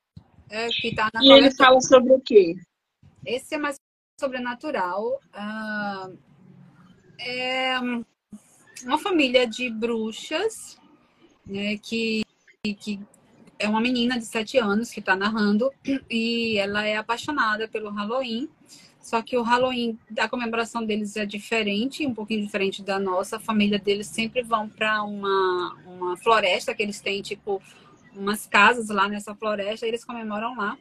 É, 0.49 0.68
que 0.70 0.95
tá 0.95 1.10
na 1.14 1.24
e 1.24 1.32
ele 1.32 1.51
fala 1.51 1.80
sobre 1.82 2.14
o 2.14 2.20
quê? 2.20 2.56
Esse 3.26 3.56
é 3.56 3.58
mais 3.58 3.78
sobrenatural. 4.20 5.20
Ah, 5.34 6.10
é 7.20 7.80
uma 8.84 8.97
família 8.97 9.47
de 9.47 9.70
bruxas, 9.70 10.78
né, 11.45 11.78
que, 11.78 12.24
que 12.78 12.99
é 13.58 13.68
uma 13.68 13.82
menina 13.82 14.18
de 14.18 14.26
sete 14.26 14.58
anos 14.58 14.91
que 14.91 14.99
está 14.99 15.16
narrando 15.16 15.72
e 16.10 16.58
ela 16.58 16.86
é 16.86 16.97
apaixonada 16.97 17.68
pelo 17.68 17.89
Halloween. 17.89 18.49
Só 19.06 19.22
que 19.22 19.38
o 19.38 19.43
Halloween, 19.43 19.99
a 20.18 20.28
comemoração 20.28 20.84
deles 20.84 21.16
é 21.16 21.28
diferente, 21.28 22.08
um 22.08 22.14
pouquinho 22.16 22.43
diferente 22.43 22.82
da 22.82 22.97
nossa. 22.97 23.36
A 23.36 23.39
família 23.39 23.78
deles 23.78 24.08
sempre 24.08 24.41
vão 24.41 24.68
para 24.68 25.03
uma, 25.03 25.78
uma 25.86 26.18
floresta 26.18 26.74
que 26.74 26.82
eles 26.82 26.99
têm, 26.99 27.22
tipo, 27.22 27.62
umas 28.16 28.47
casas 28.47 28.89
lá 28.89 29.08
nessa 29.08 29.36
floresta, 29.36 29.86
eles 29.86 30.03
comemoram 30.03 30.58
lá. 30.58 30.76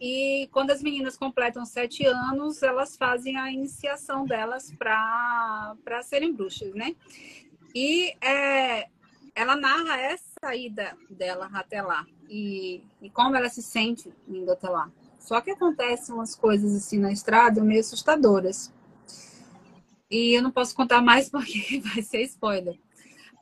E 0.00 0.48
quando 0.52 0.70
as 0.70 0.80
meninas 0.80 1.16
completam 1.16 1.66
sete 1.66 2.06
anos, 2.06 2.62
elas 2.62 2.96
fazem 2.96 3.36
a 3.36 3.50
iniciação 3.50 4.24
delas 4.24 4.72
para 4.78 5.74
serem 6.04 6.32
bruxas, 6.32 6.72
né? 6.72 6.94
E 7.74 8.14
é, 8.24 8.86
ela 9.34 9.56
narra 9.56 10.00
essa 10.00 10.54
ida 10.54 10.96
dela 11.10 11.50
até 11.52 11.82
lá 11.82 12.06
e, 12.28 12.80
e 13.02 13.10
como 13.10 13.34
ela 13.34 13.48
se 13.48 13.60
sente 13.60 14.08
indo 14.28 14.52
até 14.52 14.68
lá. 14.68 14.88
Só 15.20 15.40
que 15.40 15.50
acontecem 15.50 16.14
umas 16.14 16.34
coisas 16.34 16.74
assim 16.74 16.98
na 16.98 17.12
estrada 17.12 17.62
meio 17.62 17.80
assustadoras. 17.80 18.72
E 20.10 20.36
eu 20.36 20.42
não 20.42 20.50
posso 20.50 20.74
contar 20.74 21.00
mais 21.00 21.28
porque 21.30 21.80
vai 21.84 22.02
ser 22.02 22.22
spoiler. 22.22 22.76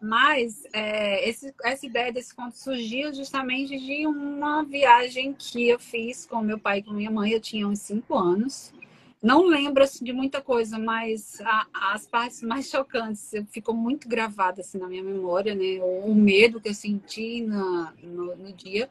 Mas 0.01 0.63
é, 0.73 1.29
esse, 1.29 1.53
essa 1.65 1.87
ideia 1.87 2.13
desse 2.13 2.35
conto 2.35 2.57
surgiu 2.57 3.13
justamente 3.15 3.77
de 3.79 4.07
uma 4.07 4.63
viagem 4.63 5.33
que 5.33 5.69
eu 5.69 5.79
fiz 5.79 6.27
com 6.27 6.41
meu 6.41 6.59
pai 6.59 6.79
e 6.79 6.83
com 6.83 6.93
minha 6.93 7.11
mãe. 7.11 7.33
Eu 7.33 7.41
tinha 7.41 7.67
uns 7.67 7.81
cinco 7.81 8.15
anos. 8.17 8.73
Não 9.21 9.47
lembro 9.47 9.83
assim, 9.83 10.05
de 10.05 10.13
muita 10.13 10.41
coisa, 10.41 10.79
mas 10.79 11.41
a, 11.41 11.67
as 11.93 12.07
partes 12.07 12.41
mais 12.43 12.69
chocantes 12.69 13.33
ficou 13.51 13.75
muito 13.75 14.09
gravada 14.09 14.61
assim, 14.61 14.79
na 14.79 14.87
minha 14.87 15.03
memória, 15.03 15.57
né? 15.57 15.81
O, 15.81 16.11
o 16.11 16.15
medo 16.15 16.61
que 16.61 16.69
eu 16.69 16.75
senti 16.75 17.41
na, 17.41 17.93
no, 18.01 18.37
no 18.37 18.53
dia. 18.53 18.89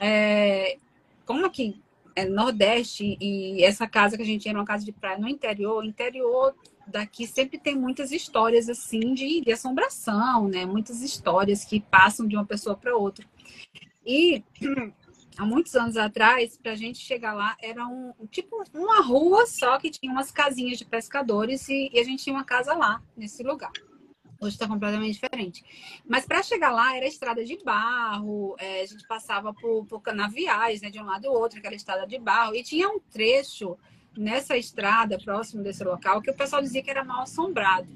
É, 0.00 0.78
como 1.24 1.46
aqui 1.46 1.80
é 2.14 2.24
Nordeste 2.24 3.16
e 3.20 3.62
essa 3.64 3.86
casa 3.86 4.16
que 4.16 4.22
a 4.22 4.26
gente 4.26 4.48
era 4.48 4.58
uma 4.58 4.64
casa 4.64 4.84
de 4.84 4.92
praia 4.92 5.18
no 5.18 5.28
interior, 5.28 5.84
interior 5.84 6.54
daqui 6.86 7.26
sempre 7.26 7.58
tem 7.58 7.76
muitas 7.76 8.12
histórias 8.12 8.68
assim 8.68 9.14
de, 9.14 9.40
de 9.40 9.52
assombração, 9.52 10.48
né? 10.48 10.64
Muitas 10.64 11.00
histórias 11.00 11.64
que 11.64 11.80
passam 11.80 12.26
de 12.26 12.36
uma 12.36 12.44
pessoa 12.44 12.76
para 12.76 12.96
outra. 12.96 13.26
E 14.04 14.44
há 15.36 15.44
muitos 15.44 15.74
anos 15.74 15.96
atrás, 15.96 16.56
para 16.56 16.72
a 16.72 16.76
gente 16.76 16.98
chegar 16.98 17.34
lá, 17.34 17.56
era 17.60 17.86
um 17.86 18.12
tipo 18.30 18.62
uma 18.72 19.00
rua 19.00 19.46
só 19.46 19.78
que 19.78 19.90
tinha 19.90 20.12
umas 20.12 20.30
casinhas 20.30 20.78
de 20.78 20.84
pescadores 20.84 21.68
e, 21.68 21.90
e 21.92 21.98
a 21.98 22.04
gente 22.04 22.22
tinha 22.24 22.36
uma 22.36 22.44
casa 22.44 22.74
lá, 22.74 23.02
nesse 23.16 23.42
lugar. 23.42 23.72
Hoje 24.44 24.56
está 24.56 24.68
completamente 24.68 25.20
diferente. 25.20 25.64
Mas 26.06 26.26
para 26.26 26.42
chegar 26.42 26.70
lá 26.70 26.96
era 26.96 27.06
estrada 27.06 27.44
de 27.44 27.56
barro, 27.64 28.54
é, 28.58 28.82
a 28.82 28.86
gente 28.86 29.06
passava 29.06 29.54
por, 29.54 29.86
por 29.86 30.00
canaviais, 30.00 30.82
né, 30.82 30.90
de 30.90 31.00
um 31.00 31.04
lado 31.04 31.24
e 31.24 31.28
outro, 31.28 31.58
aquela 31.58 31.74
estrada 31.74 32.06
de 32.06 32.18
barro, 32.18 32.54
e 32.54 32.62
tinha 32.62 32.88
um 32.88 33.00
trecho 33.00 33.78
nessa 34.16 34.56
estrada, 34.56 35.18
próximo 35.18 35.62
desse 35.62 35.82
local, 35.82 36.20
que 36.20 36.30
o 36.30 36.36
pessoal 36.36 36.62
dizia 36.62 36.82
que 36.82 36.90
era 36.90 37.04
mal 37.04 37.22
assombrado. 37.22 37.88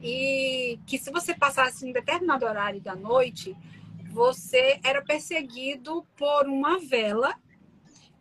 E 0.00 0.78
que 0.86 0.98
se 0.98 1.10
você 1.10 1.34
passasse 1.34 1.88
em 1.88 1.92
determinado 1.92 2.44
horário 2.44 2.80
da 2.80 2.94
noite, 2.94 3.56
você 4.10 4.78
era 4.84 5.02
perseguido 5.02 6.06
por 6.16 6.46
uma 6.46 6.78
vela. 6.78 7.34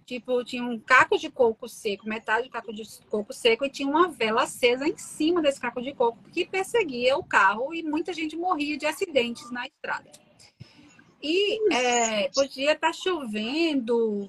Tipo, 0.05 0.43
tinha 0.43 0.63
um 0.63 0.79
caco 0.79 1.17
de 1.17 1.29
coco 1.29 1.67
seco, 1.67 2.07
metade 2.07 2.47
do 2.47 2.51
caco 2.51 2.73
de 2.73 2.83
coco 3.09 3.33
seco, 3.33 3.65
e 3.65 3.69
tinha 3.69 3.89
uma 3.89 4.09
vela 4.09 4.43
acesa 4.43 4.87
em 4.87 4.97
cima 4.97 5.41
desse 5.41 5.59
caco 5.59 5.81
de 5.81 5.93
coco 5.93 6.17
que 6.31 6.45
perseguia 6.45 7.17
o 7.17 7.23
carro, 7.23 7.73
e 7.73 7.81
muita 7.83 8.13
gente 8.13 8.35
morria 8.35 8.77
de 8.77 8.85
acidentes 8.85 9.49
na 9.51 9.65
estrada. 9.65 10.11
E 11.21 11.73
é, 11.73 12.29
podia 12.29 12.73
estar 12.73 12.87
tá 12.87 12.93
chovendo, 12.93 14.27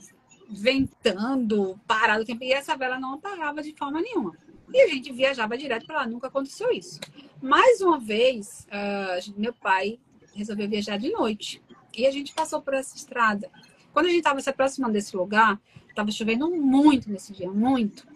ventando, 0.48 1.78
parado 1.86 2.22
o 2.22 2.26
tempo, 2.26 2.44
e 2.44 2.52
essa 2.52 2.76
vela 2.76 2.98
não 2.98 3.14
apagava 3.14 3.62
de 3.62 3.74
forma 3.76 4.00
nenhuma. 4.00 4.36
E 4.72 4.80
a 4.80 4.88
gente 4.88 5.12
viajava 5.12 5.58
direto 5.58 5.86
para 5.86 5.98
lá, 5.98 6.06
nunca 6.06 6.28
aconteceu 6.28 6.70
isso. 6.70 7.00
Mais 7.42 7.80
uma 7.80 7.98
vez, 7.98 8.66
uh, 8.68 9.40
meu 9.40 9.52
pai 9.52 9.98
resolveu 10.34 10.68
viajar 10.68 10.98
de 10.98 11.10
noite. 11.10 11.62
E 11.96 12.06
a 12.06 12.10
gente 12.10 12.34
passou 12.34 12.60
por 12.60 12.74
essa 12.74 12.96
estrada. 12.96 13.50
Quando 13.94 14.06
a 14.06 14.08
gente 14.10 14.18
estava 14.18 14.40
se 14.40 14.50
aproximando 14.50 14.92
desse 14.92 15.16
lugar, 15.16 15.58
estava 15.88 16.10
chovendo 16.10 16.50
muito 16.50 17.10
nesse 17.10 17.32
dia, 17.32 17.50
muito. 17.50 18.06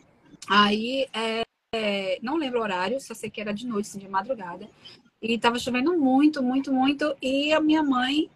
Aí, 0.46 1.06
é, 1.14 1.42
é, 1.74 2.18
não 2.20 2.36
lembro 2.36 2.58
o 2.58 2.62
horário, 2.62 3.00
só 3.00 3.14
sei 3.14 3.30
que 3.30 3.40
era 3.40 3.54
de 3.54 3.66
noite, 3.66 3.88
assim, 3.88 3.98
de 3.98 4.08
madrugada. 4.08 4.68
E 5.22 5.34
estava 5.34 5.58
chovendo 5.58 5.96
muito, 5.96 6.42
muito, 6.42 6.72
muito. 6.72 7.16
E 7.22 7.52
a 7.52 7.60
minha 7.60 7.82
mãe 7.82 8.28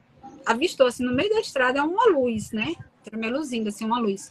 avistou, 0.47 0.87
assim, 0.87 1.05
no 1.05 1.13
meio 1.13 1.29
da 1.29 1.41
estrada, 1.41 1.85
uma 1.85 2.07
luz, 2.07 2.53
né? 2.53 2.75
tremeluzindo, 3.03 3.69
assim, 3.69 3.85
uma 3.85 3.99
luz. 3.99 4.29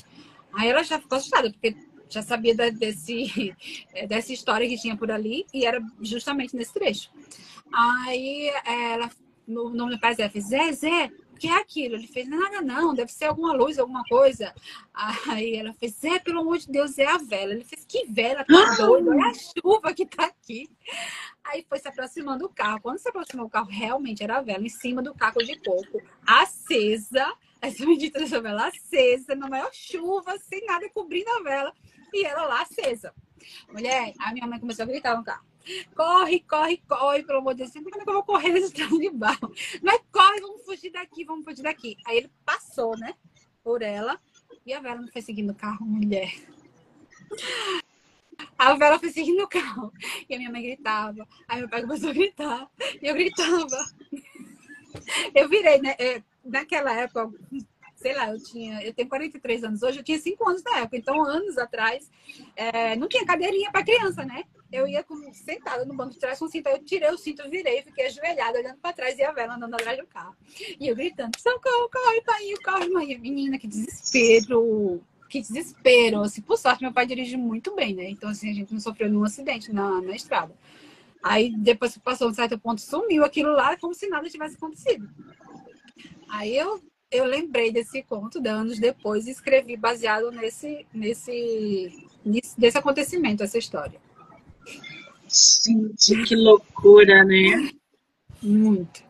Aí 0.53 0.69
ela 0.69 0.83
já 0.83 0.99
ficou 0.99 1.17
assustada, 1.17 1.51
porque 1.51 1.75
já 2.09 2.21
sabia 2.21 2.55
desse, 2.71 3.53
dessa 4.07 4.33
história 4.33 4.67
que 4.67 4.77
tinha 4.77 4.97
por 4.97 5.11
ali, 5.11 5.45
e 5.53 5.65
era 5.65 5.81
justamente 6.01 6.55
nesse 6.55 6.73
trecho. 6.73 7.09
Aí 7.71 8.51
ela, 8.65 9.09
no 9.47 9.69
nome 9.69 9.95
do 9.95 9.99
pai 9.99 10.15
Zé, 10.15 10.29
fez, 10.29 10.45
Zé, 10.45 10.71
Zé, 10.71 11.11
o 11.30 11.30
que 11.41 11.47
é 11.47 11.57
aquilo? 11.57 11.95
Ele 11.95 12.05
fez, 12.05 12.29
nada 12.29 12.61
não, 12.61 12.93
deve 12.93 13.11
ser 13.11 13.25
alguma 13.25 13.51
luz, 13.51 13.79
alguma 13.79 14.03
coisa. 14.03 14.53
Aí 14.93 15.55
ela 15.55 15.73
fez, 15.73 15.95
Zé, 15.95 16.19
pelo 16.19 16.41
amor 16.41 16.59
de 16.59 16.67
Deus, 16.67 16.99
é 16.99 17.07
a 17.07 17.17
vela. 17.17 17.53
Ele 17.53 17.63
fez, 17.63 17.83
que 17.83 18.05
vela, 18.05 18.45
tá 18.45 18.75
doido, 18.77 19.09
olha 19.09 19.25
a 19.25 19.33
chuva 19.33 19.91
que 19.91 20.05
tá 20.05 20.25
aqui. 20.25 20.69
Aí 21.43 21.65
foi 21.67 21.79
se 21.79 21.87
aproximando 21.87 22.47
do 22.47 22.49
carro. 22.53 22.79
Quando 22.81 22.99
se 22.99 23.09
aproximou 23.09 23.47
o 23.47 23.49
carro, 23.49 23.69
realmente 23.71 24.23
era 24.23 24.37
a 24.37 24.41
vela 24.41 24.63
em 24.63 24.69
cima 24.69 25.01
do 25.01 25.15
caco 25.15 25.43
de 25.43 25.57
coco, 25.57 25.99
acesa, 26.27 27.25
essa 27.59 27.83
bendita 27.83 28.19
dessa 28.19 28.39
vela 28.39 28.67
acesa, 28.67 29.33
na 29.33 29.49
maior 29.49 29.73
chuva, 29.73 30.37
sem 30.37 30.63
nada 30.67 30.87
cobrindo 30.91 31.31
a 31.31 31.41
vela, 31.41 31.73
e 32.13 32.23
ela 32.23 32.45
lá 32.45 32.61
acesa. 32.61 33.15
Mulher, 33.67 34.13
a 34.19 34.31
minha 34.31 34.45
mãe 34.45 34.59
começou 34.59 34.83
a 34.83 34.87
gritar 34.87 35.17
no 35.17 35.23
carro. 35.23 35.50
Corre, 35.95 36.39
corre, 36.41 36.77
corre, 36.87 37.23
pelo 37.23 37.39
amor 37.39 37.53
de 37.53 37.59
Deus. 37.59 37.73
Como 37.73 37.89
é 37.89 37.91
que 37.91 38.09
eu 38.09 38.13
vou 38.13 38.23
correr 38.23 38.49
nesse 38.49 38.67
estrada 38.67 38.97
de 38.97 39.09
barro? 39.09 39.53
Mas 39.81 40.01
corre, 40.11 40.41
vamos 40.41 40.63
fugir 40.63 40.91
daqui, 40.91 41.23
vamos 41.23 41.45
fugir 41.45 41.63
daqui. 41.63 41.97
Aí 42.05 42.17
ele 42.17 42.31
passou, 42.45 42.97
né, 42.97 43.13
por 43.63 43.81
ela, 43.81 44.19
e 44.65 44.73
a 44.73 44.79
vela 44.79 45.01
não 45.01 45.07
foi 45.07 45.21
seguindo 45.21 45.51
o 45.51 45.55
carro, 45.55 45.85
mulher. 45.85 46.33
A 48.57 48.73
vela 48.75 48.99
foi 48.99 49.09
seguindo 49.09 49.43
o 49.43 49.47
carro. 49.47 49.91
E 50.29 50.35
a 50.35 50.37
minha 50.37 50.51
mãe 50.51 50.61
gritava. 50.61 51.27
Aí 51.47 51.59
meu 51.59 51.69
pai 51.69 51.81
começou 51.81 52.09
a 52.09 52.13
gritar. 52.13 52.69
E 53.01 53.07
eu 53.07 53.13
gritava. 53.13 53.77
Eu 55.33 55.47
virei, 55.47 55.79
né? 55.79 55.95
É, 55.97 56.21
naquela 56.43 56.93
época, 56.93 57.31
sei 57.95 58.13
lá, 58.13 58.29
eu 58.29 58.43
tinha, 58.43 58.83
eu 58.83 58.93
tenho 58.93 59.07
43 59.07 59.63
anos 59.63 59.83
hoje, 59.83 59.99
eu 59.99 60.03
tinha 60.03 60.19
5 60.19 60.49
anos 60.49 60.63
na 60.63 60.79
época, 60.79 60.97
então 60.97 61.23
anos 61.23 61.57
atrás, 61.57 62.09
é, 62.55 62.95
não 62.95 63.07
tinha 63.07 63.25
cadeirinha 63.25 63.71
para 63.71 63.85
criança, 63.85 64.25
né? 64.25 64.43
Eu 64.71 64.87
ia 64.87 65.03
com, 65.03 65.33
sentada 65.33 65.83
no 65.83 65.93
banco 65.93 66.13
de 66.13 66.19
trás 66.19 66.39
com 66.39 66.45
o 66.45 66.49
cinto, 66.49 66.69
eu 66.69 66.79
tirei 66.83 67.09
o 67.09 67.17
cinto, 67.17 67.49
virei, 67.49 67.81
fiquei 67.81 68.05
ajoelhada, 68.05 68.59
olhando 68.59 68.77
para 68.77 68.93
trás 68.93 69.17
e 69.17 69.23
a 69.23 69.31
vela 69.31 69.55
andando 69.55 69.73
atrás 69.73 69.97
do 69.97 70.07
carro. 70.07 70.35
E 70.79 70.87
eu 70.87 70.95
gritando, 70.95 71.37
socorro, 71.37 71.89
corre, 71.89 72.21
pai, 72.21 72.53
corre, 72.63 72.89
mãe. 72.89 73.17
Menina, 73.17 73.59
que 73.59 73.67
desespero, 73.67 75.01
que 75.29 75.41
desespero. 75.41 76.21
Assim, 76.21 76.41
por 76.41 76.57
sorte, 76.57 76.83
meu 76.83 76.93
pai 76.93 77.05
dirige 77.05 77.35
muito 77.35 77.75
bem, 77.75 77.93
né? 77.93 78.09
Então, 78.09 78.29
assim, 78.29 78.49
a 78.49 78.53
gente 78.53 78.73
não 78.73 78.79
sofreu 78.79 79.09
nenhum 79.09 79.25
acidente 79.25 79.73
na, 79.73 80.01
na 80.01 80.15
estrada. 80.15 80.55
Aí, 81.21 81.53
depois 81.57 81.93
que 81.93 81.99
passou 81.99 82.29
um 82.29 82.33
certo 82.33 82.57
ponto, 82.57 82.79
sumiu 82.81 83.25
aquilo 83.25 83.51
lá, 83.51 83.77
como 83.77 83.93
se 83.93 84.07
nada 84.07 84.29
tivesse 84.29 84.55
acontecido. 84.55 85.07
Aí 86.29 86.57
eu, 86.57 86.81
eu 87.11 87.25
lembrei 87.25 87.71
desse 87.71 88.01
conto 88.03 88.39
de 88.39 88.49
anos 88.49 88.79
depois 88.79 89.27
e 89.27 89.31
escrevi 89.31 89.75
baseado 89.75 90.31
nesse, 90.31 90.87
nesse, 90.93 92.07
nesse 92.57 92.77
acontecimento, 92.77 93.43
essa 93.43 93.57
história. 93.57 93.99
Gente, 95.27 96.23
que 96.23 96.35
loucura, 96.35 97.23
né? 97.23 97.71
Muito. 98.41 99.03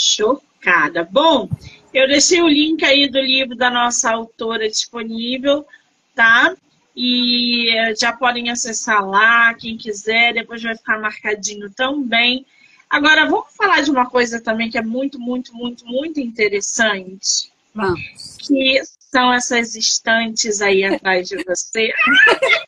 Chocada. 0.00 1.04
Bom, 1.04 1.48
eu 1.92 2.06
deixei 2.06 2.40
o 2.40 2.48
link 2.48 2.84
aí 2.84 3.08
do 3.08 3.20
livro 3.20 3.56
da 3.56 3.70
nossa 3.70 4.10
autora 4.10 4.68
disponível, 4.68 5.66
tá? 6.14 6.54
E 6.94 7.94
já 7.98 8.12
podem 8.12 8.50
acessar 8.50 9.04
lá, 9.06 9.52
quem 9.54 9.76
quiser, 9.76 10.32
depois 10.34 10.62
vai 10.62 10.76
ficar 10.76 11.00
marcadinho 11.00 11.70
também 11.70 12.46
Agora, 12.88 13.28
vamos 13.28 13.52
falar 13.56 13.82
de 13.82 13.90
uma 13.90 14.08
coisa 14.08 14.40
também 14.40 14.70
que 14.70 14.78
é 14.78 14.82
muito, 14.82 15.18
muito, 15.18 15.54
muito, 15.54 15.84
muito 15.84 16.20
interessante. 16.20 17.52
Vamos. 17.74 18.00
Que 18.38 18.80
são 19.10 19.32
essas 19.34 19.74
estantes 19.74 20.62
aí 20.62 20.84
atrás 20.84 21.28
de 21.28 21.42
você. 21.44 21.92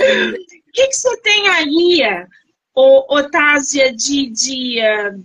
O 0.00 0.72
que, 0.72 0.86
que 0.86 0.92
você 0.92 1.16
tem 1.20 1.48
aí, 1.48 2.00
Otásia, 2.74 3.92
de, 3.94 4.30
de 4.30 4.78
uh, 4.80 5.24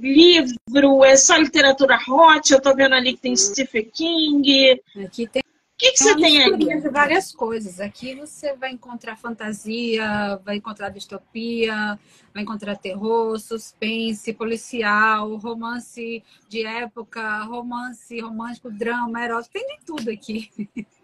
livro? 0.00 1.04
É 1.04 1.16
só 1.16 1.36
literatura 1.36 1.98
hot? 2.08 2.52
Eu 2.52 2.60
tô 2.60 2.74
vendo 2.74 2.94
ali 2.94 3.14
que 3.14 3.20
tem 3.20 3.36
Stephen 3.36 3.90
King. 3.92 4.80
Aqui 5.04 5.26
tem 5.26 5.42
que, 5.82 5.90
que 5.90 5.98
você 5.98 6.14
tem 6.14 6.42
aí? 6.44 6.80
de 6.80 6.88
várias 6.88 7.32
coisas. 7.32 7.80
Aqui 7.80 8.14
você 8.14 8.54
vai 8.54 8.70
encontrar 8.70 9.16
fantasia, 9.16 10.40
vai 10.44 10.56
encontrar 10.56 10.90
distopia, 10.90 11.98
vai 12.32 12.44
encontrar 12.44 12.76
terror, 12.76 13.36
suspense, 13.40 14.32
policial, 14.32 15.34
romance 15.36 16.22
de 16.48 16.64
época, 16.64 17.42
romance 17.42 18.20
romântico, 18.20 18.70
drama, 18.70 19.24
erótico, 19.24 19.54
tem 19.54 19.66
de 19.66 19.84
tudo 19.84 20.08
aqui. 20.08 20.48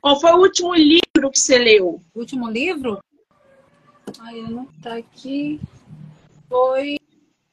Qual 0.00 0.20
foi 0.20 0.32
o 0.32 0.40
último 0.40 0.74
livro 0.74 1.30
que 1.30 1.38
você 1.38 1.58
leu? 1.58 2.00
O 2.14 2.18
último 2.20 2.48
livro? 2.50 3.02
Ai, 4.20 4.42
não 4.42 4.66
tá 4.82 4.94
aqui. 4.96 5.60
Foi 6.48 6.98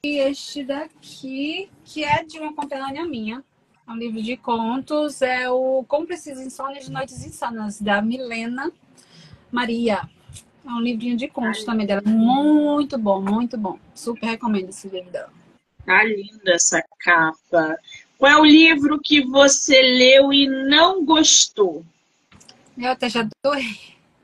este 0.04 0.64
daqui, 0.64 1.70
que 1.86 2.04
é 2.04 2.24
de 2.24 2.40
uma 2.40 2.54
companhia 2.54 3.06
minha 3.06 3.44
é 3.86 3.92
um 3.92 3.98
livro 3.98 4.22
de 4.22 4.38
contos, 4.38 5.22
é 5.22 5.50
o 5.50 5.84
Como 5.88 6.08
Precisa 6.08 6.42
Insônia 6.42 6.80
de 6.80 6.90
Noites 6.90 7.26
Insanas, 7.26 7.82
da 7.82 8.02
Milena 8.02 8.72
Maria. 9.52 10.02
É 10.66 10.70
um 10.70 10.80
livrinho 10.80 11.18
de 11.18 11.28
contos 11.28 11.66
também 11.66 11.86
dela. 11.86 12.02
Muito 12.06 12.98
bom, 12.98 13.22
muito 13.22 13.58
bom. 13.58 13.78
Super 13.94 14.28
recomendo 14.28 14.70
esse 14.70 14.88
livro 14.88 15.12
dela. 15.12 15.30
Tá 15.86 16.02
linda 16.06 16.54
essa 16.54 16.82
capa. 17.00 17.78
Qual 18.18 18.32
é 18.32 18.38
o 18.38 18.46
livro 18.46 19.00
que 19.00 19.22
você 19.22 19.82
leu 19.82 20.32
e 20.32 20.48
não 20.48 21.04
gostou? 21.04 21.86
Eu 22.78 22.92
até 22.92 23.10
já 23.10 23.28
doei. 23.44 23.78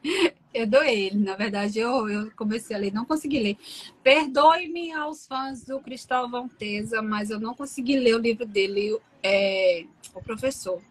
Eu 0.51 0.65
doei 0.65 1.05
ele, 1.05 1.19
na 1.19 1.35
verdade, 1.35 1.77
eu, 1.77 2.09
eu 2.09 2.31
comecei 2.35 2.75
a 2.75 2.79
ler, 2.79 2.91
não 2.91 3.05
consegui 3.05 3.39
ler. 3.39 3.57
Perdoe-me 4.01 4.91
aos 4.91 5.27
fãs 5.27 5.63
do 5.63 5.79
Cristóvão 5.79 6.49
Teza, 6.49 7.03
mas 7.03 7.29
eu 7.29 7.39
não 7.39 7.53
consegui 7.53 7.99
ler 7.99 8.15
o 8.15 8.19
livro 8.19 8.47
dele, 8.47 8.97
é, 9.21 9.85
o 10.11 10.23
professor. 10.23 10.81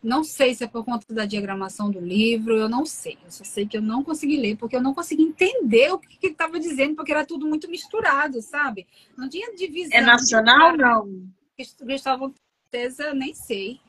Não 0.00 0.22
sei 0.22 0.54
se 0.54 0.62
é 0.62 0.68
por 0.68 0.84
conta 0.84 1.12
da 1.12 1.24
diagramação 1.24 1.90
do 1.90 1.98
livro, 1.98 2.56
eu 2.56 2.68
não 2.68 2.86
sei. 2.86 3.18
Eu 3.24 3.32
só 3.32 3.42
sei 3.42 3.66
que 3.66 3.76
eu 3.76 3.82
não 3.82 4.04
consegui 4.04 4.36
ler, 4.36 4.56
porque 4.56 4.76
eu 4.76 4.82
não 4.82 4.94
consegui 4.94 5.24
entender 5.24 5.92
o 5.92 5.98
que, 5.98 6.16
que 6.16 6.26
ele 6.26 6.34
estava 6.34 6.60
dizendo, 6.60 6.94
porque 6.94 7.10
era 7.10 7.26
tudo 7.26 7.46
muito 7.48 7.68
misturado, 7.68 8.40
sabe? 8.42 8.86
Não 9.16 9.28
tinha 9.28 9.56
divisão. 9.56 9.98
É 9.98 10.02
nacional 10.02 10.72
ou 10.72 10.76
não? 10.76 11.28
Cristóvão 11.56 12.34
Teza, 12.70 13.14
nem 13.14 13.32
sei. 13.32 13.80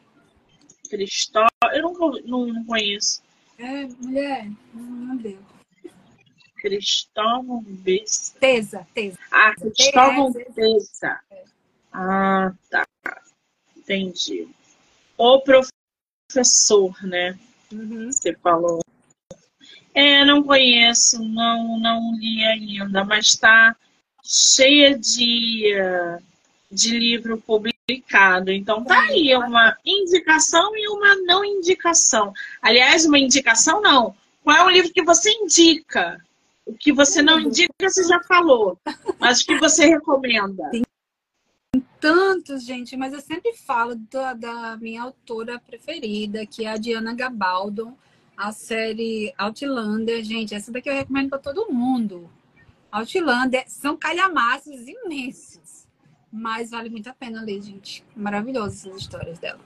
Cristóvão, 0.89 1.49
eu 1.73 1.81
não, 1.81 1.93
não, 2.25 2.45
não 2.53 2.65
conheço. 2.65 3.23
É, 3.57 3.85
mulher, 3.85 4.51
não 4.73 5.17
deu. 5.17 5.39
Cristóvão 6.57 7.63
Bessa. 7.63 8.37
Tesa, 8.39 8.87
Tesa. 8.93 9.17
Ah, 9.31 9.53
Cristóvão 9.55 10.31
Tesa. 10.31 10.51
Bessa. 10.55 11.19
Ah, 11.91 12.53
tá. 12.69 12.85
Entendi. 13.75 14.47
O 15.17 15.41
professor, 15.41 16.95
né? 17.03 17.37
Uhum. 17.71 18.11
Você 18.11 18.35
falou. 18.35 18.81
É, 19.93 20.25
não 20.25 20.43
conheço, 20.43 21.23
não, 21.23 21.79
não 21.79 22.15
li 22.17 22.43
ainda, 22.43 23.03
mas 23.05 23.27
está 23.27 23.75
cheia 24.23 24.97
de, 24.97 25.73
de 26.75 26.99
livro 26.99 27.41
publicado. 27.41 28.51
Então 28.51 28.83
tá 28.83 28.99
aí 29.03 29.35
uma 29.35 29.75
indicação 29.85 30.75
e 30.75 30.87
uma 30.89 31.15
não 31.23 31.43
indicação. 31.43 32.33
Aliás, 32.61 33.05
uma 33.05 33.17
indicação 33.17 33.81
não. 33.81 34.13
Qual 34.43 34.57
é 34.57 34.63
o 34.63 34.69
livro 34.69 34.93
que 34.93 35.03
você 35.03 35.31
indica? 35.31 36.21
O 36.65 36.73
que 36.73 36.91
você 36.91 37.21
não 37.21 37.39
indica, 37.39 37.73
você 37.79 38.03
já 38.03 38.21
falou. 38.23 38.77
Mas 39.19 39.41
o 39.41 39.45
que 39.45 39.57
você 39.57 39.85
recomenda? 39.85 40.63
Tantos, 41.99 42.63
gente, 42.63 42.95
mas 42.97 43.13
eu 43.13 43.21
sempre 43.21 43.53
falo 43.53 43.95
da, 43.95 44.33
da 44.33 44.77
minha 44.77 45.01
autora 45.03 45.59
preferida, 45.59 46.45
que 46.45 46.65
é 46.65 46.69
a 46.69 46.77
Diana 46.77 47.13
Gabaldon, 47.13 47.97
a 48.35 48.51
série 48.51 49.33
Outlander. 49.37 50.23
Gente, 50.23 50.53
essa 50.53 50.71
daqui 50.71 50.89
eu 50.89 50.93
recomendo 50.93 51.29
para 51.29 51.39
todo 51.39 51.71
mundo. 51.71 52.29
Outlander 52.91 53.65
são 53.67 53.97
calhamaços 53.97 54.87
imensos, 54.87 55.64
mas 56.35 56.71
vale 56.71 56.89
muito 56.89 57.09
a 57.09 57.13
pena 57.13 57.41
ler, 57.41 57.61
gente. 57.61 58.03
Maravilhosas 58.15 58.85
as 58.85 59.01
histórias 59.01 59.39
dela. 59.39 59.59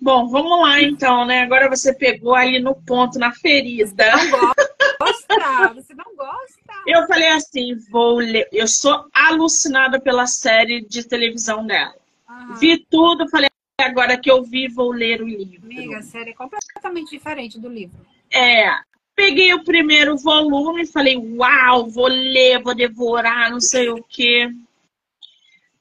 Bom, 0.00 0.28
vamos 0.28 0.60
lá 0.60 0.80
então, 0.80 1.26
né? 1.26 1.42
Agora 1.42 1.68
você 1.68 1.92
pegou 1.92 2.34
ali 2.34 2.60
no 2.60 2.74
ponto, 2.74 3.18
na 3.18 3.30
ferida. 3.32 4.04
Não 4.16 4.30
gosta? 4.30 5.74
Você 5.74 5.94
não 5.94 6.16
gosta? 6.16 6.72
Eu 6.86 7.06
falei 7.06 7.28
assim, 7.28 7.76
vou 7.90 8.16
ler. 8.16 8.48
Eu 8.50 8.66
sou 8.66 9.06
alucinada 9.12 10.00
pela 10.00 10.26
série 10.26 10.80
de 10.80 11.06
televisão 11.06 11.66
dela. 11.66 11.94
Aham. 12.28 12.54
Vi 12.54 12.86
tudo, 12.90 13.28
falei, 13.28 13.48
agora 13.78 14.18
que 14.18 14.30
eu 14.30 14.42
vi, 14.42 14.68
vou 14.68 14.92
ler 14.92 15.20
o 15.20 15.26
livro. 15.26 15.64
Amiga, 15.64 15.98
a 15.98 16.02
série 16.02 16.30
é 16.30 16.34
completamente 16.34 17.10
diferente 17.10 17.58
do 17.58 17.68
livro. 17.68 17.98
É, 18.32 18.70
peguei 19.14 19.52
o 19.52 19.64
primeiro 19.64 20.16
volume 20.16 20.82
e 20.82 20.86
falei, 20.86 21.16
uau, 21.16 21.88
vou 21.88 22.08
ler, 22.08 22.62
vou 22.62 22.74
devorar, 22.74 23.50
não 23.50 23.60
sei 23.60 23.88
o 23.88 24.02
quê. 24.02 24.50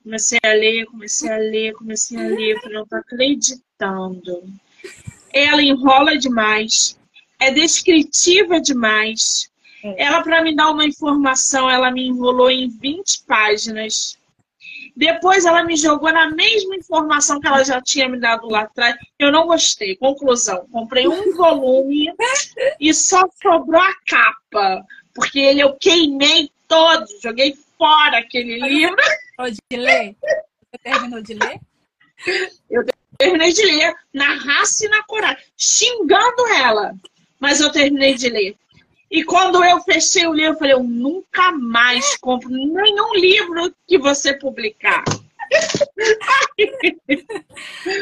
Comecei 0.06 0.38
a 0.43 0.49
ler, 0.49 0.86
comecei 0.86 1.32
a 1.32 1.38
ler, 1.38 1.74
comecei 1.74 2.16
a 2.16 2.28
ler, 2.28 2.62
falei, 2.62 2.78
não 2.78 2.86
tô 2.86 2.95
acreditando. 2.95 4.43
Ela 5.34 5.64
enrola 5.64 6.16
demais, 6.16 6.95
é 7.41 7.49
descritiva 7.49 8.62
demais. 8.62 9.49
É. 9.84 10.03
Ela, 10.03 10.22
para 10.22 10.43
me 10.43 10.56
dar 10.56 10.70
uma 10.70 10.86
informação, 10.86 11.68
ela 11.68 11.89
me 11.89 12.06
enrolou 12.06 12.51
em 12.51 12.70
20 12.70 13.24
páginas. 13.24 14.16
Depois 14.95 15.43
ela 15.43 15.64
me 15.64 15.76
jogou 15.76 16.14
na 16.14 16.30
mesma 16.30 16.76
informação 16.76 17.39
que 17.39 17.47
ela 17.47 17.64
já 17.64 17.82
tinha 17.82 18.08
me 18.08 18.20
dado 18.20 18.47
lá 18.47 18.62
atrás. 18.62 18.95
Eu 19.18 19.32
não 19.32 19.47
gostei. 19.47 19.95
Conclusão, 19.95 20.68
comprei 20.72 21.08
um 21.08 21.36
volume 21.36 22.14
e 22.80 22.93
só 22.93 23.28
sobrou 23.41 23.82
a 23.82 23.95
capa. 24.06 24.86
Porque 25.16 25.39
ele 25.39 25.62
eu 25.62 25.76
queimei 25.78 26.51
todo, 26.68 27.08
joguei 27.24 27.58
fora 27.76 28.20
aquele 28.20 28.60
livro. 28.60 28.95
Ler? 29.72 30.16
Você 30.22 30.78
terminou 30.84 31.22
de 31.22 31.34
ler? 31.34 31.60
Terminei 33.18 33.54
de 33.54 33.66
ler 33.66 33.94
na 34.14 34.36
raça 34.36 34.86
e 34.86 34.90
na 34.90 35.04
coragem, 35.04 35.44
xingando 35.58 36.48
ela. 36.48 36.96
Mas 37.40 37.60
eu 37.60 37.72
terminei 37.72 38.16
de 38.16 38.30
ler. 38.30 38.56
E 39.10 39.24
quando 39.24 39.64
eu 39.64 39.80
fechei 39.82 40.26
o 40.28 40.34
livro, 40.34 40.54
eu 40.54 40.58
falei, 40.58 40.74
eu 40.74 40.84
nunca 40.84 41.52
mais 41.52 42.18
compro 42.18 42.50
nenhum 42.50 43.14
livro 43.16 43.74
que 43.88 43.98
você 43.98 44.34
publicar. 44.34 45.04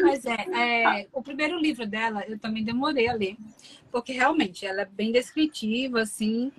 Mas 0.02 0.26
é, 0.26 1.02
é, 1.02 1.08
o 1.12 1.22
primeiro 1.22 1.60
livro 1.60 1.86
dela 1.86 2.24
eu 2.28 2.40
também 2.40 2.64
demorei 2.64 3.08
a 3.08 3.14
ler, 3.14 3.36
porque 3.92 4.14
realmente 4.14 4.66
ela 4.66 4.82
é 4.82 4.86
bem 4.86 5.12
descritiva, 5.12 6.02
assim. 6.02 6.52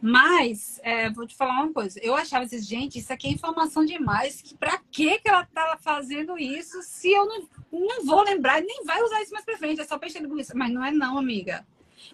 Mas 0.00 0.78
é, 0.84 1.10
vou 1.10 1.26
te 1.26 1.34
falar 1.36 1.60
uma 1.60 1.72
coisa, 1.72 1.98
eu 2.00 2.14
achava 2.14 2.44
assim, 2.44 2.62
gente, 2.62 2.98
isso 2.98 3.12
aqui 3.12 3.26
é 3.26 3.30
informação 3.30 3.84
demais. 3.84 4.40
Que 4.40 4.56
pra 4.56 4.78
que 4.78 5.20
ela 5.24 5.44
tá 5.44 5.76
fazendo 5.80 6.38
isso 6.38 6.80
se 6.82 7.10
eu 7.10 7.26
não, 7.26 7.48
não 7.72 8.04
vou 8.04 8.22
lembrar 8.22 8.62
e 8.62 8.66
nem 8.66 8.84
vai 8.84 9.02
usar 9.02 9.22
isso 9.22 9.32
mais 9.32 9.44
pra 9.44 9.58
frente? 9.58 9.80
É 9.80 9.84
só 9.84 9.98
peixe 9.98 10.24
com 10.24 10.38
isso. 10.38 10.56
Mas 10.56 10.72
não 10.72 10.84
é 10.84 10.92
não, 10.92 11.18
amiga. 11.18 11.66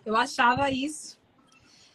Eu 0.04 0.16
achava 0.16 0.70
isso. 0.70 1.20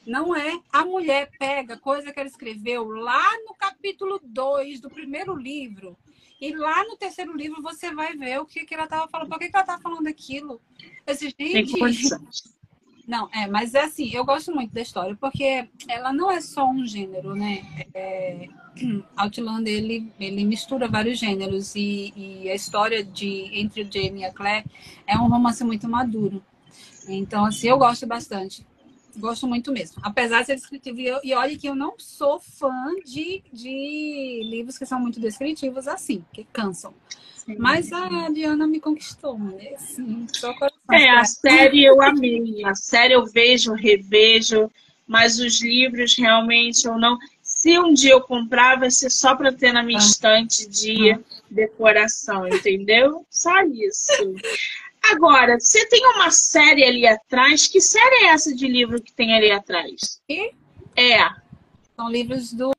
Não 0.05 0.35
é. 0.35 0.59
A 0.71 0.85
mulher 0.85 1.31
pega 1.39 1.77
coisa 1.77 2.13
que 2.13 2.19
ela 2.19 2.29
escreveu 2.29 2.87
lá 2.89 3.27
no 3.45 3.55
capítulo 3.55 4.19
2 4.23 4.79
do 4.79 4.89
primeiro 4.89 5.35
livro. 5.35 5.97
E 6.39 6.55
lá 6.55 6.85
no 6.85 6.95
terceiro 6.95 7.35
livro 7.35 7.61
você 7.61 7.93
vai 7.93 8.15
ver 8.15 8.39
o 8.39 8.45
que, 8.45 8.63
que 8.63 8.73
ela 8.73 8.85
estava 8.85 9.07
falando. 9.09 9.29
Por 9.29 9.39
que, 9.39 9.49
que 9.49 9.55
ela 9.55 9.63
estava 9.63 9.81
falando 9.81 10.07
aquilo? 10.07 10.61
Esse, 11.05 11.33
Tem 11.33 11.51
gente, 11.51 11.77
condições. 11.77 12.58
Não, 13.09 13.27
é, 13.33 13.47
mas 13.47 13.73
é 13.73 13.85
assim, 13.85 14.11
eu 14.13 14.23
gosto 14.23 14.53
muito 14.53 14.71
da 14.71 14.81
história, 14.81 15.17
porque 15.19 15.67
ela 15.87 16.13
não 16.13 16.29
é 16.29 16.39
só 16.39 16.69
um 16.69 16.85
gênero, 16.85 17.33
né? 17.33 17.87
É, 17.91 18.47
Outlander, 19.17 19.73
ele, 19.73 20.13
ele 20.19 20.45
mistura 20.45 20.87
vários 20.87 21.17
gêneros 21.17 21.73
e, 21.73 22.13
e 22.15 22.51
a 22.51 22.53
história 22.53 23.03
de 23.03 23.49
entre 23.51 23.81
o 23.81 23.91
Jamie 23.91 24.21
e 24.21 24.25
a 24.25 24.31
Claire 24.31 24.63
é 25.07 25.17
um 25.17 25.27
romance 25.27 25.63
muito 25.63 25.89
maduro. 25.89 26.43
Então, 27.07 27.45
assim, 27.45 27.69
eu 27.69 27.79
gosto 27.79 28.05
bastante. 28.05 28.63
Gosto 29.17 29.47
muito 29.47 29.71
mesmo. 29.71 29.97
Apesar 30.03 30.41
de 30.41 30.47
ser 30.47 30.55
descritivo. 30.55 30.99
E, 30.99 31.07
eu- 31.07 31.19
e 31.23 31.33
olha 31.33 31.57
que 31.57 31.67
eu 31.67 31.75
não 31.75 31.95
sou 31.97 32.39
fã 32.39 32.93
de, 33.05 33.43
de 33.51 34.41
livros 34.45 34.77
que 34.77 34.85
são 34.85 34.99
muito 34.99 35.19
descritivos 35.19 35.87
assim, 35.87 36.23
que 36.31 36.43
cansam. 36.45 36.93
Mas 37.57 37.91
a 37.91 38.29
Diana 38.29 38.67
me 38.67 38.79
conquistou, 38.79 39.37
né? 39.39 39.73
Assim, 39.73 40.27
só 40.31 40.53
coração. 40.53 40.77
É, 40.91 41.09
a 41.09 41.25
série 41.25 41.83
eu 41.83 41.99
amei. 42.01 42.63
A 42.63 42.75
série 42.75 43.13
eu 43.13 43.25
vejo, 43.25 43.73
revejo, 43.73 44.69
mas 45.07 45.39
os 45.39 45.59
livros 45.59 46.15
realmente 46.15 46.85
eu 46.85 46.97
não. 46.99 47.17
Se 47.41 47.79
um 47.79 47.91
dia 47.91 48.11
eu 48.11 48.21
comprar, 48.21 48.77
vai 48.77 48.91
ser 48.91 49.09
só 49.09 49.35
para 49.35 49.51
ter 49.51 49.73
na 49.73 49.81
minha 49.81 49.97
Ah. 49.97 50.03
estante 50.03 50.69
de 50.69 51.17
decoração, 51.49 52.47
entendeu? 52.47 53.25
Só 53.31 53.63
isso. 53.63 54.13
Agora, 55.11 55.59
você 55.59 55.87
tem 55.87 56.05
uma 56.15 56.31
série 56.31 56.83
ali 56.83 57.07
atrás. 57.07 57.67
Que 57.67 57.81
série 57.81 58.25
é 58.25 58.27
essa 58.27 58.55
de 58.55 58.67
livro 58.67 59.01
que 59.01 59.13
tem 59.13 59.35
ali 59.35 59.51
atrás? 59.51 60.21
E 60.29 60.51
É. 60.95 61.29
são 61.95 62.09
livros 62.09 62.53
do 62.53 62.71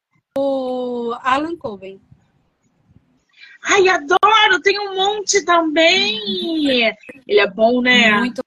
Alan 1.23 1.57
Coben. 1.57 2.01
Ai, 3.63 3.89
adoro! 3.89 4.61
Tem 4.63 4.79
um 4.79 4.95
monte 4.95 5.45
também. 5.45 6.19
Ele 7.27 7.41
é 7.41 7.51
bom, 7.51 7.83
né? 7.83 8.13
Muito 8.13 8.43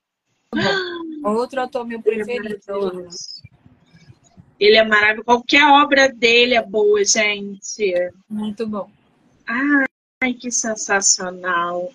bom. 0.53 1.29
Outro 1.29 1.61
autor 1.61 1.85
meu 1.85 2.01
Ele 2.05 2.21
é 2.21 2.25
preferido. 2.25 3.07
Ele 4.59 4.77
é 4.77 4.83
maravilhoso. 4.83 5.25
Qualquer 5.25 5.65
obra 5.67 6.09
dele 6.09 6.55
é 6.55 6.65
boa, 6.65 7.03
gente. 7.03 7.93
Muito 8.29 8.65
bom. 8.67 8.89
Ai, 9.45 10.33
que 10.33 10.49
sensacional. 10.51 11.91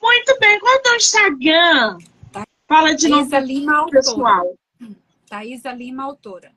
Muito 0.00 0.38
bem. 0.40 0.58
Qual 0.60 0.74
é 0.74 0.78
o 0.78 0.82
teu 0.82 0.96
Instagram? 0.96 1.98
Tá. 2.32 2.46
Fala 2.68 2.94
de 2.94 3.08
novo, 3.08 3.28
Thaisa 3.30 3.46
Lima, 3.46 3.74
autora. 3.76 3.90
pessoal. 3.92 4.54
Thaisa 5.28 5.72
Lima, 5.72 6.04
autora. 6.04 6.52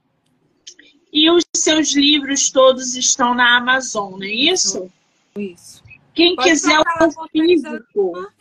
E 1.11 1.29
os 1.29 1.43
seus 1.55 1.93
livros 1.93 2.49
todos 2.49 2.95
estão 2.95 3.35
na 3.35 3.57
Amazon, 3.57 4.13
não 4.13 4.23
é 4.23 4.31
isso? 4.33 4.91
Isso. 5.37 5.83
Quem 6.13 6.35
Pode 6.35 6.49
quiser 6.49 6.79
o 6.79 7.27
físico, 7.27 8.31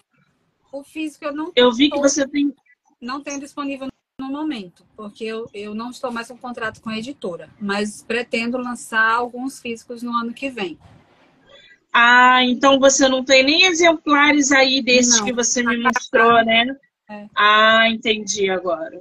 O 0.70 0.82
físico 0.84 1.24
eu 1.24 1.34
não, 1.34 1.52
eu 1.54 1.72
vi 1.72 1.90
que 1.90 1.98
você 1.98 2.26
tem. 2.26 2.54
não 3.00 3.20
tenho 3.22 3.40
disponível 3.40 3.88
no 4.18 4.28
momento, 4.30 4.84
porque 4.96 5.24
eu, 5.24 5.48
eu 5.52 5.74
não 5.74 5.90
estou 5.90 6.10
mais 6.10 6.28
com 6.28 6.36
contrato 6.36 6.80
com 6.80 6.88
a 6.90 6.98
editora, 6.98 7.50
mas 7.60 8.02
pretendo 8.02 8.56
lançar 8.56 9.10
alguns 9.14 9.58
físicos 9.60 10.02
no 10.02 10.12
ano 10.12 10.32
que 10.32 10.48
vem. 10.48 10.78
Ah, 11.92 12.42
então 12.44 12.80
você 12.80 13.06
não 13.06 13.22
tem 13.22 13.42
nem 13.42 13.66
exemplares 13.66 14.50
aí 14.50 14.80
desses 14.80 15.18
Não. 15.18 15.26
que 15.26 15.32
você 15.32 15.62
me 15.62 15.76
mostrou, 15.76 16.42
né? 16.44 16.74
É. 17.10 17.26
Ah, 17.36 17.88
entendi 17.88 18.48
agora. 18.48 18.98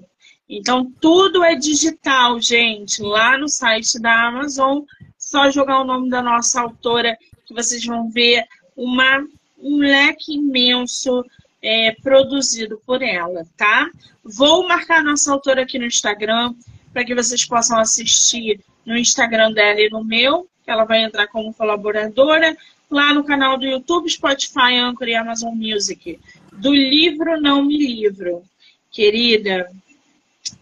Então 0.50 0.92
tudo 1.00 1.44
é 1.44 1.56
digital, 1.56 2.40
gente. 2.42 3.02
Lá 3.02 3.38
no 3.38 3.48
site 3.48 4.00
da 4.00 4.28
Amazon, 4.28 4.82
só 5.18 5.50
jogar 5.50 5.80
o 5.80 5.86
nome 5.86 6.10
da 6.10 6.22
nossa 6.22 6.60
autora 6.60 7.18
que 7.46 7.54
vocês 7.54 7.86
vão 7.86 8.10
ver 8.10 8.44
uma, 8.76 9.26
um 9.58 9.78
leque 9.78 10.34
imenso 10.34 11.24
é, 11.62 11.94
produzido 12.04 12.82
por 12.86 13.02
ela, 13.02 13.46
tá? 13.56 13.90
Vou 14.24 14.68
marcar 14.68 15.04
nossa 15.04 15.32
autora 15.32 15.62
aqui 15.62 15.80
no 15.80 15.86
Instagram 15.86 16.54
para 16.92 17.06
que 17.06 17.16
vocês 17.16 17.46
possam 17.46 17.80
assistir 17.80 18.60
no 18.86 18.98
Instagram 18.98 19.54
dela 19.54 19.80
e 19.80 19.90
no 19.90 20.04
meu, 20.04 20.48
que 20.64 20.72
ela 20.72 20.84
vai 20.84 21.04
entrar 21.04 21.28
como 21.28 21.54
colaboradora 21.54 22.58
lá 22.92 23.14
no 23.14 23.24
canal 23.24 23.58
do 23.58 23.66
YouTube, 23.66 24.10
Spotify, 24.10 24.76
Anchor 24.76 25.08
e 25.08 25.16
Amazon 25.16 25.56
Music, 25.56 26.20
do 26.52 26.74
livro 26.74 27.40
Não 27.40 27.64
Me 27.64 27.78
Livro. 27.78 28.44
Querida, 28.92 29.72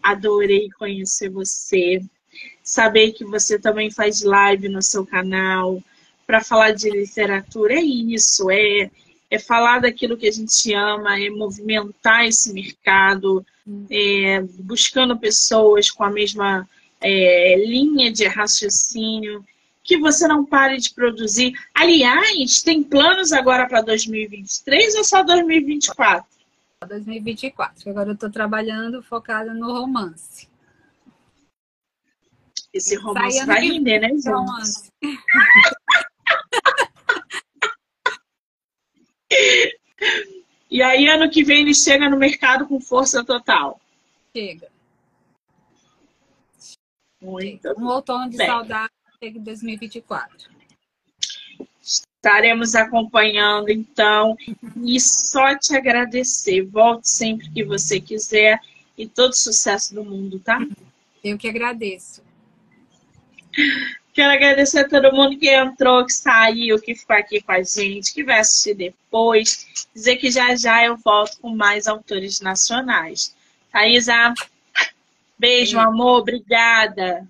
adorei 0.00 0.70
conhecer 0.78 1.28
você. 1.28 2.00
Saber 2.62 3.12
que 3.12 3.24
você 3.24 3.58
também 3.58 3.90
faz 3.90 4.22
live 4.22 4.68
no 4.68 4.80
seu 4.80 5.04
canal 5.04 5.82
para 6.24 6.40
falar 6.40 6.70
de 6.70 6.88
literatura. 6.88 7.74
É 7.74 7.82
isso, 7.82 8.48
é, 8.48 8.88
é 9.28 9.38
falar 9.38 9.80
daquilo 9.80 10.16
que 10.16 10.28
a 10.28 10.32
gente 10.32 10.72
ama, 10.72 11.18
é 11.18 11.28
movimentar 11.28 12.24
esse 12.26 12.52
mercado, 12.52 13.44
é, 13.90 14.40
buscando 14.60 15.18
pessoas 15.18 15.90
com 15.90 16.04
a 16.04 16.10
mesma 16.10 16.68
é, 17.00 17.56
linha 17.66 18.12
de 18.12 18.26
raciocínio, 18.28 19.44
que 19.82 19.98
você 19.98 20.28
não 20.28 20.44
pare 20.44 20.76
de 20.78 20.92
produzir. 20.92 21.54
Aliás, 21.74 22.62
tem 22.62 22.82
planos 22.82 23.32
agora 23.32 23.66
para 23.66 23.80
2023 23.82 24.96
ou 24.96 25.04
só 25.04 25.22
2024? 25.22 26.26
2024. 26.86 27.90
Agora 27.90 28.10
eu 28.10 28.14
estou 28.14 28.30
trabalhando 28.30 29.02
focada 29.02 29.52
no 29.52 29.72
romance. 29.72 30.48
Esse 32.72 32.94
romance 32.96 33.44
vai 33.44 33.60
render, 33.60 33.98
né, 33.98 34.08
gente? 34.08 34.28
Romance. 34.28 34.90
e 40.70 40.82
aí, 40.82 41.08
ano 41.08 41.28
que 41.28 41.42
vem, 41.42 41.62
ele 41.62 41.74
chega 41.74 42.08
no 42.08 42.16
mercado 42.16 42.64
com 42.66 42.80
força 42.80 43.24
total. 43.24 43.80
Chega. 44.34 44.70
Muito 47.20 47.68
Um 47.76 47.88
outono 47.88 48.30
de 48.30 48.38
bem. 48.38 48.46
saudade 48.46 48.90
chega 49.22 49.38
em 49.38 49.42
2024. 49.42 50.50
Estaremos 51.82 52.74
acompanhando, 52.74 53.70
então, 53.70 54.34
e 54.82 54.98
só 54.98 55.56
te 55.58 55.76
agradecer. 55.76 56.62
Volte 56.62 57.08
sempre 57.08 57.50
que 57.50 57.62
você 57.62 58.00
quiser 58.00 58.58
e 58.96 59.06
todo 59.06 59.34
sucesso 59.34 59.94
do 59.94 60.02
mundo, 60.02 60.38
tá? 60.38 60.58
Eu 61.22 61.36
que 61.36 61.48
agradeço. 61.48 62.22
Quero 64.14 64.32
agradecer 64.32 64.80
a 64.80 64.88
todo 64.88 65.14
mundo 65.14 65.38
que 65.38 65.50
entrou, 65.50 66.04
que 66.06 66.12
saiu, 66.12 66.80
que 66.80 66.94
ficou 66.94 67.16
aqui 67.16 67.42
com 67.42 67.52
a 67.52 67.62
gente, 67.62 68.14
que 68.14 68.24
vai 68.24 68.40
assistir 68.40 68.74
depois. 68.74 69.86
Dizer 69.94 70.16
que 70.16 70.30
já 70.30 70.56
já 70.56 70.84
eu 70.84 70.96
volto 70.96 71.38
com 71.40 71.54
mais 71.54 71.86
autores 71.86 72.40
nacionais. 72.40 73.34
Thaisa, 73.70 74.32
beijo, 75.38 75.76
beijo. 75.76 75.78
amor, 75.78 76.20
obrigada. 76.20 77.28